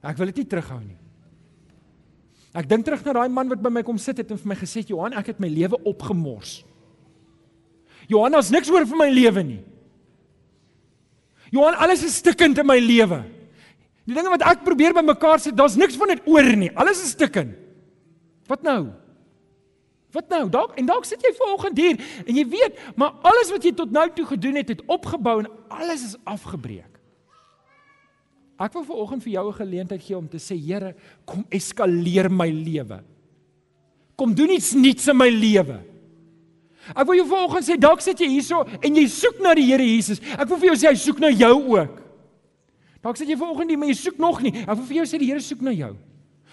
Ek 0.04 0.20
wil 0.20 0.32
dit 0.32 0.42
nie 0.42 0.50
terughou 0.52 0.80
nie. 0.82 0.98
Ek 2.54 2.68
dink 2.70 2.86
terug 2.86 3.02
na 3.02 3.16
daai 3.16 3.32
man 3.32 3.50
wat 3.50 3.62
by 3.64 3.72
my 3.72 3.82
kom 3.86 3.98
sit 3.98 4.20
het 4.20 4.30
en 4.30 4.38
vir 4.38 4.52
my 4.52 4.56
gesê 4.58 4.84
het 4.84 4.92
Johan, 4.92 5.16
ek 5.18 5.32
het 5.32 5.40
my 5.42 5.50
lewe 5.50 5.80
opgemors. 5.90 6.60
Johan, 8.10 8.36
daar's 8.36 8.52
niks 8.52 8.70
oor 8.70 8.84
vir 8.86 9.00
my 9.00 9.08
lewe 9.10 9.42
nie. 9.46 9.62
Johan, 11.54 11.78
alles 11.82 12.04
is 12.06 12.18
stikkend 12.20 12.60
in 12.60 12.68
my 12.68 12.76
lewe. 12.82 13.22
Die 14.04 14.14
dinge 14.14 14.32
wat 14.32 14.44
ek 14.46 14.64
probeer 14.66 14.94
bymekaar 14.96 15.40
sit, 15.40 15.56
daar's 15.56 15.78
niks 15.80 15.96
van 15.98 16.12
dit 16.12 16.26
oor 16.28 16.50
nie. 16.58 16.70
Alles 16.76 17.00
is 17.02 17.14
stikkend. 17.16 17.56
Wat 18.50 18.62
nou? 18.66 18.92
Wat 20.14 20.30
nou? 20.30 20.44
Dalk 20.50 20.76
en 20.78 20.86
dalk 20.86 21.06
sit 21.08 21.22
jy 21.24 21.32
vanoggend 21.34 21.78
hier 21.80 22.02
en 22.22 22.36
jy 22.38 22.44
weet, 22.46 22.76
maar 23.00 23.16
alles 23.26 23.50
wat 23.50 23.64
jy 23.66 23.72
tot 23.74 23.94
nou 23.94 24.06
toe 24.14 24.26
gedoen 24.28 24.60
het, 24.60 24.70
het 24.70 24.84
opgebou 24.86 25.40
en 25.42 25.48
alles 25.74 26.04
is 26.12 26.18
afgebreek. 26.22 26.90
Ek 28.62 28.76
wil 28.76 28.84
vanoggend 28.86 29.24
vir 29.24 29.32
jou 29.32 29.48
'n 29.48 29.58
geleentheid 29.58 30.02
gee 30.02 30.16
om 30.16 30.28
te 30.28 30.38
sê, 30.38 30.54
Here, 30.54 30.94
kom 31.24 31.44
eskaleer 31.50 32.30
my 32.30 32.48
lewe. 32.50 33.02
Kom 34.16 34.34
doen 34.34 34.50
iets 34.50 34.72
nuuts 34.72 35.08
in 35.08 35.16
my 35.16 35.28
lewe. 35.28 35.82
Ek 36.94 37.06
wil 37.06 37.16
jou 37.16 37.26
vanoggend 37.26 37.64
sê, 37.64 37.76
dalk 37.76 38.00
sit 38.00 38.18
jy 38.18 38.28
hierso 38.28 38.64
en 38.80 38.94
jy 38.94 39.06
soek 39.08 39.40
na 39.40 39.54
die 39.54 39.66
Here 39.66 39.82
Jesus. 39.82 40.20
Ek 40.38 40.48
wil 40.48 40.58
vir 40.58 40.68
jou 40.68 40.76
sê 40.76 40.88
hy 40.88 40.94
soek 40.94 41.18
na 41.18 41.28
jou 41.28 41.78
ook. 41.78 42.00
Dalk 43.02 43.16
sit 43.16 43.28
jy 43.28 43.36
vanoggend 43.36 43.70
hier 43.70 43.78
maar 43.78 43.88
jy 43.88 43.94
soek 43.94 44.18
nog 44.18 44.40
nie. 44.42 44.52
Ek 44.52 44.76
wil 44.76 44.84
vir 44.84 44.96
jou 44.96 45.04
sê 45.06 45.18
die 45.18 45.26
Here 45.26 45.40
soek 45.40 45.60
na 45.60 45.72
jou. 45.72 45.96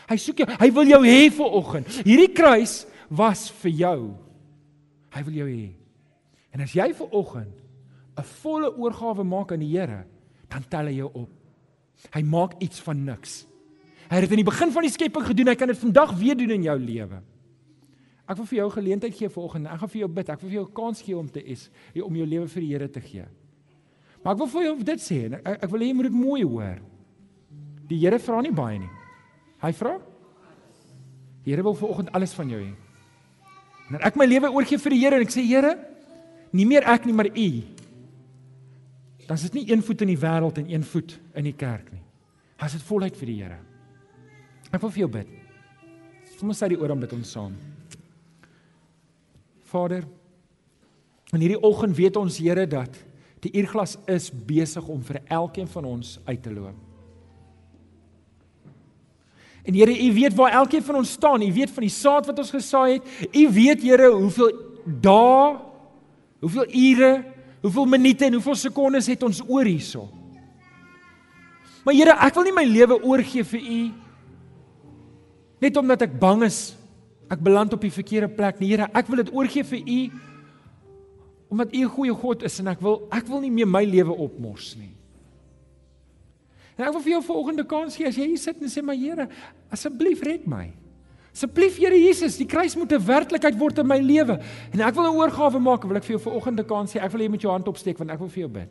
Hy 0.10 0.18
soek 0.18 0.38
jou. 0.38 0.48
Hy 0.48 0.72
wil 0.72 0.86
jou 0.86 1.02
hê 1.06 1.30
vanoggend. 1.30 1.88
Hierdie 2.04 2.34
kruis 2.34 2.88
was 3.12 3.50
vir 3.62 3.72
jou. 3.76 4.00
Hy 5.12 5.24
wil 5.28 5.40
jou 5.42 5.48
hê. 5.50 5.68
En 6.56 6.64
as 6.64 6.74
jy 6.76 6.92
ver 6.96 7.12
oggend 7.12 7.58
'n 8.18 8.24
volle 8.44 8.72
oorgawe 8.78 9.24
maak 9.24 9.52
aan 9.52 9.60
die 9.60 9.78
Here, 9.78 10.06
dan 10.50 10.64
tel 10.68 10.86
hy 10.86 10.96
jou 10.96 11.10
op. 11.14 11.30
Hy 12.14 12.22
maak 12.22 12.54
iets 12.60 12.80
van 12.80 13.04
niks. 13.06 13.46
Hy 14.10 14.16
het 14.16 14.30
dit 14.30 14.32
in 14.32 14.44
die 14.46 14.52
begin 14.52 14.72
van 14.72 14.84
die 14.84 14.92
skepping 14.92 15.26
gedoen, 15.26 15.48
hy 15.48 15.56
kan 15.56 15.68
dit 15.68 15.78
vandag 15.78 16.12
weer 16.20 16.36
doen 16.36 16.52
in 16.52 16.64
jou 16.64 16.80
lewe. 16.80 17.22
Ek 18.28 18.38
wil 18.38 18.46
vir 18.46 18.58
jou 18.58 18.70
geleentheid 18.70 19.16
gee 19.16 19.30
vanoggend. 19.30 19.68
Ek 19.68 19.80
gaan 19.80 19.90
vir 19.90 20.00
jou 20.00 20.10
bid. 20.10 20.30
Ek 20.30 20.42
wil 20.42 20.50
vir 20.50 20.60
jou 20.60 20.66
'n 20.68 20.74
kans 20.74 21.02
gee 21.02 21.18
om 21.18 21.30
te 21.30 21.44
is 21.44 21.70
om 21.96 22.16
jou 22.16 22.26
lewe 22.26 22.48
vir 22.48 22.62
die 22.62 22.72
Here 22.74 22.90
te 22.90 23.02
gee. 23.02 23.26
Maar 24.24 24.34
ek 24.34 24.40
wil 24.40 24.48
vir 24.48 24.64
jou 24.64 24.84
dit 24.84 25.00
sê 25.00 25.26
en 25.26 25.34
ek, 25.34 25.64
ek 25.64 25.70
wil 25.70 25.80
hê 25.80 25.88
jy 25.88 25.94
moet 25.94 26.04
dit 26.04 26.14
mooi 26.14 26.44
hoor. 26.44 26.80
Die 27.88 27.98
Here 27.98 28.20
vra 28.20 28.42
nie 28.42 28.52
baie 28.52 28.80
nie. 28.80 28.90
Hy 29.62 29.72
vra 29.72 30.00
Die 31.44 31.54
Here 31.54 31.64
wil 31.64 31.74
vanoggend 31.74 32.12
alles 32.12 32.34
van 32.34 32.50
jou 32.50 32.60
hê. 32.62 32.74
En 33.92 34.00
ek 34.08 34.16
my 34.20 34.28
lewe 34.28 34.52
oorgee 34.54 34.80
vir 34.80 34.96
die 34.96 35.02
Here 35.02 35.20
en 35.20 35.26
ek 35.26 35.34
sê 35.34 35.44
Here, 35.44 35.76
nie 36.56 36.68
meer 36.68 36.88
ek 36.88 37.08
nie, 37.08 37.16
maar 37.16 37.28
U. 37.28 37.50
Dan 39.28 39.40
is 39.40 39.44
dit 39.48 39.60
nie 39.60 39.66
een 39.72 39.84
voet 39.84 40.04
in 40.06 40.12
die 40.14 40.20
wêreld 40.20 40.60
en 40.60 40.72
een 40.72 40.86
voet 40.88 41.18
in 41.40 41.48
die 41.48 41.56
kerk 41.56 41.92
nie. 41.92 42.02
As 42.62 42.76
dit 42.78 42.84
voluit 42.88 43.16
vir 43.20 43.32
die 43.32 43.38
Here. 43.42 43.60
Ek 44.72 44.82
wil 44.82 44.94
vir 44.94 45.06
jou 45.06 45.12
bid. 45.20 45.38
Kom 46.40 46.52
ons 46.52 46.62
sê 46.64 46.72
die 46.72 46.80
oor 46.80 46.94
om 46.96 47.04
bid 47.04 47.12
ons 47.14 47.32
saam. 47.36 47.54
Vader, 49.72 50.08
in 51.32 51.44
hierdie 51.44 51.60
oggend 51.64 51.96
weet 51.96 52.18
ons 52.20 52.40
Here 52.42 52.66
dat 52.68 52.96
die 53.44 53.54
uurglas 53.60 53.98
is 54.12 54.30
besig 54.32 54.88
om 54.92 55.04
vir 55.06 55.22
elkeen 55.32 55.70
van 55.72 55.88
ons 55.90 56.18
uit 56.28 56.42
te 56.44 56.54
loop. 56.54 56.91
En 59.64 59.74
Here, 59.74 59.94
U 59.94 60.14
weet 60.14 60.34
waar 60.34 60.52
elkeen 60.52 60.84
van 60.84 60.96
ons 60.96 61.12
staan. 61.12 61.42
U 61.42 61.54
weet 61.54 61.72
van 61.72 61.86
die 61.86 61.94
saad 61.94 62.26
wat 62.26 62.40
ons 62.40 62.54
gesaai 62.54 62.94
het. 62.94 63.36
U 63.36 63.44
weet 63.54 63.82
Here 63.82 64.10
hoeveel 64.10 64.52
dae, 64.86 65.58
hoeveel 66.42 66.66
ure, 66.74 67.12
hoeveel 67.62 67.86
minute 67.86 68.26
en 68.26 68.34
hoeveel 68.34 68.56
sekondes 68.56 69.08
het 69.08 69.24
ons 69.24 69.42
oor 69.48 69.66
hierso. 69.70 70.08
Maar 71.86 71.98
Here, 71.98 72.18
ek 72.28 72.38
wil 72.38 72.50
nie 72.50 72.56
my 72.58 72.66
lewe 72.66 72.98
oorgee 73.02 73.46
vir 73.46 73.62
U 73.62 73.82
net 75.62 75.78
omdat 75.78 76.08
ek 76.08 76.14
bang 76.18 76.42
is 76.48 76.72
ek 77.32 77.42
beland 77.46 77.74
op 77.76 77.84
die 77.86 77.94
verkeerde 77.94 78.32
plek 78.34 78.58
nie. 78.60 78.72
Here, 78.74 78.90
ek 78.98 79.10
wil 79.10 79.22
dit 79.22 79.30
oorgee 79.34 79.66
vir 79.68 79.82
U 79.86 80.00
omdat 81.52 81.74
U 81.76 81.84
'n 81.84 81.94
goeie 81.94 82.16
God 82.16 82.44
is 82.44 82.60
en 82.60 82.68
ek 82.68 82.82
wil 82.82 83.08
ek 83.12 83.28
wil 83.28 83.42
nie 83.42 83.52
meer 83.52 83.68
my 83.68 83.84
lewe 83.84 84.14
opmors 84.16 84.76
nie. 84.76 84.96
En 86.82 86.88
ek 86.88 86.96
wil 86.96 87.04
vir 87.06 87.12
jou 87.14 87.24
volgende 87.28 87.64
kans 87.70 87.96
gee 87.96 88.08
as 88.10 88.16
jy 88.18 88.32
hier 88.32 88.40
sit 88.42 88.58
en 88.58 88.72
sê 88.72 88.82
maar 88.82 88.98
Here, 88.98 89.28
asseblief 89.70 90.24
red 90.26 90.48
my. 90.50 90.72
Asseblief 91.30 91.78
Here 91.78 91.94
Jesus, 91.94 92.40
die 92.42 92.48
kruis 92.50 92.74
moet 92.76 92.92
'n 92.92 93.06
werklikheid 93.06 93.58
word 93.60 93.78
in 93.78 93.88
my 93.88 94.00
lewe. 94.00 94.40
En 94.74 94.82
ek 94.82 94.96
wil 94.96 95.06
'n 95.06 95.16
oorgawe 95.16 95.60
maak, 95.62 95.84
wil 95.86 95.98
ek 95.98 96.04
vir 96.04 96.18
jou 96.18 96.32
volgende 96.32 96.64
kans 96.66 96.92
gee. 96.92 97.00
Ek 97.00 97.12
wil 97.12 97.22
hê 97.22 97.24
jy 97.26 97.30
moet 97.30 97.42
jou 97.42 97.52
hand 97.52 97.68
opsteek 97.68 98.00
want 98.00 98.10
ek 98.10 98.20
wil 98.20 98.30
vir 98.30 98.42
jou 98.42 98.50
bid. 98.50 98.70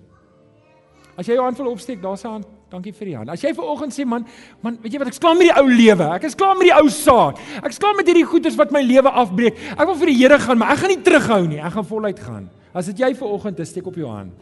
As 1.16 1.26
jy 1.26 1.34
jou 1.34 1.44
hand 1.44 1.56
wil 1.58 1.70
opsteek, 1.70 2.02
daar's 2.02 2.24
'n 2.24 2.30
hand. 2.30 2.46
Dankie 2.68 2.92
vir 2.92 3.06
die 3.06 3.16
hand. 3.16 3.28
As 3.30 3.42
jy 3.42 3.54
vanoggend 3.54 3.92
sê 3.92 4.04
man, 4.04 4.26
man, 4.60 4.78
weet 4.82 4.92
jy 4.92 4.98
wat, 4.98 5.06
ek 5.06 5.12
is 5.12 5.18
klaar 5.18 5.36
met 5.36 5.46
die 5.46 5.60
ou 5.60 5.68
lewe. 5.68 6.14
Ek 6.14 6.24
is 6.24 6.34
klaar 6.34 6.56
met 6.56 6.66
die 6.66 6.74
ou 6.74 6.88
saad. 6.88 7.38
Ek 7.62 7.70
is 7.70 7.78
klaar 7.78 7.94
met 7.94 8.06
hierdie 8.06 8.26
goeders 8.26 8.56
wat 8.56 8.72
my 8.72 8.82
lewe 8.82 9.10
afbreek. 9.10 9.56
Ek 9.78 9.86
wil 9.86 9.94
vir 9.94 10.06
die 10.06 10.16
Here 10.16 10.38
gaan, 10.38 10.58
maar 10.58 10.72
ek 10.72 10.78
gaan 10.78 10.88
nie 10.88 11.02
terughou 11.02 11.46
nie. 11.46 11.58
Ek 11.60 11.72
gaan 11.72 11.84
voluit 11.84 12.18
gaan. 12.18 12.50
As 12.74 12.86
dit 12.86 12.98
jy 12.98 13.14
vanoggend 13.14 13.58
is, 13.60 13.68
steek 13.68 13.86
op 13.86 13.94
jou 13.94 14.08
hand. 14.08 14.32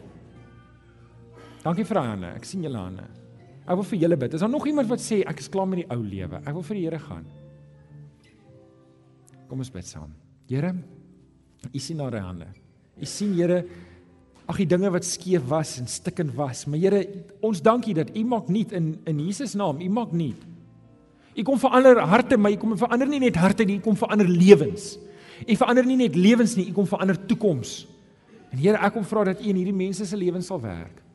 Dankie 1.63 1.83
vir 1.83 1.95
daai 1.95 2.07
hande. 2.07 2.27
Ek 2.35 2.45
sien 2.45 2.63
julle 2.63 2.77
hande. 2.77 3.03
Ek 3.69 3.77
wil 3.77 3.85
vir 3.85 3.99
julle 4.01 4.17
bid. 4.17 4.33
Is 4.33 4.41
daar 4.41 4.49
nog 4.49 4.65
iemand 4.65 4.89
wat 4.89 5.01
sê 5.03 5.21
ek 5.29 5.43
is 5.43 5.49
klaar 5.51 5.67
met 5.69 5.83
die 5.83 5.89
ou 5.93 5.99
lewe? 6.01 6.39
Ek 6.41 6.55
wil 6.57 6.65
vir 6.65 6.79
die 6.79 6.85
Here 6.87 6.99
gaan. 7.03 7.27
Kom 9.49 9.61
ons 9.61 9.69
bid 9.73 9.85
saam. 9.85 10.09
Here, 10.49 10.73
U 11.69 11.79
sien 11.81 11.99
na 11.99 12.07
daai 12.09 12.23
hande. 12.23 12.47
U 12.97 13.05
sien 13.05 13.35
Here 13.37 13.61
ag 14.49 14.57
die 14.57 14.65
dinge 14.71 14.89
wat 14.89 15.05
skeef 15.05 15.43
was 15.51 15.75
en 15.77 15.89
stikkend 15.91 16.33
was. 16.37 16.63
Maar 16.65 16.81
Here, 16.81 17.01
ons 17.45 17.61
dankie 17.61 17.93
dat 17.93 18.09
U 18.17 18.23
maak 18.25 18.49
nuut 18.49 18.73
in 18.73 18.95
in 19.05 19.19
Jesus 19.27 19.53
naam. 19.59 19.83
U 19.85 19.89
maak 19.93 20.15
nuut. 20.17 20.47
U 21.37 21.45
kom 21.45 21.59
verander 21.61 22.01
harte, 22.09 22.39
maar 22.41 22.55
U 22.55 22.57
kom 22.57 22.73
verander 22.77 23.07
nie 23.07 23.21
net 23.27 23.37
harte 23.37 23.67
nie, 23.69 23.77
U 23.77 23.85
kom 23.85 23.99
verander 23.99 24.27
lewens. 24.27 24.95
U 25.45 25.55
verander 25.55 25.85
nie 25.85 25.99
net 26.01 26.17
lewens 26.17 26.57
nie, 26.57 26.65
U 26.71 26.73
kom 26.73 26.89
verander 26.89 27.21
toekoms. 27.29 27.83
En 28.49 28.57
Here, 28.57 28.81
ek 28.81 28.97
kom 28.97 29.05
vra 29.05 29.27
dat 29.29 29.45
U 29.45 29.45
in 29.45 29.61
hierdie 29.61 29.77
mense 29.77 30.09
se 30.09 30.17
lewens 30.17 30.49
sal 30.49 30.61
werk. 30.65 31.05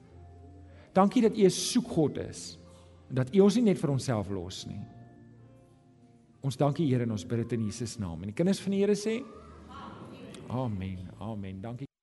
Dankie 0.94 1.22
dat 1.22 1.36
U 1.36 1.44
'n 1.44 1.50
soekgod 1.50 2.18
is. 2.18 2.58
Dat 3.10 3.34
U 3.34 3.40
ons 3.40 3.54
nie 3.54 3.64
net 3.64 3.78
vir 3.78 3.90
onsself 3.90 4.30
los 4.30 4.66
nie. 4.66 4.80
Ons 6.40 6.56
dankie 6.56 6.86
Here 6.86 7.02
en 7.02 7.10
ons 7.10 7.26
bid 7.26 7.38
dit 7.38 7.52
in 7.52 7.64
Jesus 7.64 7.98
naam. 7.98 8.20
En 8.20 8.26
die 8.26 8.36
kinders 8.36 8.60
van 8.60 8.72
die 8.72 8.80
Here 8.80 8.94
sê 8.94 9.22
Amen. 10.48 11.10
Amen. 11.18 11.60
Dankie. 11.60 11.93